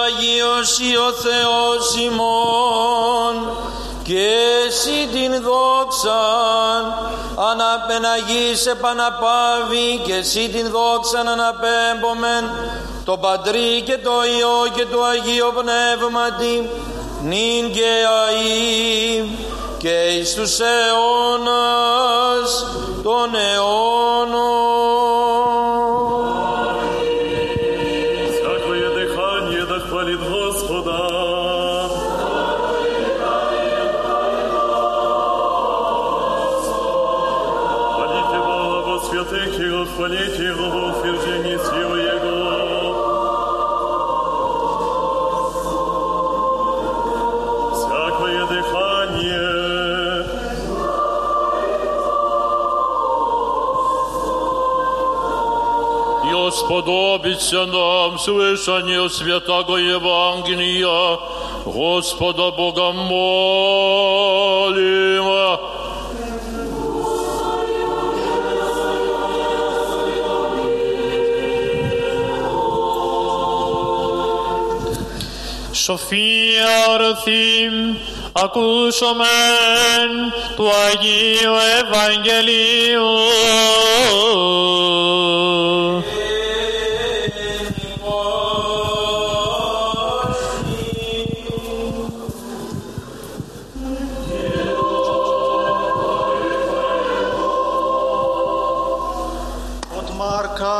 Αγίος 0.03 0.79
ή 0.79 0.97
ο 0.97 1.11
Θεός 1.11 1.95
ημών 2.05 3.35
και 4.03 4.27
εσύ 4.67 5.07
την 5.11 5.41
δόξαν 5.41 6.81
αναπεναγής 7.51 8.65
επαναπάβει 8.65 10.01
και 10.03 10.13
εσύ 10.13 10.49
την 10.49 10.69
δόξαν 10.71 11.27
αναπέμπομεν 11.27 12.49
το 13.05 13.17
Πατρί 13.17 13.81
και 13.85 13.97
το 13.97 14.11
Υιό 14.37 14.71
και 14.75 14.85
το 14.85 15.03
Αγίο 15.03 15.53
Πνεύματι 15.59 16.69
νυν 17.23 17.71
και 17.71 17.91
αΐ 18.27 19.27
και 19.77 19.89
εις 19.89 20.33
τους 20.33 20.59
αιώνας 20.59 21.51
των 23.03 23.35
αιώνων. 23.35 24.83
сподобится 57.22 57.64
нам 57.66 58.18
слышание 58.18 59.08
святого 59.08 59.76
Евангелия, 59.76 61.18
Господа 61.64 62.50
Бога 62.50 62.90
молим. 62.92 64.18
Σοφία 75.72 76.68
ορθήμ, 76.88 77.96
ακούσομεν 78.34 80.10
του 80.56 80.70
Αγίου 80.70 81.56
Ευαγγελίου. 81.80 83.18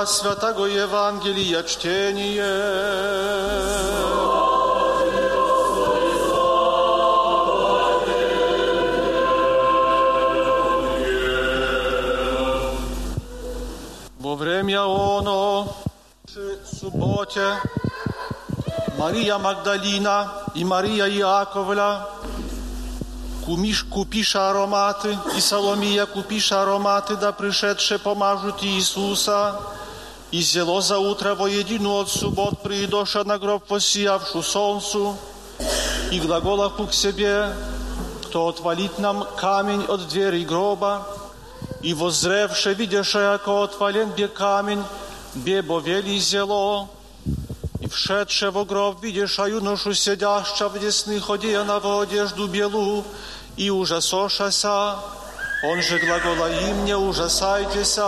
Marka 0.03 0.07
Świętego 0.07 0.69
Ewangelii 0.69 1.55
czczenie. 1.67 2.43
Во 14.21 14.37
время 14.37 14.85
оно, 14.85 15.67
przy 16.27 16.59
subocie, 16.81 17.57
Мария 18.99 19.39
Магдалина 19.39 20.29
и 20.55 20.65
Мария 20.65 21.07
Иаковля 21.09 22.07
кумиш, 23.49 23.85
купиша 23.85 24.51
ароматы, 24.51 25.17
и 25.35 25.41
Соломия 25.41 26.05
купиша 26.05 26.63
ароматы, 26.63 27.17
да 27.17 27.33
пришедше 27.33 27.99
помажут 27.99 28.63
Иисуса, 28.63 29.59
И 30.34 30.42
зело 30.42 30.82
за 30.82 30.98
утро 30.98 31.36
воедину 31.36 32.00
от 32.00 32.10
суббот 32.10 32.64
приидоша 32.64 33.24
на 33.24 33.38
гроб 33.38 33.66
посиявшу 33.68 34.42
солнцу, 34.42 35.16
и 36.12 36.20
глаголаху 36.20 36.88
к 36.88 36.94
себе, 36.94 37.54
кто 38.24 38.48
отвалит 38.48 38.98
нам 38.98 39.28
камень 39.38 39.86
от 39.88 40.08
двери 40.08 40.44
гроба, 40.44 41.08
и 41.84 41.94
воззревше 41.94 42.74
видеше, 42.74 43.20
яко 43.20 43.64
отвален 43.64 44.10
бе 44.18 44.28
камень, 44.28 44.84
бе 45.36 45.62
бовели 45.62 46.18
зело, 46.18 46.90
и 47.80 47.88
wszedłszy 47.88 48.50
w 48.52 48.66
grob 48.66 49.02
widzisz, 49.02 49.40
a 49.40 49.48
юношу 49.48 49.94
сидяща 49.94 50.68
в 50.68 50.80
десных 50.80 51.30
одеяна 51.30 51.78
одежду 52.02 52.48
белу, 52.48 53.04
и 53.56 53.70
ужасошася. 53.70 54.96
Он 55.64 55.82
же 55.84 56.00
глагола 56.00 56.50
им, 56.70 56.86
не 56.86 56.98
ужасайтесь. 56.98 58.00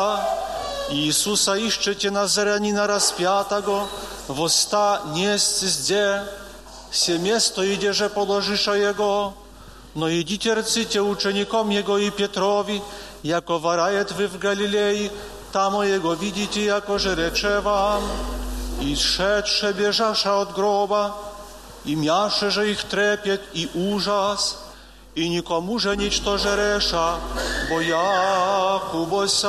Иисуса 0.90 1.54
ищете 1.54 2.10
Назарянина 2.10 2.86
распятого, 2.86 3.88
воста 4.28 5.02
несть 5.14 5.60
зде, 5.60 6.24
все 6.90 7.18
место 7.18 7.62
иде 7.62 7.92
же 7.92 8.08
положиша 8.08 8.74
Jego, 8.74 9.34
но 9.94 10.10
идите 10.10 10.54
рците 10.54 11.00
учеником 11.00 11.70
Jego 11.70 11.98
и 11.98 12.10
Петрови, 12.10 12.82
яко 13.22 13.58
варает 13.58 14.12
вы 14.12 14.26
в 14.26 14.38
Галилеи, 14.38 15.10
там 15.52 15.74
Jego 15.82 16.14
видите, 16.14 16.64
яко 16.64 16.98
же 16.98 17.14
рече 17.14 17.60
вам. 17.60 18.02
И 18.80 18.96
шедше 18.96 19.72
бежаша 19.72 20.40
от 20.40 20.54
гроба, 20.54 21.14
и 21.84 21.94
мяше 21.94 22.50
же 22.50 22.70
их 22.70 22.82
трепет 22.84 23.42
и 23.52 23.68
ужас, 23.74 24.58
И 25.15 25.29
никому 25.29 25.79
же 25.79 25.95
нічто 25.95 26.37
жереша, 26.37 27.17
бо 27.69 27.81
я 27.81 28.79
кубося. 28.91 29.47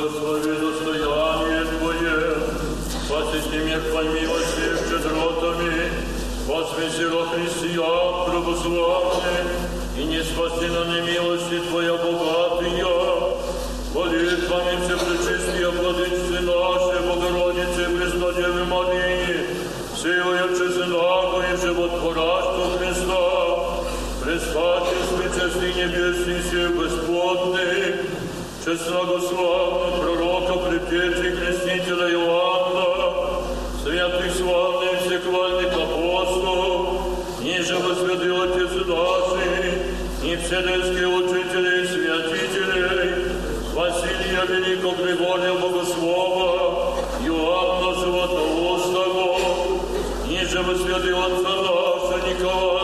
благослови 0.00 0.52
достояние 0.52 1.64
Твое, 1.78 2.36
спасите 3.04 3.64
мир 3.64 3.80
по 3.92 4.02
милости 4.02 4.62
щедротами, 4.88 5.92
возвесело 6.46 7.26
христиан 7.26 8.24
православных, 8.26 9.46
и 9.98 10.04
не 10.04 10.22
спаси 10.22 10.66
на 10.68 10.84
немилости 10.86 11.60
Твоя 11.68 11.96
богатая, 11.96 12.86
молитвами 13.94 14.78
все 14.84 14.96
пречистия 14.96 15.70
владычцы 15.70 16.40
наши, 16.40 17.00
Богородицы, 17.02 17.90
Преснодевы 17.96 18.64
Марии, 18.64 19.46
силою 19.96 20.48
чесынаго 20.56 21.44
и 21.52 21.56
животворасту 21.56 22.78
Христа, 22.78 23.50
Престати 24.22 24.94
с 25.02 25.18
причастни 25.18 25.72
небесной 25.80 26.42
все 26.42 26.68
Господны, 26.68 27.79
Честного 28.62 29.18
славославного 29.20 30.02
пророка, 30.02 30.52
предтечи 30.68 31.34
крестителя 31.34 32.10
Иоанна, 32.10 33.40
святых 33.82 34.34
славных 34.36 35.00
всеклальных 35.00 35.72
апостолов, 35.72 37.40
ниже 37.40 37.76
возведил 37.78 38.42
Отец 38.42 38.70
наши, 38.86 39.80
и 40.22 40.36
вселенские 40.36 41.08
учители 41.08 41.70
и 41.80 41.86
святители, 41.86 43.32
Василия 43.72 44.44
Великого 44.46 44.92
Григория 44.92 45.54
Богослова, 45.54 46.98
Иоанна 47.24 47.94
Златоустого, 47.94 49.38
ниже 50.28 50.60
возведил 50.60 51.18
Отца 51.18 51.54
наша 51.62 52.28
Николая, 52.28 52.79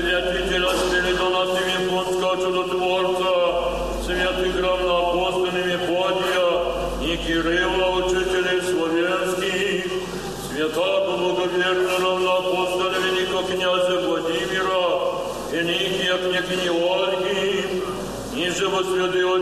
святителя 0.00 0.70
Спиридона 0.70 1.46
Симифонского 1.54 2.36
чудотворца, 2.36 3.32
святых 4.04 4.60
равноапостольными 4.60 5.76
Подия 5.86 6.48
и 7.00 7.16
Кирилла, 7.16 8.04
учителей 8.04 8.60
славянских, 8.62 9.92
святого 10.50 11.16
благоверного 11.16 11.98
равноапостоля 12.00 12.98
великого 12.98 13.42
князя 13.42 14.00
Владимира, 14.00 14.84
великих 15.52 16.18
княгини 16.22 16.70
Ольги, 16.70 17.64
и 18.36 18.50
живосвятого 18.50 19.33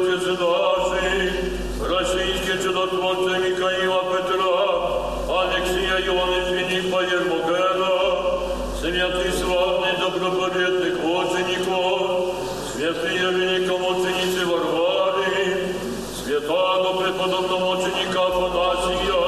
преподобного 17.22 17.76
ученика 17.76 18.26
Афанасия, 18.26 19.22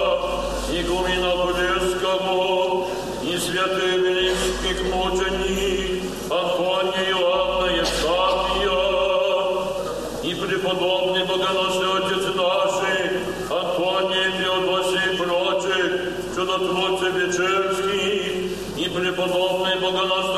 игумена 0.80 1.32
Полесского, 1.36 2.88
и 3.22 3.38
святых 3.38 3.94
великих 3.94 4.78
мученик 4.92 6.02
Антония 6.28 7.10
Иоанна 7.10 7.70
Евстафия, 7.76 8.82
и 10.24 10.34
преподобный 10.34 11.24
богоносный 11.24 11.92
отец 11.98 12.24
наши, 12.34 12.94
Антоний 13.48 14.28
Феодосий 14.38 15.04
и 15.12 15.16
прочих, 15.16 15.90
чудотворцы 16.34 17.06
Вечерский, 17.10 18.56
и 18.76 18.88
преподобный 18.88 19.76
богоносный 19.76 20.33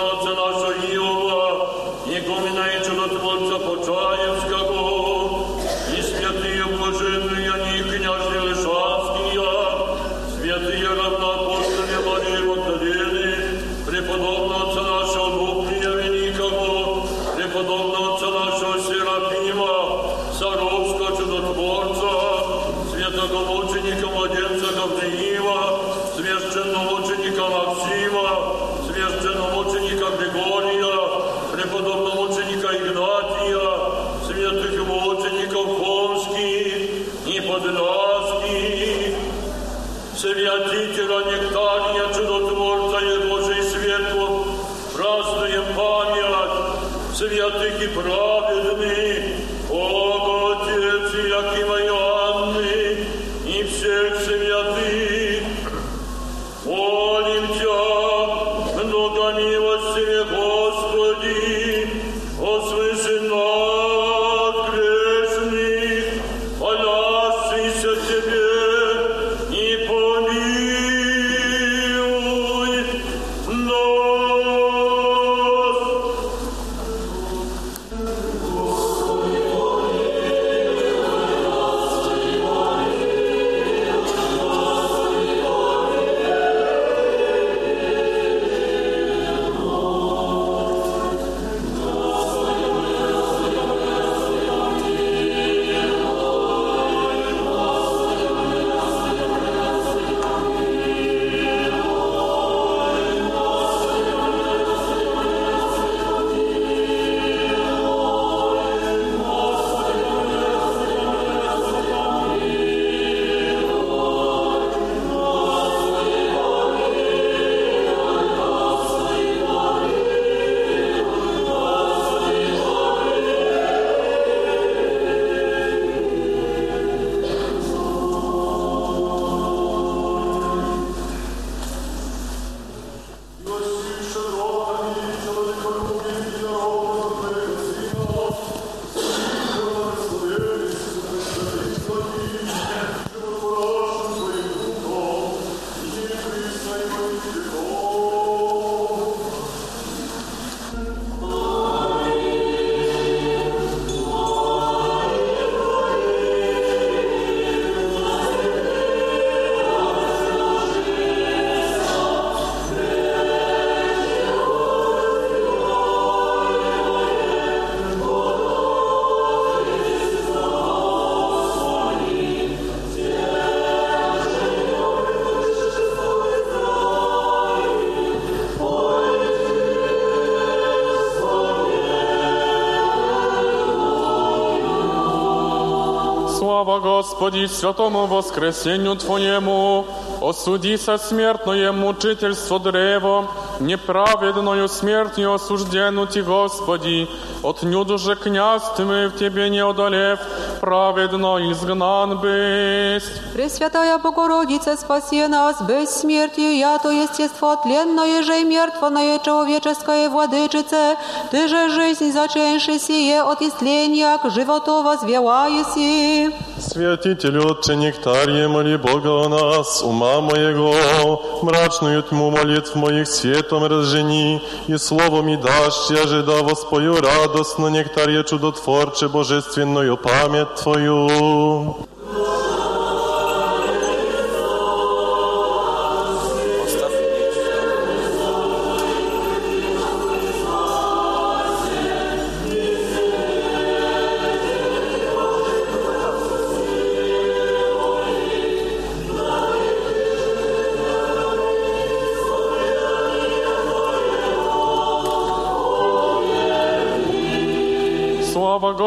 Слава 186.65 186.79
Господи, 186.79 187.45
святому 187.45 188.07
воскресению 188.07 188.95
Твоему, 188.95 189.85
осуди 190.21 190.75
со 190.75 190.97
смертное 190.97 191.71
мучительство 191.71 192.59
древо, 192.59 193.27
неправедною 193.59 194.67
смертью 194.67 195.35
осуждену 195.35 196.07
Ти, 196.07 196.23
Господи, 196.23 197.07
отнюдь 197.43 197.99
же 197.99 198.15
князь 198.15 198.63
Ты 198.75 198.83
в 198.83 199.11
Тебе 199.19 199.51
не 199.51 199.59
одолев, 199.59 200.19
праведно 200.59 201.37
изгнан 201.51 202.17
бысть. 202.17 203.21
Пресвятая 203.33 203.99
Богородица, 203.99 204.77
спаси 204.77 205.27
нас 205.27 205.61
бессмертию, 205.61 206.57
я 206.57 206.79
то 206.79 206.89
естество 206.89 207.55
тленное 207.57 208.23
же 208.23 208.41
и 208.41 208.45
мертвое 208.45 209.19
человеческое 209.19 210.09
владычице, 210.09 210.97
Ты 211.29 211.47
же 211.47 211.69
жизнь 211.69 212.11
заченши 212.11 212.79
сие 212.79 213.21
от 213.21 213.43
истления 213.43 214.17
к 214.17 214.31
животу 214.31 214.81
возвела 214.81 215.45
еси. 215.45 216.31
Святитель 216.65 217.39
Отче 217.39 217.75
Нектарие, 217.75 218.47
моли 218.47 218.77
Бога 218.77 219.25
о 219.25 219.29
нас, 219.29 219.81
ума 219.83 220.21
моего, 220.21 221.39
мрачную 221.41 222.03
тьму 222.03 222.31
молитв 222.31 222.75
моих 222.75 223.07
светом 223.07 223.65
разжени, 223.65 224.41
и 224.67 224.77
словом 224.77 225.29
и 225.29 225.37
дашь, 225.37 225.89
я 225.89 226.07
же 226.07 226.23
да 226.23 226.41
воспою 226.43 227.01
радостно 227.01 227.67
Нектарие 227.67 228.23
чудотворче 228.23 229.07
божественную 229.07 229.97
память 229.97 230.55
Твою. 230.55 231.87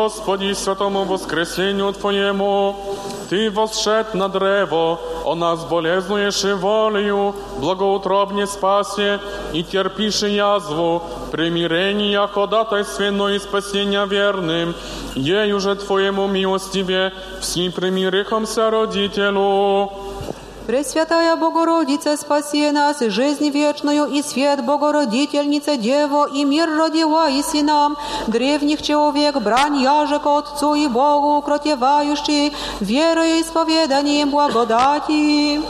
Господи 0.04 0.54
святому 0.54 1.04
воскресению 1.04 1.92
Твоему! 1.92 2.74
Ты 3.30 3.52
восшед 3.52 4.14
на 4.14 4.30
древо, 4.30 4.98
о 5.26 5.36
нас 5.36 5.66
болезнуешь 5.66 6.46
и 6.46 6.54
волею, 6.54 7.36
благоутробне 7.60 8.48
спасе 8.48 9.20
и 9.52 9.62
терпишь 9.62 10.24
язву, 10.24 11.04
примирения 11.34 12.26
ходатайственно 12.28 13.28
и 13.36 13.40
спасения 13.40 14.06
верным, 14.06 14.74
ей 15.16 15.52
уже 15.52 15.76
Твоему 15.76 16.28
милостиве, 16.28 17.12
всем 17.42 17.74
примирихомся 17.74 18.72
родителю. 18.72 19.92
Пресвятая 20.69 21.37
Богородица, 21.37 22.17
спаси 22.17 22.71
нас, 22.71 23.03
и 23.03 23.11
жизнь 23.11 23.51
вечную, 23.51 24.07
и 24.07 24.23
свет 24.23 24.65
Богородительница, 24.65 25.77
Дево, 25.77 26.27
и 26.27 26.45
мир 26.45 26.71
родила 26.75 27.29
и 27.29 27.43
сынам, 27.43 27.99
древних 28.29 28.81
человек, 28.81 29.37
брань 29.43 29.77
яже 29.83 30.19
к 30.19 30.27
Отцу 30.27 30.75
и 30.75 30.87
Богу, 30.87 31.37
укротевающий, 31.37 32.55
верой 32.81 33.39
и 33.41 33.43
исповеданием 33.43 34.31
благодати. 34.31 35.61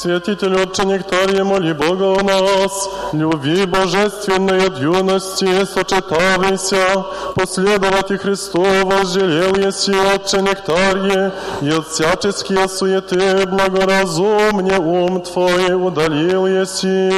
Святитель 0.00 0.56
Отче 0.56 0.86
Нектария, 0.86 1.44
моли 1.44 1.74
Бога 1.74 2.18
о 2.18 2.22
нас, 2.22 2.88
любви 3.12 3.66
божественной 3.66 4.68
от 4.68 4.78
юности, 4.78 5.66
сочетавайся, 5.66 7.04
последовать 7.34 8.10
и 8.10 8.16
Христу 8.16 8.62
возжелел 8.62 9.56
еси 9.56 9.92
Отче 9.92 10.40
Нектарие, 10.40 11.34
и 11.60 11.68
от 11.68 11.86
всяческие 11.88 12.66
суеты. 12.70 13.44
Благоразумне 13.44 14.78
ум 14.78 15.20
Твой 15.20 15.74
удалил 15.74 16.46
еси. 16.46 17.12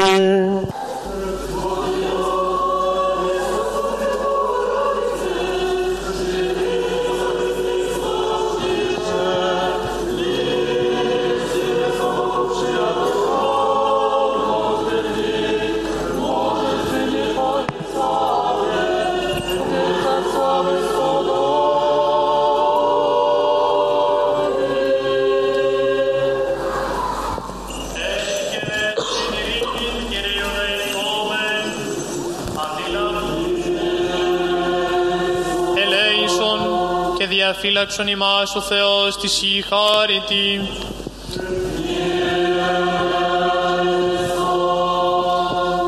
Διαφύλαξον 37.82 38.06
ημάς 38.06 38.54
ο 38.54 38.60
Θεός 38.60 39.16
της 39.16 39.42
η 39.42 39.64
χάρητη. 39.68 40.60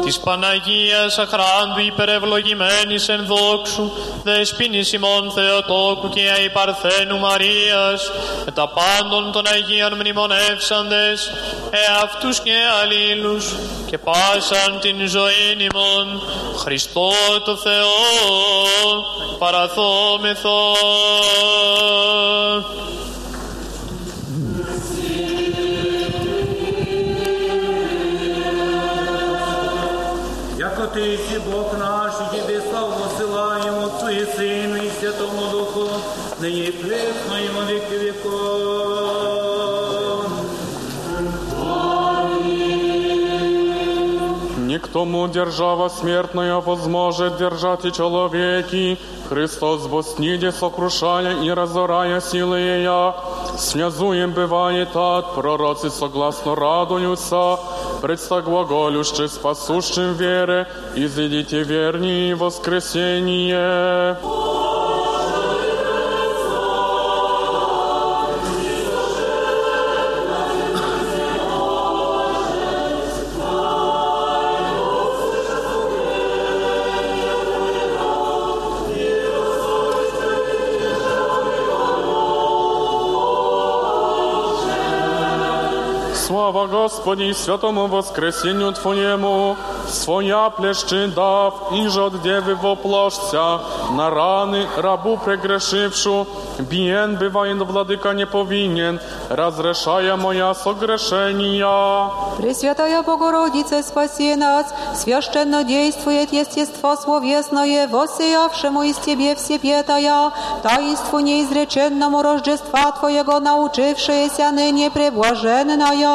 Της 0.04 0.18
Παναγίας 0.18 1.18
αχράντου 1.18 1.80
υπερευλογημένης 1.86 3.08
εν 3.08 3.26
δόξου, 3.26 3.90
δεσποίνης 4.22 4.92
ημών 4.92 5.30
Θεοτόκου 5.30 6.08
και 6.08 6.30
αϊπαρθένου 6.30 7.18
Μαρίας, 7.18 8.10
με 8.44 8.50
τα 8.50 8.68
πάντων 8.68 9.32
των 9.32 9.46
Αγίων 9.46 9.94
μνημονεύσαντες, 9.94 11.32
εαυτούς 11.74 12.40
και 12.40 12.52
αλλήλους, 12.82 13.54
και 13.86 13.98
πάσαν 13.98 14.80
την 14.80 15.08
ζωήν 15.08 15.60
ημών, 15.60 16.22
Χριστό 16.56 17.10
το 17.44 17.56
Θεό, 17.56 17.86
παραθόμεθο. 19.38 20.76
Никтому 44.94 45.26
держава 45.26 45.88
смертная 45.88 46.60
возможет 46.60 47.36
держать 47.36 47.84
и 47.84 47.92
человеки. 47.92 48.96
Христос 49.28 49.86
восниде 49.86 50.52
сокрушая 50.52 51.42
и 51.42 51.50
разорая 51.50 52.20
силы 52.20 52.60
я. 52.60 53.16
Связуем 53.58 54.30
бывает 54.30 54.90
от 54.94 55.34
пророцы 55.34 55.90
согласно 55.90 56.54
радуются, 56.54 57.58
предстак 58.02 58.44
глаголюще 58.44 59.26
спасущим 59.26 60.12
вере, 60.14 60.68
изидите 60.94 61.64
верни 61.64 62.32
воскресение. 62.32 64.16
Слава 86.23 86.67
Господи, 86.67 87.33
святому 87.33 87.87
воскресению 87.87 88.73
Твоему, 88.73 89.55
своя 89.87 90.49
плещи 90.49 91.07
дав, 91.07 91.53
и 91.73 91.87
же 91.87 92.03
от 92.05 92.21
девы 92.21 92.55
воплощся, 92.55 93.61
на 93.91 94.09
раны 94.09 94.67
рабу 94.77 95.17
прегрешившу, 95.17 96.27
биен 96.59 97.15
бывает 97.15 97.57
владыка 97.57 98.13
не 98.13 98.25
повинен, 98.25 98.99
разрешая 99.29 100.15
моя 100.17 100.53
согрешения. 100.53 102.09
Пресвятая 102.37 103.01
Богородица, 103.01 103.81
спаси 103.81 104.35
нас, 104.35 104.67
священно 104.95 105.63
действует 105.63 106.31
естество 106.31 106.95
словесное, 106.95 107.87
воссиявшему 107.87 108.83
из 108.83 108.97
Тебе 108.97 109.35
всепетая, 109.35 110.31
таинству 110.63 111.19
неизреченному 111.19 112.21
Рождества 112.21 112.91
Твоего 112.91 113.39
научившаяся 113.39 114.51
ныне 114.51 114.91
преблаженная. 114.91 116.12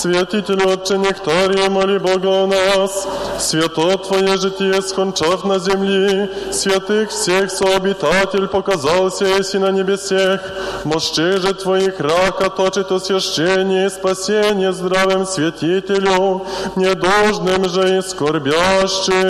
Святитель 0.00 0.62
Отче 0.64 0.96
Нектария, 0.98 1.68
моли 1.68 1.98
Бога 1.98 2.44
о 2.44 2.46
нас, 2.46 3.06
свято 3.38 3.98
Твое 3.98 4.38
житие 4.38 4.80
скончав 4.82 5.44
на 5.44 5.58
земли, 5.58 6.30
святых 6.52 7.10
всех 7.10 7.50
сообитатель 7.50 8.46
показался 8.46 9.24
еси 9.26 9.58
на 9.58 9.72
небесех, 9.72 10.40
мощи 10.84 11.38
же 11.40 11.54
Твоих 11.54 12.00
рака 12.00 12.48
точит 12.50 12.90
освящение 12.92 13.86
и 13.86 13.90
спасение 13.90 14.72
здравым 14.72 15.26
святителю, 15.26 16.46
недолжным 16.76 17.68
же 17.68 17.98
и 17.98 18.02
скорбящим. 18.02 19.20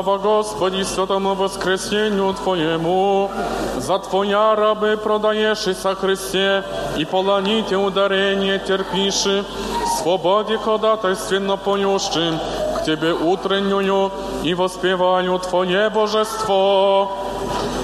Слава 0.00 0.16
Господи, 0.16 0.84
святому 0.84 1.34
воскресению 1.34 2.32
Твоему, 2.32 3.30
за 3.76 3.98
Твоя 3.98 4.56
рабы 4.56 4.96
продаешься 4.96 5.94
Христе, 5.94 6.64
и 6.96 7.04
полоните 7.04 7.76
ударение 7.76 8.58
терпиши, 8.58 9.44
свободе 10.00 10.56
ходатайственно 10.56 11.58
поющим, 11.58 12.38
к 12.78 12.84
Тебе 12.86 13.12
утреннюю 13.12 14.12
и 14.44 14.54
воспеваю 14.54 15.38
Твое 15.40 15.90
божество. 15.90 17.12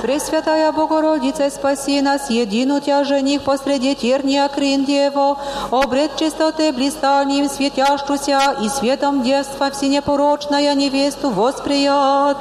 Пресвятая 0.02 0.72
Богородица, 0.72 1.50
спаси 1.50 2.02
нас, 2.02 2.30
едину 2.30 2.80
Тя 2.80 3.04
жених 3.04 3.42
посреди 3.42 3.96
терния 3.96 4.48
крин 4.48 4.86
Дево, 4.86 5.38
обред 5.72 6.16
чистоты 6.18 6.72
блистанием 6.72 7.50
светящуся 7.50 8.56
и 8.62 8.70
светом 8.70 9.24
детства 9.24 9.72
всенепорочная 9.72 10.76
невесту 10.76 11.32
восприят. 11.32 12.38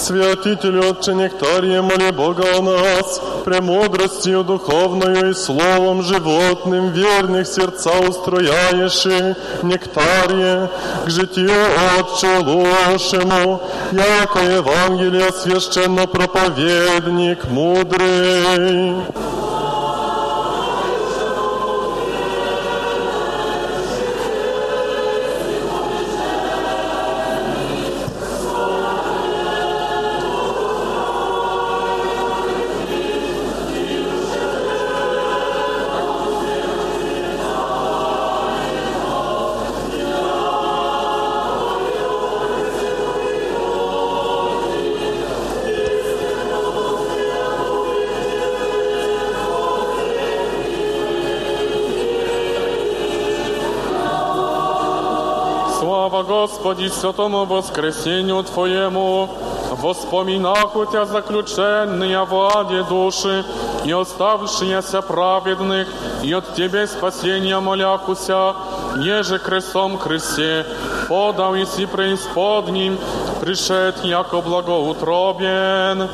Святитель 0.00 0.78
Отче 0.78 1.12
Нектария, 1.12 1.82
моли 1.82 2.10
Бога 2.10 2.44
о 2.56 2.62
нас, 2.62 3.20
премудростью 3.44 4.42
духовною 4.44 5.30
и 5.30 5.34
словом 5.34 6.02
животным 6.02 6.90
верных 6.90 7.46
сердца 7.46 7.90
устрояешь 8.08 9.04
Нектарие 9.62 10.70
к 11.04 11.10
житию 11.10 11.52
Отче 11.98 12.38
лошему, 12.38 13.60
яко 13.92 14.38
Евангелие 14.38 15.30
священно 15.32 16.06
проповедник 16.06 17.44
мудрый. 17.50 18.94
Господи, 56.62 56.88
святому 56.88 57.46
воскресению 57.46 58.44
Твоему, 58.44 59.30
воспоминах 59.70 60.76
у 60.76 60.84
Тебя 60.84 61.06
заключенные 61.06 62.22
в 62.24 62.34
аде 62.54 62.82
души, 62.82 63.46
и 63.86 63.92
оставшиеся 63.92 65.00
праведных, 65.00 65.88
и 66.22 66.34
от 66.34 66.54
Тебе 66.54 66.86
спасения 66.86 67.58
моляхуся, 67.60 68.54
еже 68.98 69.38
крестом 69.38 69.96
кресте, 69.96 70.66
подал 71.08 71.54
и 71.54 71.64
си 71.64 71.86
преисподним, 71.86 72.98
пришед 73.40 74.04
яко 74.04 74.42
благоутробен. 74.42 76.10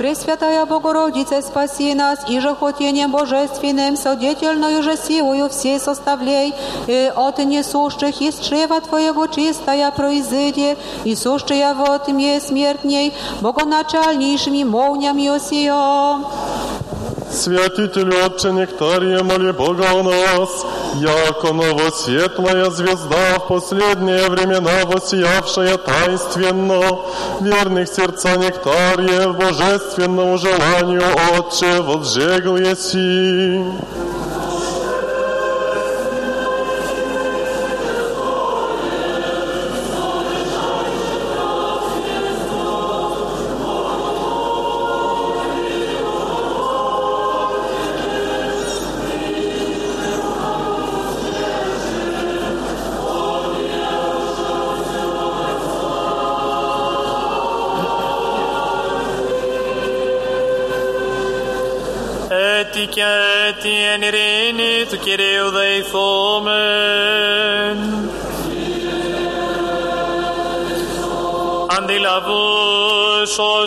Пресвятая 0.00 0.66
Богородице, 0.66 1.42
спаси 1.42 1.94
нас, 1.94 2.18
и 2.28 2.38
же 2.40 2.54
хотением 2.54 3.12
божественным, 3.12 3.96
содетельною 3.96 4.82
же 4.82 4.96
силою 4.96 5.48
всей 5.48 5.80
составлей, 5.80 6.54
и 6.86 7.12
от 7.14 7.38
несущих 7.38 8.20
из 8.20 8.38
чрева 8.38 8.80
Твоего 8.80 9.26
чистая 9.26 9.90
произыди, 9.90 10.76
и 11.04 11.14
сущая 11.14 11.74
в 11.74 11.98
тьме 12.06 12.40
смертней, 12.40 13.14
богоначальнейшими 13.40 14.64
молнями 14.64 15.28
осия. 15.28 16.59
Святитель 17.30 18.14
Отче 18.24 18.52
Нектария, 18.52 19.22
моли 19.22 19.52
Бога 19.52 19.84
о 19.92 20.02
нас, 20.02 20.66
яко 20.94 21.52
новосветлая 21.52 22.70
звезда 22.70 23.38
в 23.38 23.48
последние 23.48 24.28
времена 24.28 24.84
воссиявшая 24.86 25.76
таинственно, 25.76 27.00
верных 27.40 27.88
сердца 27.88 28.36
Нектария 28.36 29.28
в 29.28 29.36
божественному 29.36 30.38
желанию 30.38 31.02
Отче 31.38 31.82
возжегл 31.82 32.56
еси. 32.56 33.64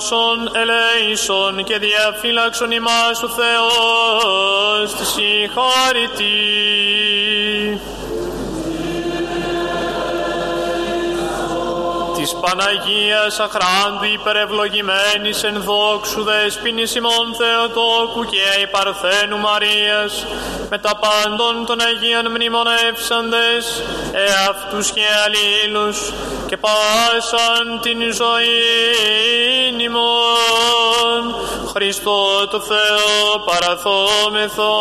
Αντιλαβούς 0.05 0.11
όσων 0.11 0.51
ελέησον 0.53 1.65
και 1.65 1.79
διαφύλαξον 1.79 2.71
ημάς 2.71 3.23
ο 3.23 3.29
Θεός 3.29 4.95
της 4.95 5.09
συγχωρητή. 5.09 6.25
Της 12.25 12.37
Παναγίας 12.41 13.41
αχράντου 13.41 14.05
υπερευλογημένης 14.15 15.43
εν 15.43 15.63
δόξου 15.63 16.23
δέσποινης 16.23 16.95
ημών 16.95 17.27
Θεοτόκου 17.39 18.25
και 18.25 18.61
η 18.63 18.67
Παρθένου 18.67 19.39
Μαρίας 19.39 20.27
με 20.71 20.79
τα 20.79 20.93
πάντων 21.05 21.67
των 21.67 21.79
Αγίων 21.81 22.27
μνημονεύσαντες 22.31 23.83
εαυτούς 24.13 24.91
και 24.93 25.07
αλλήλους 25.25 26.13
και 26.47 26.57
πάσαν 26.57 27.81
την 27.83 27.99
ζωή 28.13 28.59
ημών 29.87 31.23
Χριστό 31.73 32.49
το 32.51 32.61
Θεό 32.61 33.39
παραθόμεθο. 33.45 34.73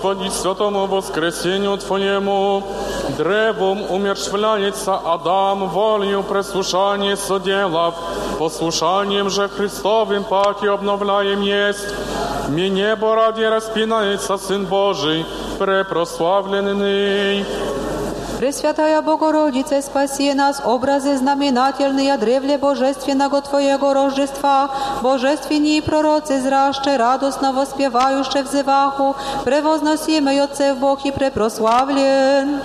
Господи, 0.00 0.30
святому 0.30 0.86
воскресению 0.86 1.76
Твоему, 1.76 2.62
древом 3.18 3.82
умершвляется 3.90 4.94
Адам, 4.94 5.68
волею 5.68 6.22
преслушания 6.22 7.14
соделав, 7.14 7.94
послушанием 8.38 9.28
же 9.28 9.50
Христовым 9.50 10.24
паки 10.24 10.64
обновляем 10.64 11.42
есть. 11.42 11.94
Мне 12.48 12.70
небо 12.70 13.14
ради 13.14 13.42
распинается 13.42 14.38
Сын 14.38 14.64
Божий, 14.64 15.26
препрославленный. 15.58 17.44
Пресвятая 18.40 19.00
Богородице, 19.02 19.80
спаси 19.80 20.34
нас, 20.34 20.60
образы 20.64 21.16
знаменательные 21.16 22.16
древле 22.18 22.58
божественного 22.58 23.40
Твоего 23.40 23.94
Рождества, 23.94 24.70
божественные 25.02 25.80
пророцы 25.82 26.40
зраще, 26.40 26.96
радостно 26.96 27.52
воспевающие 27.52 28.42
взываху, 28.42 29.16
превозносимый 29.44 30.40
Отцев 30.40 30.76
Бог 30.78 31.06
и 31.06 31.12
препрославлен. 31.12 32.60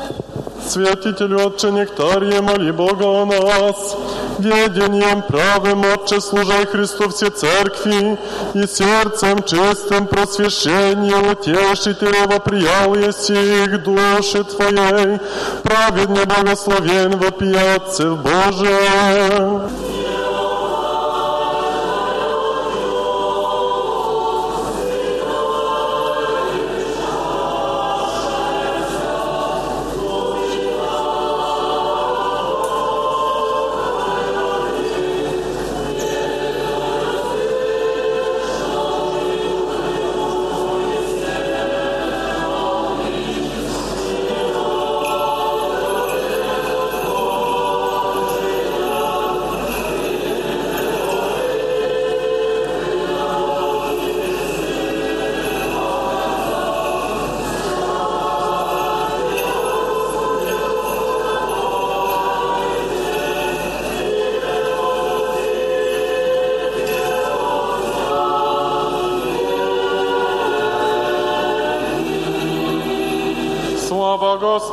Святителю 0.67 1.47
Отче 1.47 1.71
Нектария, 1.71 2.41
моли 2.41 2.71
Бога 2.71 3.05
о 3.05 3.25
нас, 3.25 3.95
едением 4.38 5.22
правым 5.22 5.84
отче 5.84 6.20
служай 6.20 6.66
Христу 6.66 7.08
все 7.08 7.30
церкви, 7.30 8.18
и 8.54 8.66
сердцем 8.66 9.42
чистым 9.42 10.06
просвещение 10.06 11.16
утеши 11.32 11.94
ты 11.94 12.06
новоприялые 12.06 13.12
сих 13.12 13.82
души 13.82 14.44
твоей, 14.44 15.18
праведный 15.62 16.24
благословен 16.24 17.16
вопиятцев 17.18 18.18
Божия. 18.18 19.70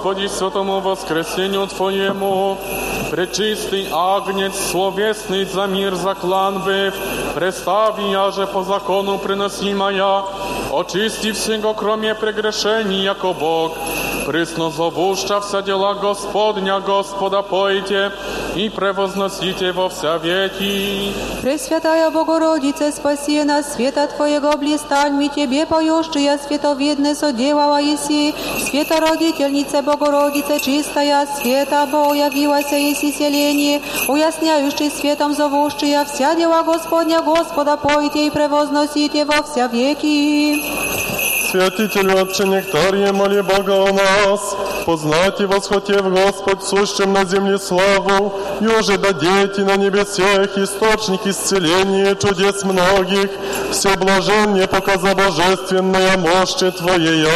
Господи 0.03 0.27
святому 0.27 0.81
воскресению 0.81 1.69
Твоему, 1.69 2.59
Пречистый 3.13 3.87
Агнец, 3.93 4.55
словесный 4.73 5.45
за 5.45 5.67
мир 5.67 5.95
заклан 5.95 6.65
быв, 6.65 6.95
представи 7.37 8.11
я 8.11 8.33
же 8.33 8.49
по 8.49 8.65
закону 8.65 9.19
приносимая, 9.19 10.25
очисти 10.73 11.31
всего, 11.31 11.75
кроме 11.75 12.17
прегрешений, 12.17 13.05
яко 13.05 13.33
Бог, 13.33 13.79
Прысно 14.29 14.71
зовуща 14.71 15.41
вся 15.41 15.63
дела 15.63 15.95
Господня, 15.95 16.81
Господа 16.81 17.41
пойте 17.41 18.13
и 18.55 18.69
превозносите 18.69 19.73
во 19.73 19.89
вся 19.89 20.19
веки. 20.19 21.15
Пресвятая 21.41 22.11
Богородице, 22.11 22.93
спаси 22.93 23.43
нас, 23.45 23.73
света 23.73 24.07
Твоего 24.07 24.55
блистань, 24.59 25.15
мы 25.15 25.29
Тебе 25.29 25.65
поющие 25.65 26.39
световидны 26.39 27.15
соделала 27.15 27.81
еси, 27.81 28.35
света 28.69 29.01
родительница 29.01 29.81
Богородице 29.81 30.61
чистая, 30.61 31.27
света 31.41 31.89
Бо 31.91 32.13
явилась 32.13 32.71
еси 32.71 33.11
селение, 33.13 33.81
уясняющий 34.09 34.91
светом 34.91 35.35
зовущая 35.35 36.05
вся 36.05 36.35
дела 36.35 36.63
Господня, 36.65 37.23
Господа 37.23 37.79
пойте 37.79 38.27
и 38.27 38.31
превозносите 38.31 39.25
во 39.25 39.43
вся 39.43 39.69
веки. 39.69 40.82
Святителю 41.54 42.20
Отче 42.20 42.46
Нектария, 42.48 43.14
моли 43.14 43.42
Бога 43.42 43.88
о 43.88 43.94
нас, 43.94 44.56
познать 44.88 45.40
и 45.40 45.46
восхотев 45.46 46.02
Господь 46.02 46.64
сущим 46.64 47.14
на 47.14 47.26
земле 47.26 47.60
славу, 47.60 48.34
и 48.60 48.66
уже 48.66 48.98
дадите 48.98 49.64
на 49.64 49.78
небесех 49.78 50.58
источник 50.58 51.28
исцеления 51.28 52.16
чудес 52.16 52.64
многих, 52.64 53.30
все 53.70 53.96
блаженне 53.98 54.68
показа 54.68 55.14
божественная 55.14 56.18
мощи 56.18 56.72
Твоя. 56.72 57.30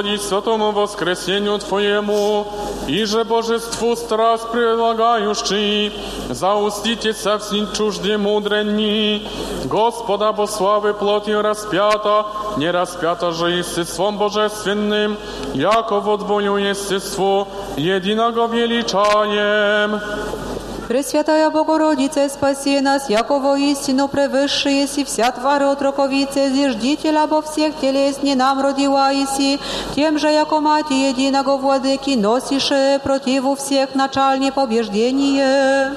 Господи 0.00 0.16
святому 0.16 0.72
воскресению 0.72 1.58
Твоему, 1.58 2.46
и 2.86 3.04
же 3.04 3.24
божеству 3.24 3.94
страст 3.94 4.50
предлагающий, 4.50 5.92
зауститеся 6.30 7.36
в 7.36 7.42
сни 7.42 7.66
чужде 7.76 8.16
мудренни. 8.16 9.28
Господа 9.66 10.32
бо 10.32 10.46
славы 10.46 10.94
плотью 10.94 11.42
распята, 11.42 12.24
не 12.56 12.70
распята 12.70 13.32
же 13.32 13.50
естеством 13.50 14.16
божественным, 14.16 15.18
яко 15.52 16.00
водвою 16.00 16.56
естеству, 16.56 17.46
единого 17.76 18.46
величаем. 18.46 20.00
Пресвятая 20.88 21.50
Богородице, 21.50 22.28
спаси 22.28 22.80
нас, 22.80 23.10
яко 23.10 23.38
воистину 23.40 24.06
превыше 24.06 24.68
еси 24.68 25.04
вся 25.04 25.32
тварь 25.32 25.64
отроковице, 25.64 26.48
зиждитель 26.50 27.18
обо 27.18 27.42
всех 27.42 27.78
телесни 27.80 28.34
нам 28.34 28.60
родила 28.60 29.10
еси, 29.10 29.58
тем 29.96 30.18
же, 30.18 30.28
яко 30.28 30.60
мать 30.60 30.90
единого 30.90 31.56
владыки, 31.56 32.10
носишь 32.10 33.00
противу 33.02 33.56
всех 33.56 33.96
начальне 33.96 34.52
побеждение. 34.52 35.92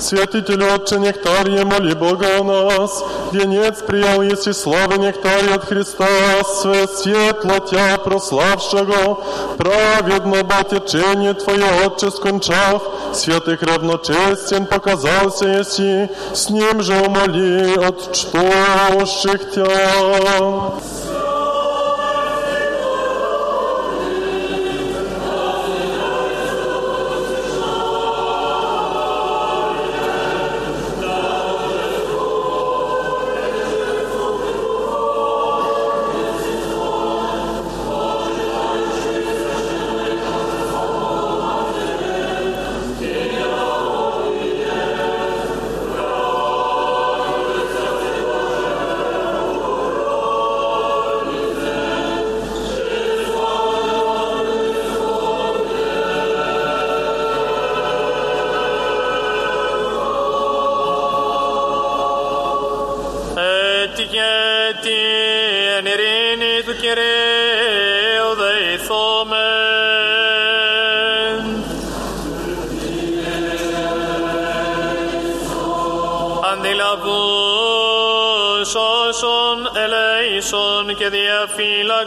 Святитель 0.00 0.64
Отче 0.64 0.98
Нектария, 0.98 1.64
моли 1.64 1.92
Бога 1.92 2.38
о 2.38 2.42
нас. 2.42 3.04
Венец 3.32 3.82
приял, 3.86 4.22
если 4.22 4.52
славы 4.52 4.96
Нектария 4.96 5.56
от 5.56 5.66
Христа, 5.66 6.06
светло 6.42 7.58
Тя 7.70 7.98
прославшего, 7.98 9.22
праведно 9.58 10.42
батечение 10.42 11.34
Твое, 11.34 11.86
Отче, 11.86 12.10
скончав, 12.10 12.82
святых 13.12 13.62
равночестен 13.62 14.64
показался 14.66 15.46
еси, 15.46 16.08
с 16.32 16.48
ним 16.48 16.82
же 16.82 16.96
умоли 16.96 17.76
от 17.76 18.14
чтущих 18.14 19.50
Тя. 19.54 20.99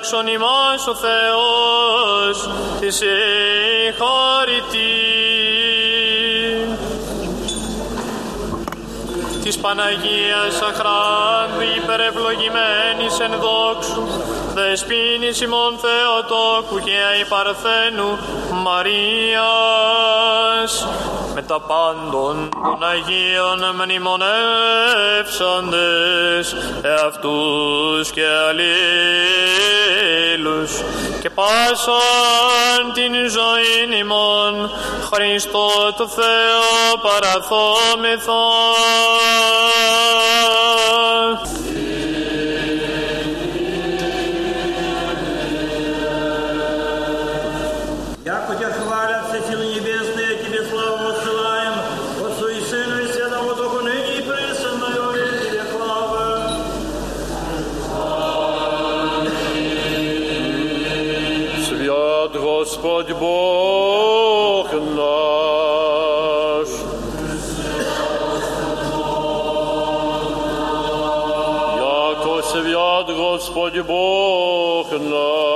Διαφύλαξον 0.03 0.27
ημάς 0.27 0.88
ο 0.88 0.95
Θεός 0.95 2.49
της 2.80 2.95
συγχωρητή. 2.95 4.81
της 9.43 9.57
Παναγίας 9.57 10.61
Αχράντου 10.61 11.61
υπερευλογημένης 11.77 13.19
εν 13.19 13.31
δόξου, 13.31 14.07
δεσπίνης 14.53 15.41
ημών 15.41 15.80
Θεοτόκου 15.84 16.80
και 16.80 16.91
αϊπαρθένου 17.11 18.19
Μαρίας, 18.63 19.27
με 21.35 21.41
τα 21.41 21.59
πάντων 21.59 22.49
των 22.51 22.84
Αγίων 22.89 23.75
μνημονεύσαντες 23.75 26.55
εαυτούς 26.81 28.11
και 28.11 28.25
αλλήλους 28.49 29.92
και 31.21 31.29
πάσαν 31.29 32.93
την 32.93 33.13
ζωή 33.29 33.99
ημών 33.99 34.71
Χριστό 35.13 35.93
το 35.97 36.07
Θεό 36.07 36.99
παραθόμεθα. 37.01 38.41
Бог 63.23 64.73
наш. 64.73 66.69
Яко 71.79 72.41
свят 72.51 73.07
Господь 73.15 73.79
Бог 73.87 74.91
наш. 74.91 75.52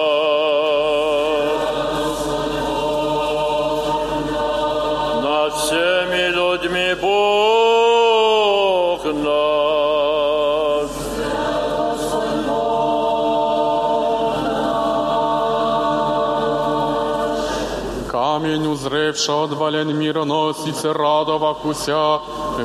Узревша 19.08 19.44
отвален 19.44 19.98
мироносице 19.98 20.94
радова 20.94 21.54
куся, 21.54 22.20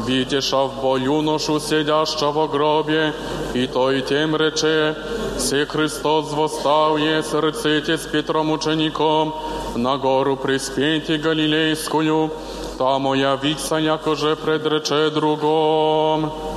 видеша 0.06 0.66
в 0.66 0.80
бою 0.82 1.22
ношу 1.22 1.60
сидяща 1.60 2.32
в 2.32 2.48
гробе, 2.48 3.14
и 3.54 3.68
то 3.68 3.92
и 3.92 4.02
тем 4.02 4.34
рече, 4.34 4.96
се 5.38 5.66
Христос 5.66 6.32
восстал 6.32 6.96
е 6.98 7.22
срците 7.22 7.96
с 7.96 8.10
Петром 8.10 8.50
учеником. 8.50 9.34
На 9.76 9.96
гору 9.98 10.36
приспети 10.36 11.16
Галилейскую, 11.16 12.30
там 12.78 13.14
явится, 13.14 13.76
якоже 13.76 14.34
предрече 14.34 15.10
другом. 15.10 16.51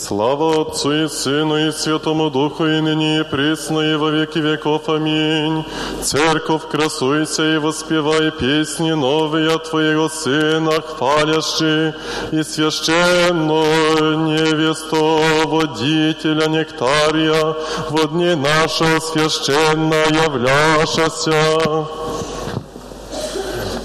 Слава 0.00 0.62
Отцу 0.62 0.92
и 0.92 1.08
Сыну 1.08 1.56
и 1.58 1.72
Святому 1.72 2.30
Духу, 2.30 2.64
и 2.66 2.80
ныне 2.80 3.18
и 3.18 3.22
присно, 3.24 3.80
и 3.80 3.96
во 3.96 4.10
веки 4.10 4.38
веков. 4.38 4.88
Аминь. 4.88 5.64
Церковь, 6.02 6.68
красуйся 6.70 7.42
и 7.42 7.58
воспевай 7.58 8.30
песни 8.30 8.92
новые 8.92 9.50
от 9.50 9.68
Твоего 9.68 10.08
Сына, 10.08 10.80
хвалящие 10.82 11.96
и 12.30 12.44
священную 12.44 14.18
невесту 14.20 15.20
водителя 15.48 16.46
Нектария, 16.46 17.56
во 17.90 18.04
дни 18.04 18.36
нашего 18.36 19.00
священно 19.00 19.96
являшася 20.26 21.88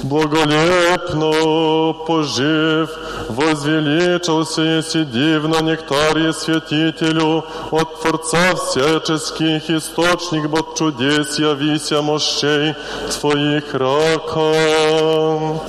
благолепно 0.03 1.31
пожив, 2.05 2.89
возвеличился 3.32 4.62
еси 4.62 5.04
дивно 5.04 5.60
нектарие 5.62 6.32
святителю, 6.32 7.44
от 7.70 8.00
Творца 8.00 8.54
всяческих 8.54 9.70
источник 9.70 10.48
бот 10.48 10.76
чудес 10.78 11.38
явися 11.38 12.02
мощей 12.02 12.74
Твоих 13.20 13.74
раком. 13.74 15.60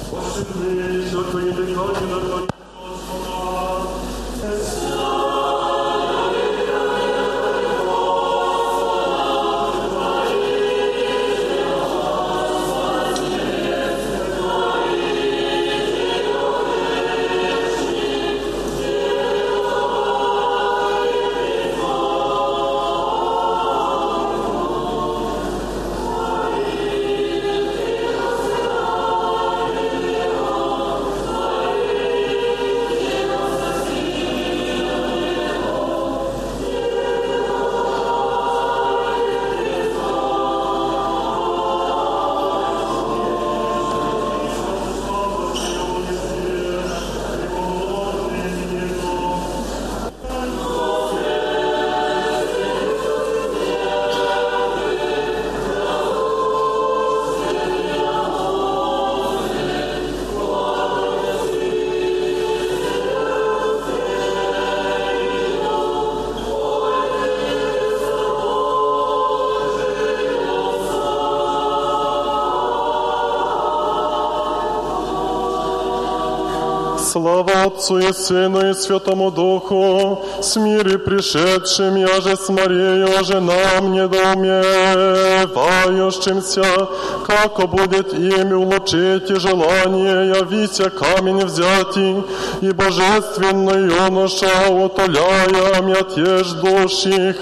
Отцу 77.64 77.98
и 77.98 78.12
Сыну 78.12 78.70
и 78.70 78.74
Святому 78.74 79.30
Духу, 79.30 80.22
с 80.42 80.56
мире 80.56 80.98
пришедшим, 80.98 81.96
я 81.96 82.20
же 82.20 82.36
с 82.36 82.50
Марией, 82.50 83.24
женам 83.24 83.92
недоумевающимся, 83.92 86.88
как 87.26 87.66
будет 87.70 88.12
ими 88.12 88.52
улучшить 88.52 89.28
желание, 89.40 90.34
явися 90.36 90.90
камень 90.90 91.46
взятий, 91.46 92.22
и 92.60 92.70
божественный 92.72 93.90
юноша, 94.06 94.68
утоляя 94.68 95.80
мятеж 95.80 96.52
душ 96.52 97.06
их, 97.06 97.36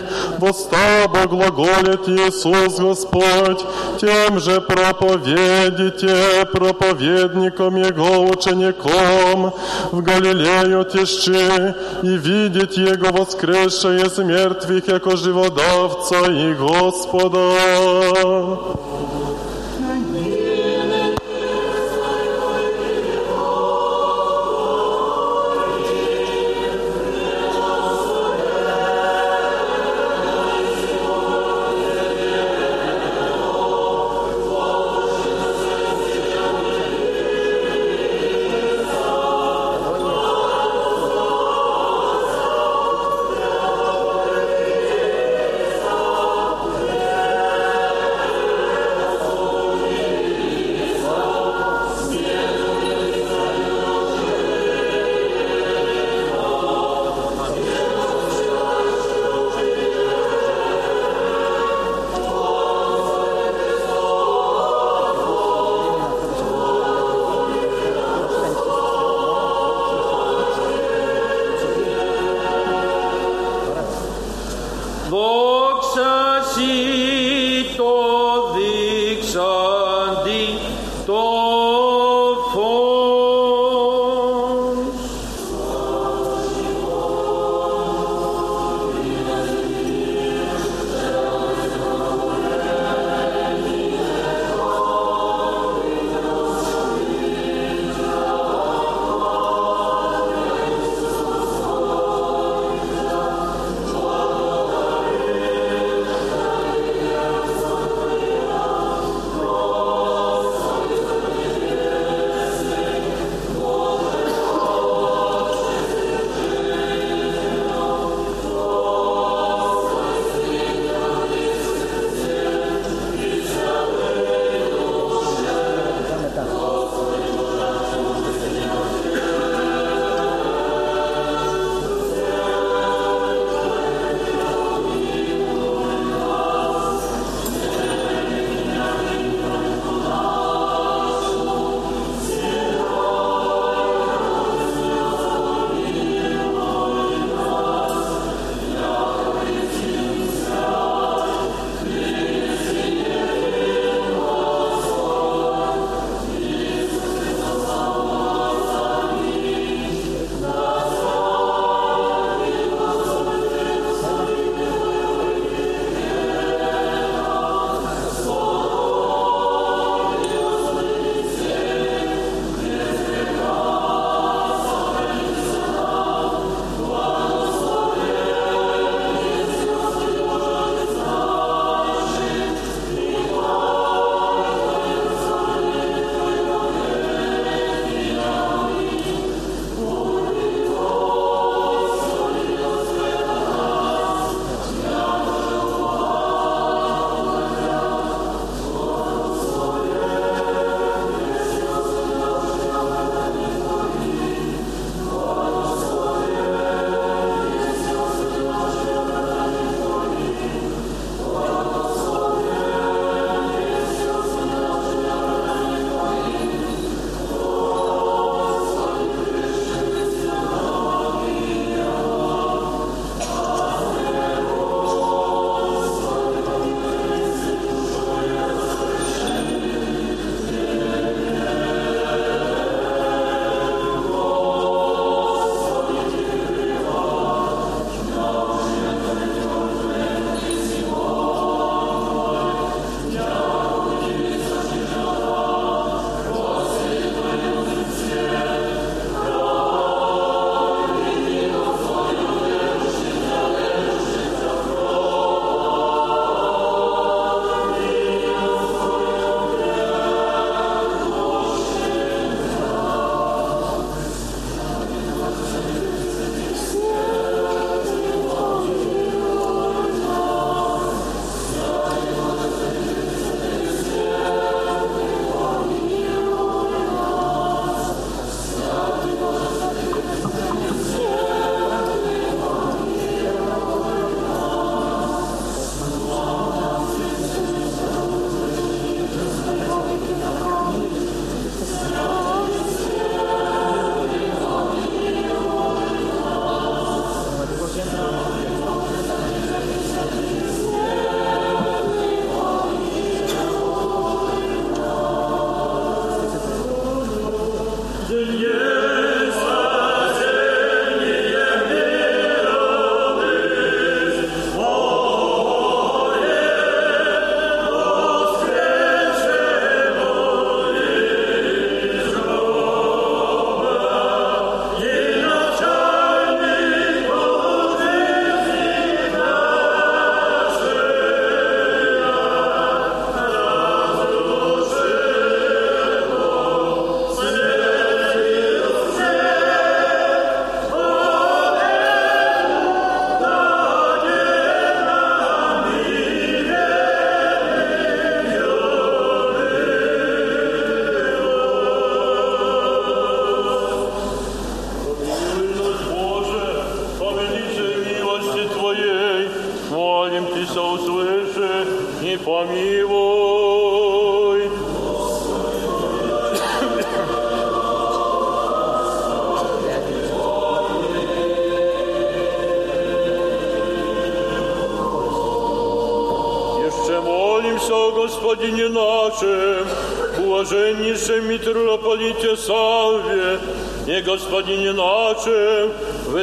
восстава 1.23 1.27
глаголит 1.27 2.09
Иисус 2.09 2.79
Господь, 2.79 3.65
тем 4.01 4.41
же 4.41 4.61
проповедите 4.61 6.47
проповедником 6.53 7.77
Его 7.77 8.31
учеником 8.31 9.55
в 9.91 10.03
Галилею 10.03 10.85
тиши 10.85 11.75
и 12.03 12.17
видеть 12.17 12.77
Его 12.77 13.13
воскресшее 13.13 14.07
из 14.07 14.19
мертвых, 14.19 14.89
яко 14.89 15.17
живодавца 15.17 16.31
и 16.31 16.55
Господа. 16.55 17.53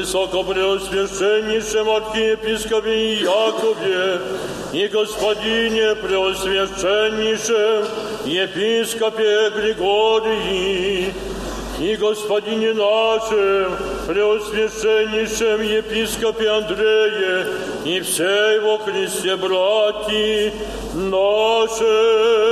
высокопреосвященнейшем 0.08 1.88
архиепископе 1.90 3.20
Якове, 3.20 4.20
и 4.72 4.88
Господине 4.88 5.94
преосвященнейшем 5.96 7.84
епископе 8.24 9.50
Григории, 9.50 11.12
и 11.78 11.96
Господине 11.96 12.72
нашем, 12.72 13.76
преосвященнейшем 14.08 15.60
епископе 15.62 16.48
Андрее, 16.48 17.46
и 17.84 18.00
всей 18.00 18.60
во 18.60 18.78
Христе 18.78 19.36
братьи 19.36 20.54
нашей. 20.94 22.47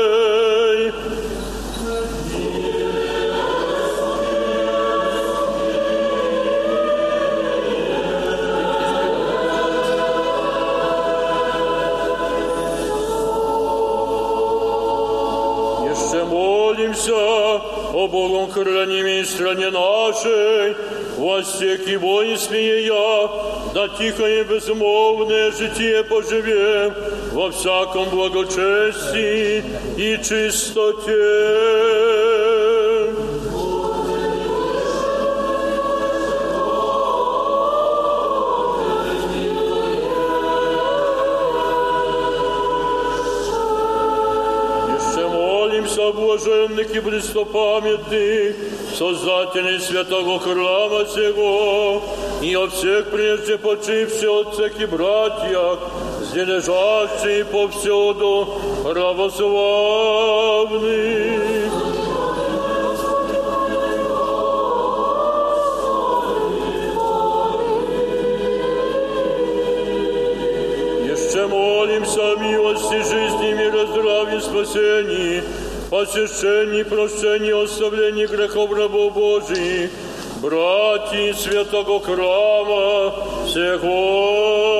Я, 23.77 23.87
да 23.87 23.97
тихо 23.97 24.25
и 24.25 24.43
безмолвное 24.43 25.51
житие 25.51 26.03
поживем 26.03 26.93
во 27.33 27.51
всяком 27.51 28.09
благочестии 28.09 29.63
и 29.97 30.17
чистоте. 30.17 31.11
Еще 44.97 45.27
молимся 45.27 46.07
о 46.07 46.13
блаженных 46.13 46.95
и 46.95 46.99
престопамятных, 46.99 48.55
создателей 48.97 49.79
святого 49.79 50.39
храма 50.39 51.05
сего, 51.05 52.01
и 52.42 52.54
о 52.54 52.66
всех 52.68 53.10
прежде 53.10 53.56
почивших 53.58 54.46
отцах 54.46 54.80
и 54.80 54.86
братьях, 54.86 55.78
где 56.30 56.44
лежащие 56.44 57.44
повсюду 57.44 58.60
православных. 58.84 60.22
Еще 71.32 71.46
молимся 71.46 72.32
о 72.32 72.36
милости 72.36 73.02
жизни, 73.02 73.52
мира, 73.54 73.86
здравия, 73.86 74.40
спасении, 74.40 75.42
посещении, 75.90 76.82
прощении, 76.82 77.64
оставлении 77.64 78.26
грехов 78.26 78.72
рабов 78.72 79.14
Божьих, 79.14 79.90
братьев 80.42 81.38
святого 81.38 82.00
храма 82.00 83.12
всего. 83.46 84.72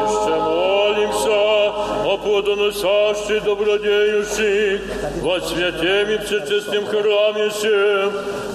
Еще 0.00 0.34
молимся 0.40 1.72
о 2.06 2.18
плодоносящих, 2.22 3.44
добродеющих, 3.44 4.80
во 5.22 5.40
святем 5.40 6.10
и 6.10 6.18
всечестном 6.24 6.86
храме 6.86 7.50
всем, 7.50 8.12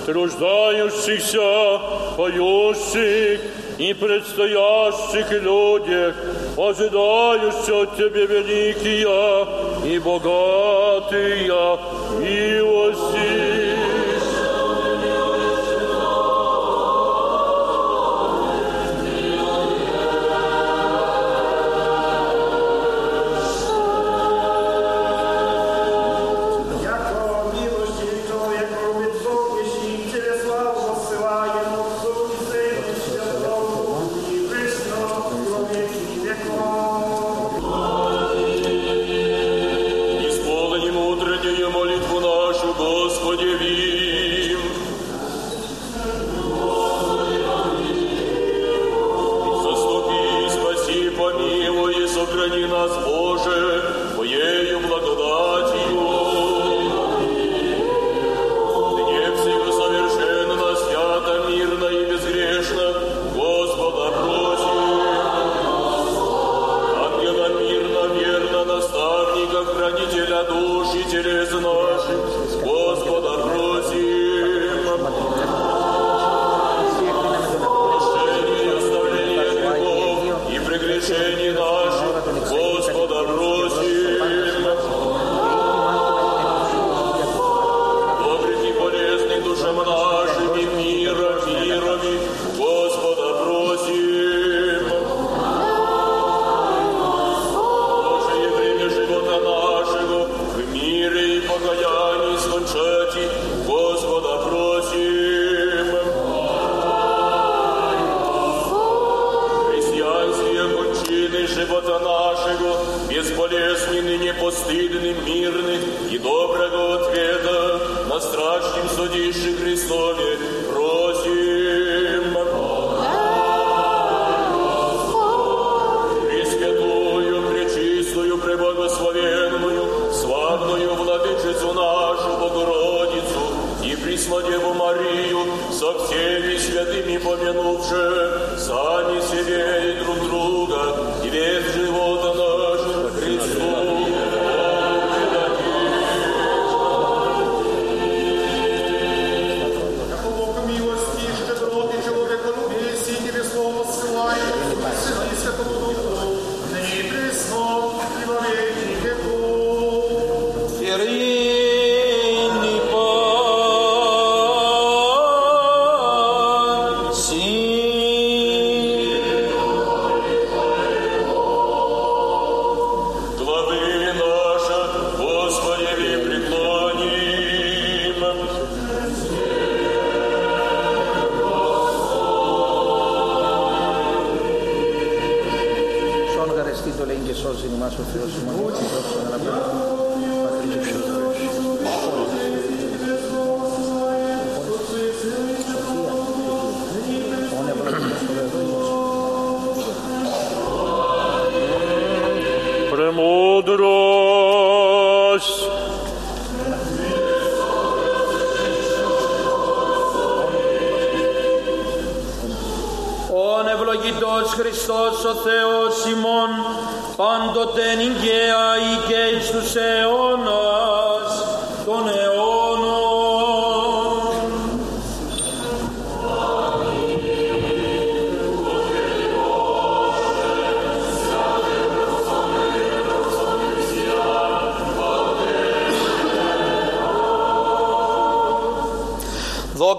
труждающихся, 0.07 1.80
поющих 2.18 3.41
и 3.78 3.94
предстоящих 3.94 5.32
людях, 5.41 6.15
ожидающих 6.57 7.74
от 7.74 7.98
Тебе 7.98 8.26
великие 8.26 9.48
и 9.86 9.99
богатые 9.99 11.78
милости. 12.20 13.57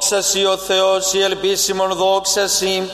Δόξα 0.09 0.29
σοι 0.29 0.45
ο 0.45 0.57
Θεός 0.57 1.13
η 1.13 1.21
ελπίσιμον 1.21 1.93
δόξα 1.93 2.47
σοι, 2.47 2.89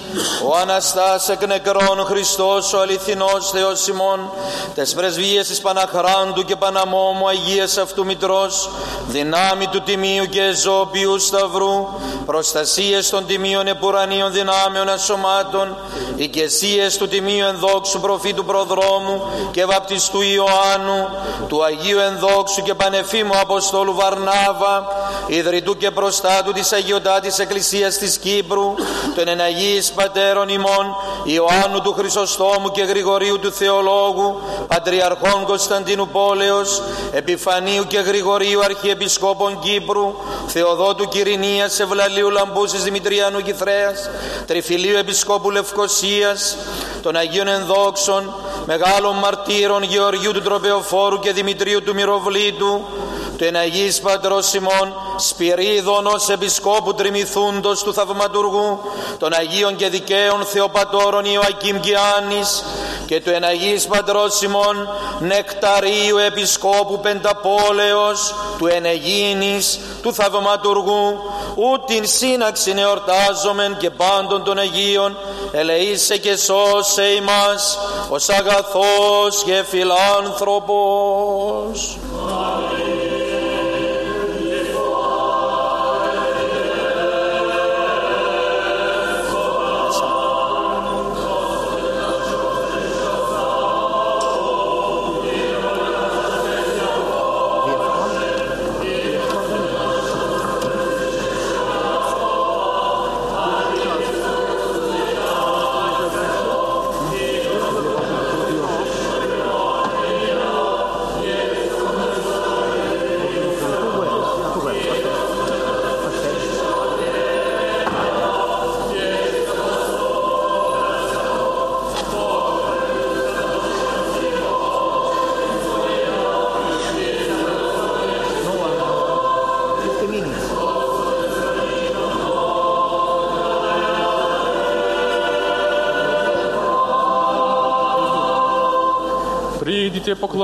ο 0.47 0.57
Αναστάς 0.61 1.29
εκ 1.29 1.45
νεκρών 1.45 2.05
Χριστός 2.05 2.73
ο 2.73 2.79
αληθινός 2.79 3.49
Θεός 3.49 3.87
ημών, 3.87 4.31
τες 4.75 4.93
πρεσβείες 4.93 5.47
της 5.47 5.61
Παναχράντου 5.61 6.43
και 6.45 6.55
Παναμόμου 6.55 7.27
Αγίας 7.27 7.77
αυτού 7.77 8.05
Μητρός, 8.05 8.69
δυνάμει 9.07 9.67
του 9.67 9.81
Τιμίου 9.81 10.25
και 10.25 10.41
Εζώπιου 10.41 11.19
Σταυρού, 11.19 11.87
προστασίες 12.25 13.09
των 13.09 13.25
Τιμίων 13.25 13.67
Επουρανίων 13.67 14.31
δυνάμεων 14.31 14.89
ασωμάτων, 14.89 15.77
οικεσίες 16.15 16.97
του 16.97 17.07
Τιμίου 17.07 17.45
Ενδόξου 17.45 17.99
Προφήτου 17.99 18.45
Προδρόμου 18.45 19.23
και 19.51 19.65
Βαπτιστού 19.65 20.21
Ιωάννου, 20.21 21.07
του 21.47 21.63
Αγίου 21.63 21.99
Ενδόξου 21.99 22.61
και 22.61 22.73
Πανεφήμου 22.73 23.37
Αποστόλου 23.41 23.93
Βαρνάβα, 23.93 24.94
ιδρυτού 25.27 25.77
και 25.77 25.91
προστάτου 25.91 26.51
της 26.51 26.71
Αγιοτάτης 26.71 27.39
Εκκλησίας 27.39 27.97
της 27.97 28.17
Κύπρου, 28.17 28.73
των 29.15 29.27
εναγίης 29.27 29.91
πατέρων 29.91 30.49
ημών, 30.49 30.95
Ιωάννου 31.23 31.81
του 31.81 31.93
Χρυσοστόμου 31.93 32.71
και 32.71 32.83
Γρηγορίου 32.83 33.39
του 33.39 33.51
Θεολόγου, 33.51 34.41
Πατριαρχών 34.67 35.45
Κωνσταντίνου 35.45 36.07
Πόλεως, 36.07 36.81
Επιφανίου 37.11 37.83
και 37.87 37.99
Γρηγορίου 37.99 38.63
Αρχιεπισκόπων 38.63 39.59
Κύπρου, 39.59 40.15
Θεοδότου 40.47 41.07
Κυρινίας 41.07 41.79
Ευλαλίου 41.79 42.29
Λαμπούσης 42.29 42.83
Δημητριανού 42.83 43.41
Κυθρέας, 43.41 44.09
Τριφυλίου 44.47 44.97
Επισκόπου 44.97 45.51
Λευκοσίας, 45.51 46.57
των 47.01 47.15
Αγίων 47.15 47.47
Ενδόξων, 47.47 48.33
Μεγάλων 48.65 49.15
Μαρτύρων 49.15 49.83
Γεωργίου 49.83 50.31
του 50.31 50.41
Τροπεοφόρου 50.41 51.19
και 51.19 51.31
Δημητρίου 51.31 51.83
του 51.83 51.93
Μυροβλήτου, 51.93 52.81
του 53.37 53.43
εναγής 53.43 53.99
πατρός 53.99 54.53
ημών 54.53 54.93
Σπυρίδων 55.17 56.07
επισκόπου 56.31 56.93
τριμηθούντος 56.93 57.83
του 57.83 57.93
θαυματουργού 57.93 58.79
των 59.17 59.33
Αγίων 59.33 59.75
και 59.75 59.89
Δικαίων 59.89 60.45
Θεοπατώρων 60.45 61.25
Ιωακήμ 61.25 61.79
Κιάννης 61.79 62.63
και 63.05 63.21
του 63.21 63.29
εναγής 63.29 63.87
πατρόσημων 63.87 64.89
Νεκταρίου 65.19 66.17
επισκόπου 66.17 66.99
Πενταπόλεως 66.99 68.35
του 68.57 68.67
ενεγίνης 68.67 69.79
του 70.01 70.13
θαυματουργού 70.13 71.19
ούτην 71.55 72.07
σύναξη 72.07 72.73
εορτάζομεν 72.77 73.77
και 73.77 73.89
πάντων 73.89 74.43
των 74.43 74.57
Αγίων 74.57 75.17
ελεήσε 75.51 76.17
και 76.17 76.35
σώσε 76.35 77.03
ημάς 77.03 77.79
ως 78.09 78.29
αγαθός 78.29 79.43
και 79.45 79.63
φιλάνθρωπος. 79.67 81.97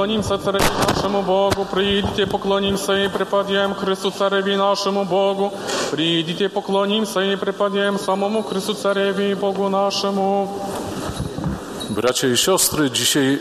поклонимся 0.01 0.39
Цареви 0.39 0.65
нашему 0.89 1.23
Богу, 1.23 1.67
придите, 1.71 2.27
поклонимся 2.27 2.93
и 2.93 3.09
преподем 3.09 3.75
Христу 3.75 4.11
Цареви 4.11 4.57
нашему 4.57 5.05
Богу, 5.05 5.53
придите, 5.91 6.49
поклонимся 6.49 7.21
и 7.21 7.37
преподем 7.37 7.99
самому 7.99 8.43
Христу 8.43 8.75
Цареви 8.75 9.31
и 9.31 9.35
Богу 9.35 9.69
нашему. 9.69 10.49
Bracia 11.89 12.29
i 12.29 12.37
siostry, 12.37 12.91
dzisiaj 12.91 13.39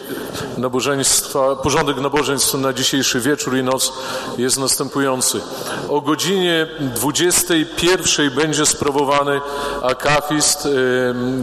nabożeństwa, 0.59 1.57
porządek 1.57 1.97
nabożeństw 1.97 2.55
na 2.55 2.73
dzisiejszy 2.73 3.21
wieczór 3.21 3.57
i 3.57 3.63
noc 3.63 3.93
jest 4.39 4.59
następujący. 4.59 5.41
O 5.89 6.01
godzinie 6.01 6.67
21 6.81 8.31
będzie 8.31 8.67
sprawowany 8.67 9.41
akafist 9.83 10.69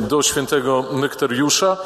do 0.08 0.22
świętego 0.22 0.86
Nektariusza 0.92 1.78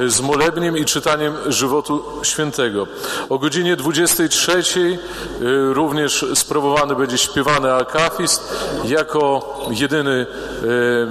e, 0.00 0.08
z 0.08 0.20
molebniem 0.20 0.78
i 0.78 0.84
czytaniem 0.84 1.34
żywotu 1.46 2.02
świętego. 2.22 2.86
O 3.28 3.38
godzinie 3.38 3.76
23 3.76 4.52
e, 4.52 4.94
również 5.74 6.26
sprawowany 6.34 6.96
będzie 6.96 7.18
śpiewany 7.18 7.74
akafist 7.74 8.54
jako 8.84 9.54
jedyny 9.70 10.26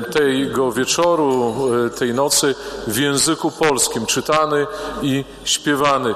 e, 0.06 0.12
tego 0.12 0.72
wieczoru, 0.72 1.56
tej 1.98 2.14
nocy 2.14 2.56
w 2.88 2.98
języku 2.98 3.52
polskim, 3.52 4.06
czytany 4.06 4.68
i 5.02 5.26
śpiewany. 5.44 6.16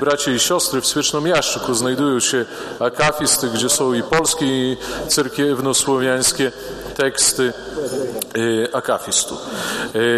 Bracie 0.00 0.34
i 0.34 0.38
siostry, 0.38 0.80
w 0.80 0.86
Świecznomiaszczyku 0.86 1.74
znajdują 1.74 2.20
się 2.20 2.44
akafisty, 2.80 3.48
gdzie 3.54 3.68
są 3.68 3.92
i 3.92 4.02
polskie, 4.02 4.46
i 4.46 4.76
cerkiewnosłowiańskie 5.08 6.52
teksty 6.96 7.52
akafistu. 8.72 9.36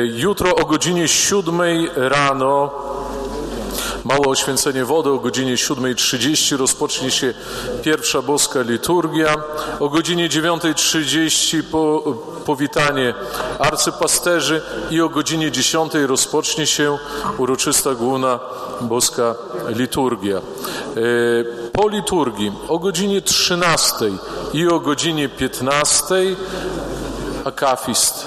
Jutro 0.04 0.56
o 0.56 0.64
godzinie 0.64 1.08
7 1.08 1.60
rano 1.96 2.70
Małe 4.04 4.20
oświęcenie 4.20 4.84
wody 4.84 5.10
o 5.10 5.18
godzinie 5.18 5.54
7.30 5.54 6.56
rozpocznie 6.56 7.10
się 7.10 7.34
pierwsza 7.82 8.22
boska 8.22 8.62
liturgia. 8.62 9.36
O 9.80 9.88
godzinie 9.88 10.28
9.30 10.28 11.62
po, 11.62 12.14
powitanie 12.44 13.14
arcypasterzy 13.58 14.62
i 14.90 15.00
o 15.00 15.08
godzinie 15.08 15.50
10 15.50 15.92
rozpocznie 16.06 16.66
się 16.66 16.98
uroczysta 17.38 17.94
główna 17.94 18.40
boska 18.80 19.34
liturgia. 19.68 20.40
Po 21.72 21.88
liturgii 21.88 22.52
o 22.68 22.78
godzinie 22.78 23.22
13 23.22 23.94
i 24.52 24.68
o 24.68 24.80
godzinie 24.80 25.28
15 25.28 26.14
akafist 27.44 28.26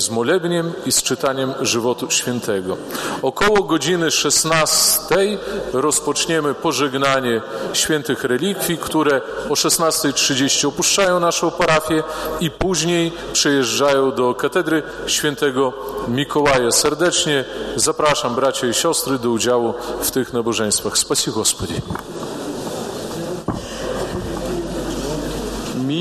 z 0.00 0.10
molebniem 0.10 0.72
i 0.86 0.92
z 0.92 1.02
czytaniem 1.02 1.54
żywotu 1.60 2.10
świętego. 2.10 2.76
Około 3.22 3.62
godziny 3.62 4.10
16 4.10 5.38
rozpoczniemy 5.72 6.54
pożegnanie 6.54 7.42
świętych 7.72 8.24
relikwii, 8.24 8.78
które 8.78 9.20
o 9.48 9.54
16.30 9.54 10.66
opuszczają 10.68 11.20
naszą 11.20 11.50
parafię 11.50 12.02
i 12.40 12.50
później 12.50 13.12
przejeżdżają 13.32 14.12
do 14.12 14.34
katedry 14.34 14.82
świętego 15.06 15.72
Mikołaja. 16.08 16.72
Serdecznie 16.72 17.44
zapraszam 17.76 18.34
bracia 18.34 18.66
i 18.66 18.74
siostry 18.74 19.18
do 19.18 19.30
udziału 19.30 19.74
w 20.00 20.10
tych 20.10 20.32
nabożeństwach. 20.32 20.98
Spasi 20.98 21.30
Господи. 21.30 21.74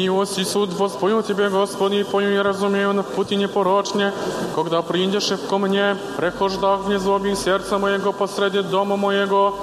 Милость 0.10 0.40
и 0.40 0.44
суд 0.44 0.74
воспою 0.74 1.22
Тебе, 1.22 1.48
Господи, 1.50 2.04
пою 2.04 2.34
и 2.34 2.38
разумею 2.40 2.94
в 2.94 3.04
пути 3.04 3.36
непорочне, 3.36 4.14
когда 4.56 4.82
придешь 4.82 5.32
ко 5.48 5.60
мне, 5.60 5.96
прехождах 6.18 6.80
в 6.80 6.90
незлобе 6.90 7.36
сердца 7.36 7.78
моего 7.78 8.12
посреди 8.12 8.64
дома 8.64 8.96
моего, 8.96 9.56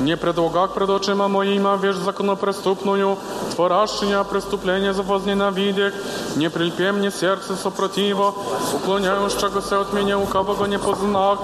не 0.00 0.16
предлагах 0.16 0.74
пред 0.74 0.90
очима 0.90 1.26
моима 1.26 1.76
вещь 1.76 1.96
законопреступную, 1.96 3.18
творящая 3.56 4.22
преступление 4.24 4.92
за 4.92 5.02
возненавидях, 5.02 5.92
не 6.36 6.50
прильпе 6.50 6.92
мне 6.92 7.10
сердце 7.10 7.56
сопротива, 7.56 8.32
уклоняющего 8.74 9.60
се 9.60 9.76
от 9.76 9.92
меня 9.92 10.18
лукавого 10.18 10.66
не 10.66 10.78
познах, 10.78 11.38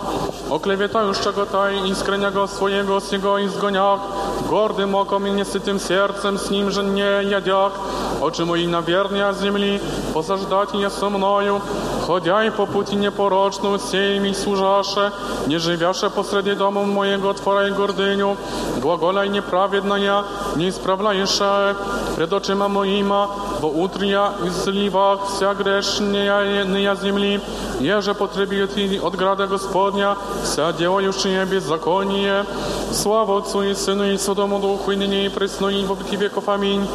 оклеветающего 0.51 1.47
тай 1.47 1.89
искреннего 1.91 2.47
своего 2.47 3.01
сего 3.01 3.45
изгонях, 3.45 4.01
гордым 4.49 4.95
оком 4.95 5.27
и 5.27 5.31
несытым 5.31 5.81
сердцем 5.81 6.39
с 6.39 6.51
ним 6.51 6.71
же 6.71 6.83
не 6.83 7.25
ядях, 7.25 7.73
очи 8.21 8.43
мои 8.45 8.67
наверное 8.67 9.33
земли, 9.33 9.81
посаждать 10.15 10.69
я 10.75 10.91
со 10.91 11.09
мною, 11.09 11.63
ходя 12.07 12.45
и 12.45 12.51
по 12.51 12.67
пути 12.67 12.97
непорочну, 12.97 13.79
сей 13.79 14.21
ми 14.21 14.35
служаше, 14.35 15.13
не 15.47 15.59
живяше 15.59 16.11
посреди 16.11 16.55
дома 16.55 16.85
моего 16.85 17.33
твора 17.33 17.69
и 17.69 17.71
гордыню, 17.71 18.37
глаголя 18.83 19.27
неправедная, 19.27 20.25
не 20.57 20.69
исправляеше 20.69 21.77
пред 22.17 22.33
очима 22.33 22.69
моима, 22.69 23.31
во 23.61 23.69
утрия 23.69 24.33
и 24.45 24.51
зливах 24.51 25.21
вся 25.29 25.55
грешная 25.55 26.97
земли, 26.97 27.41
еже 27.81 28.15
потребует 28.15 28.77
и 28.77 28.99
от 28.99 29.15
града 29.17 29.47
Господня, 29.47 30.17
вся 30.45 30.73
делающая 30.73 31.47
беззаконие. 31.47 32.45
Слава 32.93 33.39
Отцу 33.39 33.63
и 33.63 33.75
Сыну 33.75 34.05
и 34.05 34.19
Святому 34.19 34.59
Духу, 34.59 34.91
и 34.91 34.97
ныне 34.97 35.27
и 35.27 35.29
пресно, 35.29 35.69
и 35.69 35.85
во 35.85 35.95
веки 35.95 36.17
веков. 36.17 36.49
Аминь. 36.49 36.87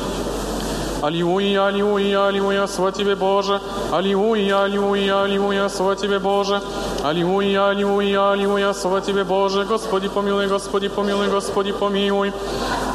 Аллилуйя, 1.02 1.68
аллилуйя, 1.68 2.28
аллилуйя, 2.28 2.68
слава 2.68 2.91
Тебе, 2.91 3.16
Боже. 3.16 3.62
Аллилуйя, 3.91 4.64
аллилуйя, 4.64 5.24
аллилуйя, 5.24 5.70
слава 5.70 5.95
Тебе, 5.95 6.20
Боже. 6.20 6.62
Аллилуйя, 7.03 7.70
аллилуйя, 7.70 8.32
аллилуйя, 8.32 8.74
слава 8.74 9.02
Тебе, 9.02 9.24
Боже. 9.24 9.66
Господи, 9.66 10.07
помилуй, 10.07 10.48
Господи, 10.48 10.88
помилуй, 10.88 11.28
Господи, 11.28 11.72
помилуй. 11.74 12.34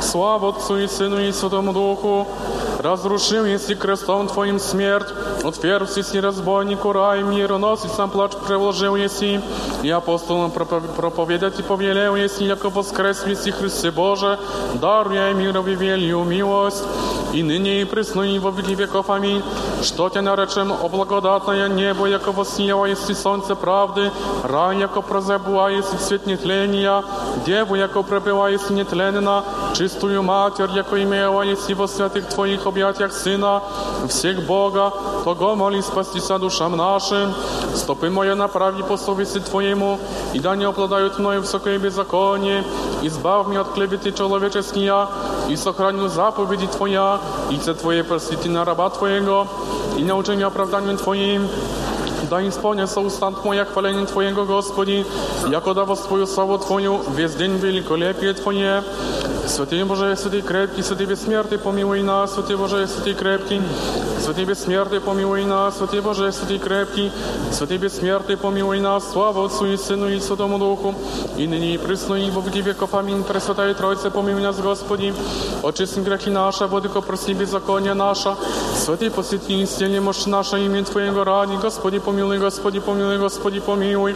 Слава 0.02 0.48
Отцу 0.48 0.78
и 0.78 0.88
Сыну 0.88 1.20
и 1.20 1.30
Святому 1.30 1.72
Духу. 1.72 2.26
Разрушил, 2.80 3.44
если 3.44 3.74
крестом 3.74 4.26
Твоим 4.26 4.58
смерть, 4.58 5.08
отверг, 5.44 5.90
если 5.96 6.18
разбойнику 6.18 6.92
рай, 6.92 7.22
мироносицам 7.22 8.08
плач 8.08 8.32
приложил, 8.46 8.96
если 8.96 9.42
и 9.82 9.90
апостолам 9.90 10.50
проповедать 10.50 11.60
и 11.60 11.62
повелел, 11.62 12.16
если 12.16 12.44
яко 12.44 12.70
воскрес, 12.70 13.26
если 13.26 13.50
Христе 13.50 13.90
Боже, 13.90 14.38
даруя 14.74 15.34
мирови 15.34 15.74
велью 15.74 16.24
милость, 16.24 16.82
и 17.34 17.42
ныне 17.42 17.82
и 17.82 17.84
пресно 17.84 18.22
и 18.22 18.38
во 18.38 18.50
веки 18.50 18.74
веков. 18.74 19.10
Аминь. 19.10 19.42
Что 19.82 20.08
тебя 20.08 20.22
наречем, 20.22 20.72
о 20.72 20.88
благодатное 20.88 21.68
небо, 21.68 22.06
яко 22.06 22.32
воссияло, 22.32 22.86
если 22.86 23.14
солнце 23.14 23.54
правды, 23.54 24.10
рай, 24.44 24.78
яко 24.78 25.00
прозабуа, 25.00 25.70
если 25.70 25.96
цвет 25.96 26.26
нетления, 26.26 27.02
деву, 27.46 27.74
яко 27.76 28.02
пребыла, 28.02 28.50
если 28.50 28.74
нетленна, 28.74 29.44
чистую 29.74 30.22
матерь, 30.22 30.70
яко 30.74 31.02
имела, 31.02 31.42
если 31.42 31.74
во 31.74 31.88
святых 31.88 32.28
Твоих 32.28 32.66
объятиях 32.66 33.12
Сына, 33.12 33.62
всех 34.08 34.46
Бога, 34.46 34.92
того 35.24 35.56
моли 35.56 35.80
спастися 35.80 36.38
душам 36.38 36.76
нашим. 36.76 37.34
Стопы 37.74 38.10
мои 38.10 38.34
направи 38.34 38.82
по 38.82 38.96
совести 38.96 39.38
Твоему, 39.38 39.98
и 40.34 40.40
да 40.40 40.56
не 40.56 40.64
обладают 40.64 41.18
мною 41.18 41.40
высокое 41.40 41.78
беззаконие. 41.78 42.64
Избав 43.02 43.48
меня 43.48 43.60
от 43.60 43.72
клеветы 43.72 44.12
человеческие, 44.12 45.06
и 45.48 45.56
сохраню 45.56 46.08
заповеди 46.08 46.66
Твоя, 46.66 47.18
и 47.50 47.56
це 47.58 47.74
Твое 47.74 48.04
просвети 48.04 48.48
на 48.48 48.64
раба 48.64 48.88
Твоего, 48.90 49.46
и 49.98 50.04
научи 50.04 50.30
меня 50.32 50.46
оправданием 50.46 50.96
Твоим. 50.96 51.48
Да 52.30 52.46
исполня 52.46 52.86
соустант 52.86 53.44
моя 53.44 53.64
хваление 53.64 54.06
Твоего, 54.06 54.44
Господи, 54.44 55.04
яко 55.50 55.74
дава 55.74 55.96
свою 55.96 56.26
славу 56.26 56.58
Твою, 56.58 57.00
весь 57.16 57.34
день 57.34 57.56
великолепие 57.56 58.34
Твое. 58.34 58.82
Святый 59.46 59.82
Боже, 59.84 60.16
святый 60.16 60.42
крепкий, 60.42 60.82
святый 60.82 61.06
бессмертный, 61.06 61.58
помилуй 61.58 62.02
нас, 62.02 62.34
святый 62.34 62.56
Боже, 62.56 62.86
святый 62.86 63.14
крепкий, 63.14 63.60
святый 64.24 64.44
бессмертный, 64.44 65.00
помилуй 65.00 65.44
нас, 65.44 65.78
святый 65.78 66.00
Боже, 66.00 66.30
святый 66.30 66.58
крепкий, 66.58 67.10
святый 67.50 67.78
бессмертный, 67.78 68.36
помилуй 68.36 68.80
нас, 68.80 69.10
слава 69.10 69.46
Отцу 69.46 69.66
и 69.66 69.76
Сыну 69.76 70.08
и 70.08 70.20
Святому 70.20 70.58
Духу, 70.58 70.94
и 71.36 71.46
ныне 71.46 71.74
и 71.74 71.78
присно 71.78 72.14
и 72.14 72.30
во 72.30 72.40
веки 72.40 72.58
веков. 72.58 72.94
Аминь. 72.94 73.24
Пресвятая 73.24 73.74
Троица, 73.74 74.10
помилуй 74.10 74.42
нас, 74.42 74.56
Господи, 74.56 75.12
очисти 75.62 76.00
грехи 76.00 76.30
наши, 76.30 76.66
Владыко, 76.66 77.00
прости 77.00 77.34
беззаконие 77.34 77.94
наше, 77.94 78.36
святый 78.76 79.10
посети 79.10 79.64
исцели 79.64 79.98
мощь 79.98 80.26
наша, 80.26 80.58
имя 80.58 80.84
Твоего 80.84 81.24
ради, 81.24 81.56
Господи, 81.56 81.98
помилуй, 81.98 82.38
Господи, 82.38 82.78
помилуй, 82.78 83.18
Господи, 83.18 83.60
помилуй, 83.60 84.14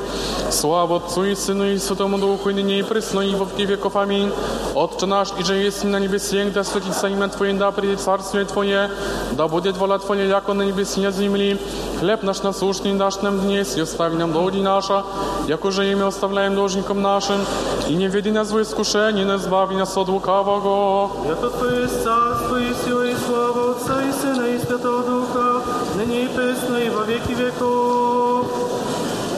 слава 0.50 0.96
Отцу 0.98 1.24
и 1.24 1.34
Сыну 1.34 1.64
и 1.64 1.78
Святому 1.78 2.18
Духу, 2.18 2.50
и 2.50 2.54
ныне 2.54 2.78
и 2.78 2.82
присно 2.82 3.20
и 3.20 3.34
во 3.34 3.46
веки 3.46 3.66
веков. 3.66 3.96
Аминь. 3.96 4.30
Отче 4.74 5.06
наш, 5.06 5.17
и 5.18 5.44
же 5.44 5.54
есть 5.54 5.84
на 5.84 5.98
небесе, 5.98 6.44
да 6.46 6.64
светится 6.64 7.08
имя 7.08 7.28
Твое, 7.28 7.54
да 7.54 7.70
придет 7.70 8.00
царствие 8.00 8.44
Твое, 8.44 8.90
да 9.32 9.48
будет 9.48 9.76
воля 9.76 9.98
Твоя, 9.98 10.24
яко 10.24 10.52
на 10.52 10.62
небесе, 10.62 11.00
на 11.00 11.10
земли. 11.10 11.58
Хлеб 12.00 12.22
наш 12.22 12.42
насущный 12.42 12.92
дашь 12.94 13.22
нам 13.22 13.40
днес, 13.40 13.76
и 13.76 13.80
оставь 13.80 14.12
нам 14.14 14.32
долги 14.32 14.60
наша, 14.60 15.04
як 15.48 15.64
уже 15.64 15.90
имя 15.90 16.06
оставляем 16.06 16.54
должникам 16.54 17.02
нашим, 17.02 17.40
и 17.88 17.94
не 17.94 18.08
веди 18.08 18.30
нас 18.30 18.50
в 18.50 18.60
искушение, 18.60 19.24
не 19.24 19.36
избави 19.36 19.76
нас 19.76 19.96
от 19.96 20.08
лукавого. 20.08 21.10
Яко 21.26 21.50
То 21.50 21.80
есть 21.80 22.02
царство 22.02 22.56
и 22.56 22.74
сила 22.84 23.06
и 23.06 23.14
слава 23.26 23.70
Отца 23.72 24.02
и 24.02 24.12
Сына 24.12 24.46
и 24.46 24.58
Святого 24.58 25.02
Духа, 25.02 25.62
ныне 25.96 26.24
и 26.24 26.28
пресно 26.28 26.76
и 26.76 26.90
во 26.90 27.04
веки 27.04 27.32
веков. 27.32 27.97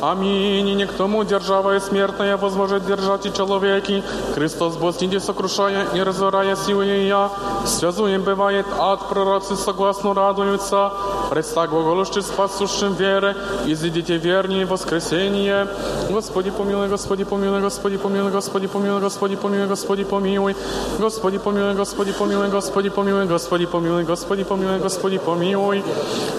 Аминь. 0.03 0.69
И 0.69 0.75
не 0.75 0.87
к 0.87 0.93
тому 0.93 1.25
держава 1.25 1.77
и 1.77 1.81
смертная 1.81 2.37
возможет 2.37 2.87
держать 2.87 3.27
и 3.27 3.33
человеки. 3.33 4.03
Христос 4.35 4.77
Господи 4.77 5.19
сокрушая 5.19 5.87
и 5.95 6.03
разорая 6.03 6.57
силы 6.57 6.85
ее. 6.85 7.31
Связуем 7.65 8.23
бывает 8.23 8.67
ад, 8.79 9.09
пророцы 9.09 9.57
согласно 9.57 10.15
радуются. 10.15 10.93
Предстаг 11.31 11.71
глаголущий 11.71 12.23
спасущим 12.23 12.95
веры, 12.95 13.35
изидите 13.67 14.17
вернее 14.17 14.65
воскресение. 14.67 15.67
Господи 16.11 16.51
помилуй, 16.51 16.89
Господи 16.89 17.25
помилуй, 17.25 17.61
Господи 17.61 17.97
помилуй, 17.97 18.31
Господи 18.31 18.67
помилуй, 18.67 19.01
Господи 19.01 19.37
помилуй, 19.37 19.67
Господи 19.67 20.05
помилуй. 20.05 20.57
Господи 20.99 21.39
помилуй, 21.39 21.75
Господи 21.75 22.13
помилуй, 22.13 22.49
Господи 22.49 22.91
помилуй, 22.91 23.27
Господи 23.27 23.67
помилуй, 23.67 24.05
Господи 24.05 24.45
помилуй, 24.45 24.79
Господи 24.79 25.19
помилуй. 25.19 25.85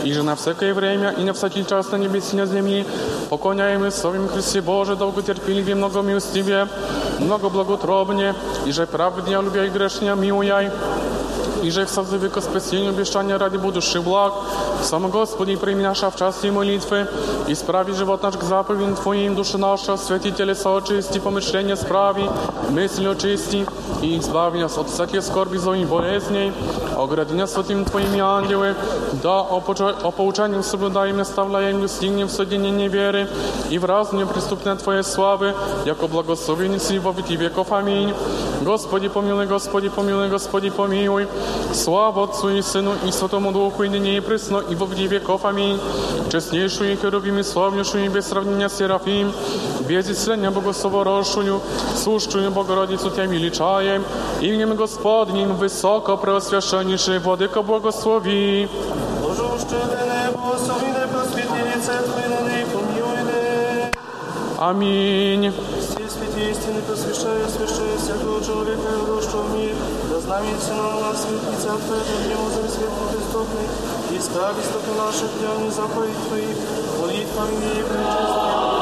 И 0.03 0.13
же 0.13 0.23
на 0.23 0.35
всякое 0.35 0.73
время 0.73 1.11
и 1.11 1.23
на 1.23 1.33
всякий 1.33 1.65
час 1.65 1.91
на 1.91 1.97
небесе 1.97 2.33
и 2.33 2.39
на 2.39 2.45
земле 2.45 2.85
поклоняемый 3.51 3.91
Словим 3.91 4.27
Христе 4.27 4.61
Боже, 4.61 4.95
долготерпеливее, 4.95 5.75
много 5.75 6.01
милостивее, 6.01 6.67
много 7.19 7.49
благотробнее, 7.49 8.35
и 8.65 8.71
же 8.71 8.87
праведня, 8.87 9.41
любя 9.41 9.65
и 9.65 9.69
грешня, 9.69 10.15
милуяй, 10.15 10.71
и 11.63 11.71
же 11.71 11.85
в 11.85 11.89
созыве 11.89 12.29
к 12.29 12.41
спасению 12.41 12.89
обещания 12.89 13.37
ради 13.37 13.57
будущих 13.57 14.03
благ. 14.03 14.33
Сам 14.83 15.09
Господи, 15.09 15.55
прими 15.55 15.83
наша 15.83 16.09
в 16.09 16.15
час 16.15 16.43
и 16.43 16.51
молитвы, 16.51 17.07
исправи 17.47 17.93
живот 17.93 18.23
наш 18.23 18.35
к 18.35 18.43
заповедям 18.43 18.95
Твоим, 18.95 19.35
душа 19.35 19.57
наша, 19.57 19.97
святи 19.97 20.31
телеса 20.31 20.75
очисти, 20.75 21.19
помышления 21.19 21.75
справи, 21.75 22.29
мысли 22.69 23.07
очисти, 23.07 23.65
и 24.01 24.17
избави 24.19 24.59
нас 24.59 24.77
от 24.77 24.89
всяких 24.89 25.23
скорби, 25.23 25.57
злой 25.57 25.81
и 25.81 25.85
болезней, 25.85 26.53
огради 26.95 27.33
нас 27.33 27.53
святым 27.53 27.85
Твоими 27.85 28.19
ангелы, 28.19 28.75
да 29.23 29.41
о, 29.41 29.59
поча- 29.59 29.95
о 30.03 30.11
поучании 30.11 30.61
соблюдаем, 30.61 31.17
наставляем, 31.17 31.81
достигнем 31.81 32.27
в 32.27 32.31
соединении 32.31 32.87
веры 32.87 33.27
и 33.69 33.77
в 33.79 33.85
разные 33.85 34.25
преступные 34.25 34.75
Твоей 34.75 35.03
славы, 35.03 35.55
яко 35.85 36.07
благословенницы 36.07 36.99
во 36.99 37.11
веки 37.11 37.35
веков. 37.35 37.71
Аминь. 37.71 38.13
Господи, 38.61 39.07
помилуй, 39.07 39.45
Господи, 39.47 39.89
помилуй, 39.89 40.29
Господи, 40.29 40.69
помилуй. 40.69 41.27
Слава 41.73 42.23
Отцу 42.23 42.49
и 42.49 42.61
Сыну 42.61 42.93
и 43.05 43.11
Святому 43.11 43.51
Духу, 43.51 43.83
и 43.83 43.89
ныне 43.89 44.17
и 44.17 44.19
пресно, 44.19 44.57
и 44.57 44.75
во 44.75 44.85
веки 44.85 45.07
веков. 45.07 45.45
Аминь. 45.45 45.79
Честнейшую 46.31 46.93
и 46.93 46.95
херувим, 46.95 47.39
и 47.39 47.43
славнейшую, 47.43 48.05
и 48.05 48.09
без 48.09 48.27
сравнения 48.27 48.69
Серафим, 48.69 49.31
без 49.87 50.09
исцеления 50.09 50.51
Богословорожшую, 50.51 51.61
сущую 51.95 52.51
Богородицу 52.51 53.09
Тебя 53.09 53.25
величаем, 53.25 54.03
именем 54.41 54.75
Господним 54.75 55.55
высоко 55.55 56.17
преосвященнейший 56.17 57.19
Владыка 57.19 57.61
благослови. 57.61 58.67
Боже, 59.21 59.43
ущедрый 59.43 60.05
небо, 60.05 60.57
совидай 60.57 61.07
просветленице 61.07 61.91
Твоей 62.05 62.27
на 62.29 62.47
Аминь. 64.57 65.53
Все 65.79 66.09
святые 66.09 66.49
истины 66.49 66.81
посвящая, 66.81 67.47
свящая 67.47 67.95
всякого 67.95 68.43
человека 68.43 68.89
и 68.89 69.05
душу 69.05 69.37
в 69.37 69.55
мир, 69.55 69.75
Навіщо 70.32 70.74
нам 70.74 71.00
нас 71.00 71.22
світиться 71.22 71.68
Твоє, 71.86 72.02
Дрімузим 72.24 72.68
світ 72.68 72.90
бездобний, 73.12 73.66
і 74.16 74.20
скарбі 74.20 74.62
стопи 74.62 74.98
наших 74.98 75.28
дня, 75.38 75.64
не 75.64 75.70
заповідь 75.70 76.28
Твоїх, 76.28 76.56
молитвами 77.00 77.52
и 77.78 77.82
причастя. 77.82 78.81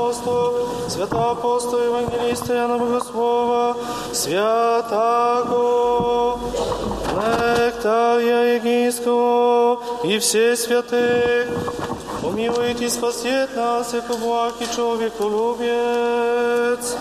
апостолов, 0.00 0.54
святого 0.88 1.32
апостола 1.32 1.82
Евангелиста 1.82 2.54
Иоанна 2.54 2.78
Богослова, 2.78 3.76
святого 4.12 5.60
Нектария 7.16 8.54
Егийского 8.56 9.82
и 10.04 10.18
все 10.18 10.56
святых, 10.56 11.48
помилуйте 12.22 12.86
и 12.86 12.88
спасет 12.88 13.54
нас, 13.56 13.92
яко 13.92 14.14
благ 14.14 14.54
и 14.60 14.66
человеколюбец. 14.74 16.96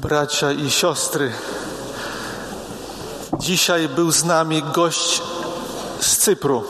Bracia 0.00 0.50
i 0.50 0.68
siostry, 0.68 1.32
dzisiaj 3.44 3.88
był 3.88 4.12
z 4.12 4.24
nami 4.24 4.62
gość 4.62 5.22
z 6.00 6.16
Cypru, 6.16 6.64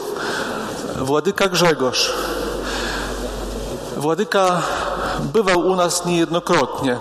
Władyka 0.96 1.48
Grzegorz. 1.48 2.12
Władyka 3.96 4.62
bywał 5.20 5.60
u 5.60 5.76
nas 5.76 6.04
niejednokrotnie. 6.06 6.98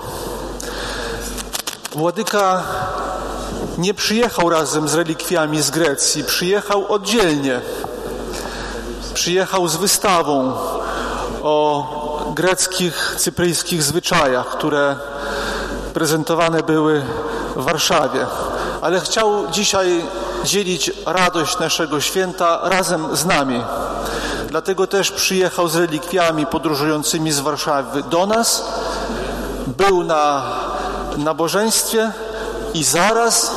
Władyka 1.91 2.63
nie 3.77 3.93
przyjechał 3.93 4.49
razem 4.49 4.87
z 4.87 4.93
relikwiami 4.93 5.61
z 5.61 5.69
Grecji, 5.69 6.23
przyjechał 6.23 6.91
oddzielnie. 6.91 7.61
Przyjechał 9.13 9.67
z 9.67 9.75
wystawą 9.75 10.53
o 11.43 12.33
greckich, 12.35 13.15
cypryjskich 13.17 13.83
zwyczajach, 13.83 14.47
które 14.47 14.95
prezentowane 15.93 16.63
były 16.63 17.01
w 17.55 17.63
Warszawie. 17.63 18.25
Ale 18.83 19.01
chciał 19.01 19.47
dzisiaj 19.51 20.05
dzielić 20.43 20.91
radość 21.05 21.59
naszego 21.59 22.01
święta 22.01 22.59
razem 22.63 23.15
z 23.15 23.25
nami. 23.25 23.63
Dlatego 24.47 24.87
też 24.87 25.11
przyjechał 25.11 25.67
z 25.67 25.75
relikwiami 25.75 26.45
podróżującymi 26.45 27.31
z 27.31 27.39
Warszawy 27.39 28.03
do 28.03 28.25
nas, 28.25 28.65
był 29.67 30.03
na 30.03 30.43
nabożeństwie 31.17 32.11
i 32.73 32.83
zaraz 32.83 33.51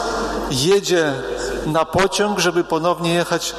jedzie 0.51 1.13
na 1.67 1.85
pociąg, 1.85 2.39
żeby 2.39 2.65
ponownie 2.65 3.15
jechać 3.15 3.55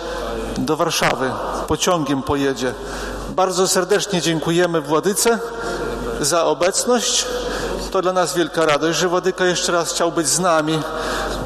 do 0.57 0.77
Warszawy. 0.77 1.31
Pociągiem 1.67 2.23
pojedzie. 2.23 2.73
Bardzo 3.29 3.67
serdecznie 3.67 4.21
dziękujemy 4.21 4.81
Władyce 4.81 5.39
za 6.21 6.45
obecność. 6.45 7.25
To 7.91 8.01
dla 8.01 8.13
nas 8.13 8.33
wielka 8.33 8.65
radość, 8.65 8.99
że 8.99 9.07
Władyka 9.07 9.45
jeszcze 9.45 9.71
raz 9.71 9.93
chciał 9.93 10.11
być 10.11 10.27
z 10.27 10.39
nami 10.39 10.79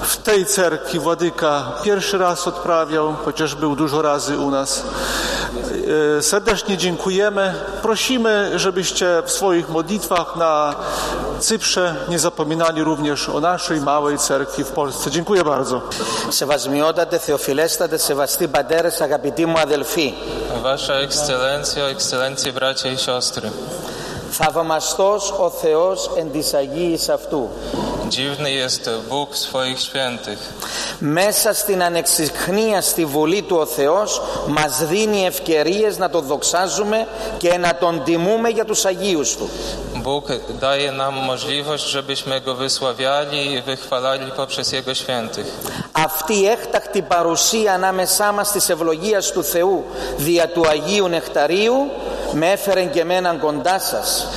W 0.02 0.16
tej 0.16 0.46
cerkwi 0.46 0.98
Władyka 0.98 1.72
pierwszy 1.82 2.18
raz 2.18 2.48
odprawiał, 2.48 3.14
chociaż 3.24 3.54
był 3.54 3.76
dużo 3.76 4.02
razy 4.02 4.38
u 4.38 4.50
nas. 4.50 4.82
E, 6.18 6.22
Serdecznie 6.22 6.76
dziękujemy. 6.76 7.54
Prosimy, 7.82 8.58
żebyście 8.58 9.22
w 9.26 9.30
swoich 9.30 9.68
modlitwach 9.68 10.36
na 10.36 10.74
Cyprze 11.40 11.96
nie 12.08 12.18
zapominali 12.18 12.82
również 12.84 13.28
o 13.28 13.40
naszej 13.40 13.80
małej 13.80 14.18
cerkwi 14.18 14.64
w 14.64 14.68
Polsce. 14.70 15.10
Dziękuję 15.10 15.44
bardzo. 15.44 15.82
Σεβασμιότατε, 16.30 17.18
θεοφιλέστατε, 17.18 17.98
σεβαστοί 17.98 18.48
πατέρες, 18.48 19.00
αγαπητοί 19.00 19.46
μου 19.46 19.58
αδελφοί. 19.58 20.14
Wasza 20.62 20.94
Ekscelencjo, 21.06 21.82
Ekscelencje 21.94 22.52
bracia 22.52 22.88
i 22.88 22.98
siostry. 22.98 23.50
Θαυμαστός 24.31 25.31
ο 25.31 25.49
Θεός 25.49 26.11
εν 26.17 26.31
της 26.31 26.53
Αγίης 26.53 27.09
αυτού. 27.09 27.49
Dziwny 28.11 28.51
jest 28.51 28.89
Bóg 29.09 29.33
w 29.33 29.37
swoich 29.37 29.79
świętych. 29.79 30.39
Μέσα 30.99 31.53
στην 31.53 31.83
ανεξιχνία 31.83 32.81
στη 32.81 33.05
Βουλή 33.05 33.41
του 33.41 33.57
ο 33.59 33.65
Θεός 33.65 34.21
μας 34.47 34.85
δίνει 34.85 35.25
ευκαιρίες 35.25 35.97
να 35.97 36.09
το 36.09 36.21
δοξάζουμε 36.21 37.07
και 37.37 37.57
να 37.57 37.75
τον 37.75 38.03
τιμούμε 38.03 38.49
για 38.49 38.65
τους 38.65 38.85
Αγίους 38.85 39.35
Του. 39.35 39.49
Bóg 40.03 40.25
daje 40.59 40.91
nam 40.91 41.13
możliwość, 41.13 41.85
żebyśmy 41.89 42.41
Go 42.41 42.55
wysławiali 42.55 43.51
i 43.53 43.61
wychwalali 43.61 44.31
poprzez 44.31 44.71
Jego 44.71 44.93
świętych. 44.93 45.45
Αυτή 45.91 46.33
η 46.33 46.47
έκτακτη 46.47 47.01
παρουσία 47.01 47.73
ανάμεσά 47.73 48.31
μας 48.31 48.51
της 48.51 48.69
ευλογίας 48.69 49.31
του 49.31 49.43
Θεού 49.43 49.83
δια 50.17 50.47
του 50.47 50.67
Αγίου 50.67 51.07
Νεκταρίου 51.07 51.89
με 52.33 52.51
έφερε 52.51 52.83
και 52.83 52.99
εμένα 52.99 53.35
κοντά 53.35 53.79
σας. 53.79 54.27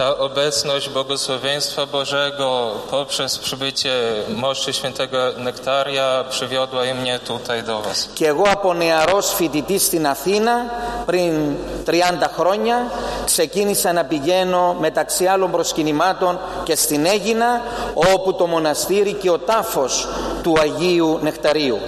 ta 0.00 0.18
obecność 0.18 0.88
błogosławieństwa 0.88 1.86
Bożego 1.86 2.72
poprzez 2.90 3.38
przybycie 3.38 3.92
moszczy 4.36 4.72
świętego 4.72 5.18
nektaria 5.38 6.24
przywiodła 6.30 6.84
i 6.86 6.94
mnie 6.94 7.18
tutaj 7.18 7.62
do 7.62 7.80
Was. 7.82 8.08
Και 8.14 8.26
εγώ 8.26 8.44
από 8.50 8.74
νεαρός 8.74 9.32
φοιτητής 9.34 9.84
στην 9.84 10.06
Αθήνα 10.06 10.52
πριν 11.06 11.56
30 11.84 12.30
χρόνια 12.36 12.90
ξεκίνησα 13.24 13.92
να 13.92 14.04
πηγαίνω 14.04 14.76
μεταξύ 14.80 15.26
άλλων 15.26 15.50
προσκυνημάτων 15.50 16.38
και 16.64 16.76
στην 16.76 17.06
Έγινα 17.06 17.62
όπου 18.14 18.34
το 18.34 18.46
μοναστήρι 18.46 19.12
και 19.12 19.30
ο 19.30 19.38
τάφος 19.38 20.08
του 20.42 20.54
Αγίου 20.60 21.18
Νεκταρίου. 21.22 21.78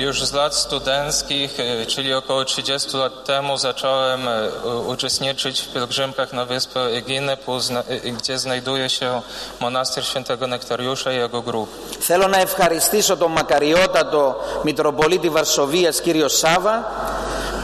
Już 0.00 0.24
z 0.24 0.32
lat 0.32 0.54
studenckich, 0.54 1.60
y, 1.60 1.86
czyli 1.86 2.14
około 2.14 2.44
30 2.44 2.96
lat 2.96 3.24
temu, 3.24 3.56
zacząłem 3.56 4.28
y, 4.28 4.50
uczestniczyć 4.88 5.60
w 5.60 5.72
pielgrzymkach 5.72 6.32
na 6.32 6.44
wyspę 6.44 6.80
Eginę, 6.80 7.36
pozna- 7.36 7.82
y, 7.90 8.12
gdzie 8.12 8.38
znajduje 8.38 8.88
się 8.88 9.22
monastyr 9.60 10.04
świętego 10.04 10.46
Nektariusza 10.46 11.12
i 11.12 11.16
jego 11.16 11.42
grób. 11.42 11.68
Θέλω 12.00 12.28
να 12.28 12.38
ευχαριστήσω 12.40 13.16
τον 13.16 13.32
μακαριότατο 13.32 14.36
Μητροπολίτη 14.64 15.28
Βαρσοβίας 15.28 16.00
κύριο 16.00 16.28
Σάβα, 16.28 16.84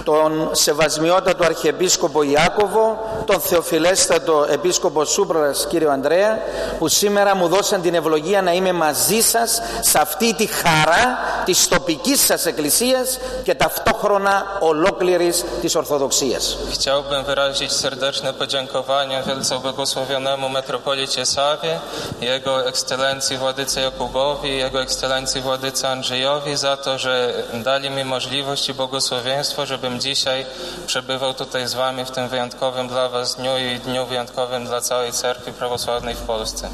τον 0.04 0.48
σεβασμιότατο 0.52 1.44
Αρχιεπίσκοπο 1.44 2.22
Ιάκωβο, 2.22 2.98
τον 3.26 3.40
θεοφιλέστατο 3.40 4.46
Επίσκοπο 4.50 5.04
Σούμπρας 5.04 5.66
κύριο 5.68 5.90
Ανδρέα, 5.90 6.38
που 6.78 6.88
σήμερα 6.88 7.36
μου 7.36 7.48
δώσαν 7.48 7.82
την 7.82 7.94
ευλογία 7.94 8.42
να 8.42 8.52
είμαι 8.52 8.72
μαζί 8.72 9.20
σας 9.20 9.62
σε 9.80 9.98
αυτή 9.98 10.34
τη 10.34 10.46
χαρά 10.46 11.18
της 11.44 11.68
τοπικής 11.68 12.25
σας 12.25 12.45
εκκλησίας 12.45 13.19
και 13.43 13.55
ταυτόχρονα 13.55 14.57
ολόκληρης 14.59 15.43
της 15.61 15.75
Ορθοδοξίας. 15.75 16.57
Chciałbym 16.73 17.23
wyrazić 17.23 17.71
serdeczne 17.71 18.33
podziękowanie 18.33 19.23
wielce 19.27 19.59
błogosławionemu 19.59 20.49
metropolicie 20.49 21.25
Sawie, 21.25 21.79
jego 22.21 22.67
ekscelencji 22.67 23.37
Władyce 23.37 23.81
Jakubowi, 23.81 24.57
jego 24.57 24.81
ekscelencji 24.81 25.41
Władyce 25.41 25.89
Andrzejowi 25.89 26.55
za 26.55 26.77
to, 26.77 26.97
że 26.97 27.33
dali 27.53 27.89
mi 27.89 28.03
możliwość 28.03 28.69
i 28.69 28.73
błogosławieństwo, 28.73 29.65
żebym 29.65 29.99
dzisiaj 29.99 30.45
przebywał 30.85 31.33
tutaj 31.33 31.67
z 31.67 31.73
wami 31.73 32.05
w 32.05 32.11
tym 32.11 32.27
wyjątkowym 32.27 32.87
dla 32.87 33.09
was 33.09 33.35
dniu 33.35 33.57
i 33.57 33.79
dniu 33.79 34.05
wyjątkowym 34.05 34.65
dla 34.65 34.81
całej 34.81 35.11
cerkwi 35.11 35.51
prawosławnej 35.51 36.15
w 36.15 36.21
Polsce. 36.21 36.69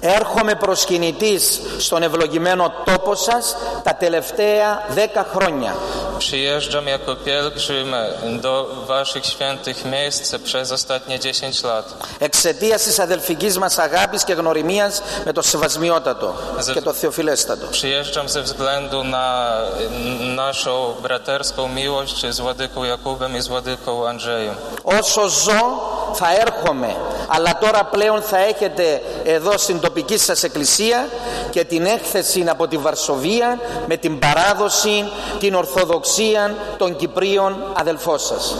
Έρχομαι 0.00 0.54
προσκυνητής 0.54 1.60
στον 1.78 2.02
ευλογημένο 2.02 2.72
τόπο 2.84 3.14
σας 3.14 3.56
τα 3.82 3.94
τελευταία 3.94 4.84
δέκα 5.01 5.23
χρόνια. 5.23 5.73
Przyjeżdżam 6.19 6.87
jako 6.87 7.15
pielgrzym 7.15 7.95
do 8.45 8.53
waszych 8.87 9.25
świętych 9.25 9.85
miejsc 9.85 10.35
przez 10.43 10.71
ostatnie 10.71 11.19
10 11.19 11.63
lat. 11.63 11.85
Εξαιτίας 12.19 12.83
της 12.83 12.99
αδελφικής 12.99 13.57
μας 13.57 13.77
αγάπης 13.77 14.23
και 14.23 14.33
γνωριμίας 14.33 15.01
με 15.25 15.33
το 15.33 15.41
Σεβασμιότατο 15.41 16.35
και 16.73 16.81
το 16.81 16.93
Θεοφιλέστατο. 16.93 17.65
Przyjeżdżam 17.71 18.29
ze 18.29 18.41
względu 18.41 19.03
na 19.03 19.27
naszą 20.35 20.93
braterską 21.01 21.67
miłość 21.67 22.25
z 22.29 22.39
Władyką 22.39 22.83
Jakubem 22.83 23.35
i 23.37 23.41
z 23.41 23.47
Władyką 23.47 24.07
Andrzejem. 24.07 24.55
Όσο 24.83 25.27
ζω 25.27 25.61
θα 26.13 26.27
έρχομαι, 26.39 26.95
αλλά 27.27 27.57
τώρα 27.57 27.83
πλέον 27.83 28.21
θα 28.21 28.37
έχετε 28.37 29.01
εδώ 29.23 29.57
στην 29.57 29.79
τοπική 29.79 30.17
σας 30.17 30.43
εκκλησία 30.43 31.07
και 31.49 31.63
την 31.63 31.85
έκθεση 31.85 32.45
από 32.49 32.67
τη 32.67 32.77
Βαρσοβία 32.77 33.59
με 33.87 33.97
την 33.97 34.19
παράδοση, 34.19 35.05
την 35.39 35.55
Ορθοδοξία 35.55 36.55
των 36.77 36.95
Κυπρίων 36.95 37.55
αδελφών 37.73 38.19
σας. 38.19 38.55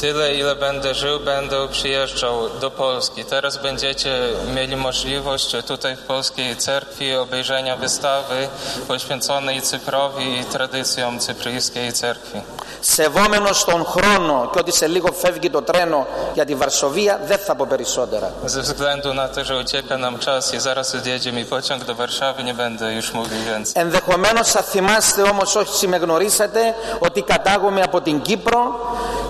Tyle, 0.00 0.34
ile 0.34 0.54
będę 0.56 0.94
żył, 0.94 1.20
będę 1.20 1.68
przyjeżdżał 1.68 2.48
do 2.60 2.70
Polski. 2.70 3.24
Teraz 3.24 3.56
będziecie 3.56 4.10
mieli 4.54 4.76
możliwość 4.76 5.56
tutaj 5.66 5.96
w 5.96 6.00
Polskiej 6.00 6.56
Cerkwi 6.56 7.14
obejrzenia 7.14 7.76
wystawy 7.76 8.48
poświęconej 8.88 9.62
Cyprowi 9.62 10.38
i 10.40 10.44
tradycjom 10.44 11.18
cypryjskiej 11.20 11.92
cerkwi. 11.92 12.40
Σεβόμενος 12.80 13.64
τον 13.64 13.84
χρόνο 13.84 14.50
και 14.52 14.58
ότι 14.58 14.72
σε 14.72 14.86
λίγο 14.86 15.12
φεύγει 15.12 15.50
το 15.50 15.62
τρένο 15.62 16.06
για 16.34 16.44
τη 16.44 16.54
Βαρσοβία 16.54 17.20
δεν 17.24 17.38
θα 17.38 17.54
πω 17.54 17.66
περισσότερα. 17.68 18.32
Ze 18.46 18.60
względu 18.60 19.14
na 19.14 19.28
to, 19.28 19.44
że 19.44 19.56
ucieka 19.56 19.98
nam 19.98 20.18
czas 20.18 20.54
i 20.54 20.60
zaraz 20.60 20.94
odjedzie 20.94 21.32
mi 21.32 21.44
pociąg 21.44 21.84
do 21.84 21.94
Warszawy, 21.94 22.44
nie 22.44 22.54
będę 22.54 22.94
już 22.94 23.12
mówił 23.12 23.38
więcej. 23.44 23.82
Ενδεχομένως 23.82 24.50
θα 24.50 24.62
θυμάστε 24.62 25.22
όμως 25.22 25.56
όσοι 25.56 25.86
με 25.86 25.96
γνωρίσατε 25.96 26.74
ότι 26.98 27.22
κατάγομαι 27.22 27.82
από 27.82 28.00
την 28.00 28.20
Κύπρο 28.20 28.60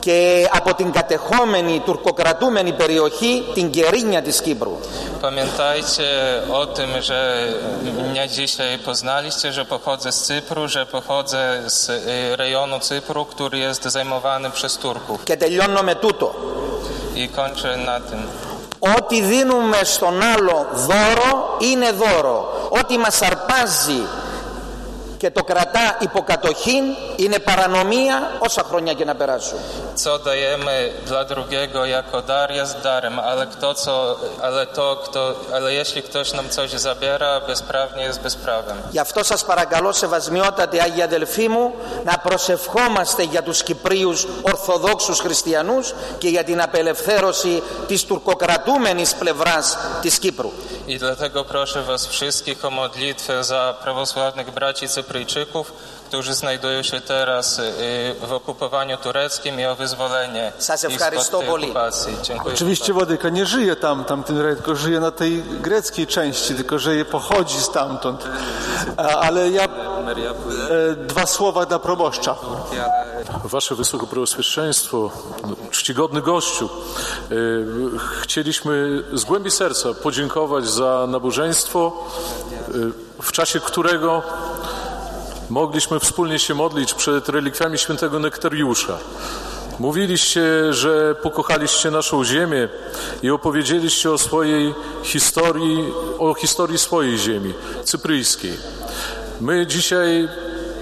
και 0.00 0.48
από 0.61 0.73
την 0.73 0.91
κατεχόμενη 0.91 1.81
τουρκοκρατούμενη 1.85 2.73
περιοχή 2.73 3.43
την 3.53 3.69
Κερίνια 3.69 4.21
της 4.21 4.41
Κύπρου. 4.41 4.77
Pamiętajcie 5.21 6.07
o 6.51 6.65
tym, 6.77 6.89
że 7.01 7.19
mnie 8.09 8.29
dzisiaj 8.29 8.77
poznaliście, 8.89 9.47
że 9.57 9.65
pochodzę 9.65 10.11
z 10.11 10.19
Cypru, 10.27 10.67
że 10.67 10.85
pochodzę 10.85 11.41
z 11.65 11.89
y, 11.89 12.35
rejonu 12.35 12.79
Cypru, 12.79 13.25
który 13.25 13.57
jest 13.57 13.83
zajmowany 13.83 14.49
przez 14.49 14.77
Turków. 14.77 15.23
Και 15.23 15.37
τελειώνω 15.37 15.81
με 15.83 15.95
τούτο. 15.95 16.27
I 17.15 17.29
kończę 17.29 17.77
na 17.77 17.99
tym. 17.99 18.27
Ό,τι 18.97 19.21
δίνουμε 19.21 19.79
στον 19.83 20.21
άλλο 20.21 20.67
δώρο 20.73 21.57
είναι 21.59 21.91
δώρο. 21.91 22.69
Ό,τι 22.69 22.97
μας 22.97 23.21
αρπάζει 23.21 24.01
και 25.21 25.31
το 25.31 25.43
κρατά 25.43 25.97
υποκατοχήν 25.99 26.83
είναι 27.15 27.39
παρανομία 27.39 28.31
όσα 28.39 28.63
χρόνια 28.69 28.93
και 28.93 29.05
να 29.05 29.15
περάσουν. 29.15 29.59
Co 30.03 30.17
dajemy 30.29 30.77
dla 31.09 31.23
drugiego 31.33 31.79
jako 31.97 32.17
dar 32.21 32.49
jest 32.59 32.75
darem, 32.87 33.15
ale 33.31 33.43
kto 33.53 33.73
co, 33.83 33.95
ale 34.47 34.65
to 34.77 34.87
kto, 35.05 35.21
ale 35.55 35.73
jeśli 35.73 36.01
ktoś 36.07 36.27
nam 36.37 36.49
coś 36.49 36.69
zabiera, 36.87 37.31
bezprawnie 37.47 38.03
jest 38.03 38.19
bezprawem. 38.21 38.77
Γι' 38.91 38.99
αυτό 38.99 39.23
σας 39.23 39.45
παρακαλώ 39.45 39.91
σεβασμιότατε 39.91 40.81
Άγιοι 40.81 41.01
αδελφοί 41.01 41.47
μου 41.47 41.73
να 42.03 42.17
προσευχόμαστε 42.17 43.23
για 43.23 43.43
τους 43.43 43.63
Κυπρίους 43.63 44.27
Ορθοδόξους 44.41 45.19
Χριστιανούς 45.19 45.93
και 46.17 46.27
για 46.27 46.43
την 46.43 46.61
απελευθέρωση 46.61 47.63
της 47.87 48.05
τουρκοκρατούμενης 48.05 49.15
πλευράς 49.15 49.77
της 50.01 50.19
Κύπρου. 50.19 50.51
I 50.87 50.97
dlatego 50.97 51.43
proszę 51.45 51.83
Was 51.83 52.07
wszystkich 52.07 52.65
o 52.65 52.69
modlitwę 52.69 53.43
za 53.43 53.73
prawosławnych 53.83 54.51
braci 54.51 54.87
Syryjczyków, 55.11 55.73
którzy 56.07 56.33
znajdują 56.33 56.83
się 56.83 57.01
teraz 57.01 57.59
y, 57.59 57.63
w 58.27 58.33
okupowaniu 58.33 58.97
tureckim 58.97 59.59
i 59.59 59.65
o 59.65 59.75
wyzwolenie 59.75 60.51
ich 60.89 61.23
spod 61.23 61.45
okupacji. 61.49 62.17
Dziękuję 62.23 62.53
Oczywiście 62.55 62.93
Władyka 62.93 63.29
nie 63.29 63.45
żyje 63.45 63.75
tam, 63.75 64.05
tamtym 64.05 64.37
rejonie, 64.37 64.55
tylko 64.55 64.75
żyje 64.75 64.99
na 64.99 65.11
tej 65.11 65.43
greckiej 65.43 66.07
części, 66.07 66.55
tylko 66.55 66.79
że 66.79 66.95
je 66.95 67.05
pochodzi 67.05 67.61
stamtąd. 67.61 68.23
Ale 68.97 69.49
ja 69.49 69.63
e, 69.63 69.69
dwa 70.95 71.25
słowa 71.25 71.65
dla 71.65 71.79
proboszcza. 71.79 72.35
Wasze 73.43 73.75
Wysokopreosłyszeństwo, 73.75 75.11
no, 75.43 75.55
czcigodny 75.71 76.21
gościu, 76.21 76.69
e, 77.31 77.35
chcieliśmy 78.21 79.03
z 79.13 79.23
głębi 79.23 79.51
serca 79.51 79.93
podziękować 79.93 80.67
za 80.67 81.05
nabożeństwo, 81.07 82.07
e, 82.67 83.21
w 83.21 83.31
czasie 83.31 83.59
którego 83.59 84.23
mogliśmy 85.51 85.99
wspólnie 85.99 86.39
się 86.39 86.53
modlić 86.53 86.93
przed 86.93 87.29
relikwiami 87.29 87.77
świętego 87.77 88.19
Nektariusza. 88.19 88.97
Mówiliście, 89.79 90.73
że 90.73 91.15
pokochaliście 91.15 91.91
naszą 91.91 92.25
ziemię 92.25 92.69
i 93.23 93.29
opowiedzieliście 93.29 94.11
o 94.11 94.17
swojej 94.17 94.73
historii, 95.03 95.93
o 96.19 96.33
historii 96.33 96.77
swojej 96.77 97.17
ziemi, 97.17 97.53
cypryjskiej. 97.83 98.53
My 99.41 99.67
dzisiaj 99.67 100.29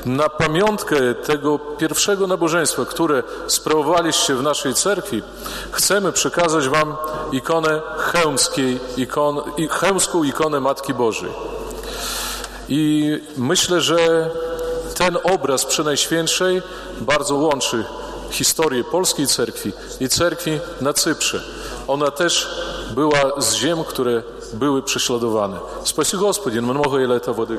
na 0.06 0.30
pamiątkę 0.30 1.14
tego 1.14 1.60
pierwszego 1.60 2.28
nabożeństwa, 2.28 2.86
które 2.86 3.24
sprawowaliście 3.48 4.36
w 4.36 4.44
naszej 4.44 4.74
cerkwi, 4.74 5.22
chcemy 5.72 6.12
przekazać 6.12 6.68
Wam 6.68 6.96
ikonę 7.32 7.82
chełmskiej, 7.98 8.80
ikon, 8.98 9.42
chełmską 9.70 10.24
ikonę 10.24 10.60
Matki 10.60 10.94
Bożej. 10.94 11.32
I 12.70 13.18
myślę, 13.38 13.82
że 13.82 14.30
ten 14.99 15.19
obraz 15.23 15.65
Przenajświętszej 15.65 16.63
bardzo 17.01 17.35
łączy 17.35 17.85
historię 18.31 18.85
polskiej 18.85 19.27
cerkwi 19.27 19.73
i 20.01 20.09
cerkwi 20.09 20.61
na 20.81 20.93
Cyprze. 20.93 21.43
Ona 21.89 22.11
też 22.11 22.49
była 22.95 23.41
z 23.41 23.55
ziem, 23.55 23.85
które 23.85 24.23
były 24.53 24.83
prześladowane. 24.83 25.57
Спаси 25.85 26.17
Господи, 26.17 26.61
много 26.61 26.99
ile 26.99 27.17
это 27.17 27.33
воды. 27.33 27.59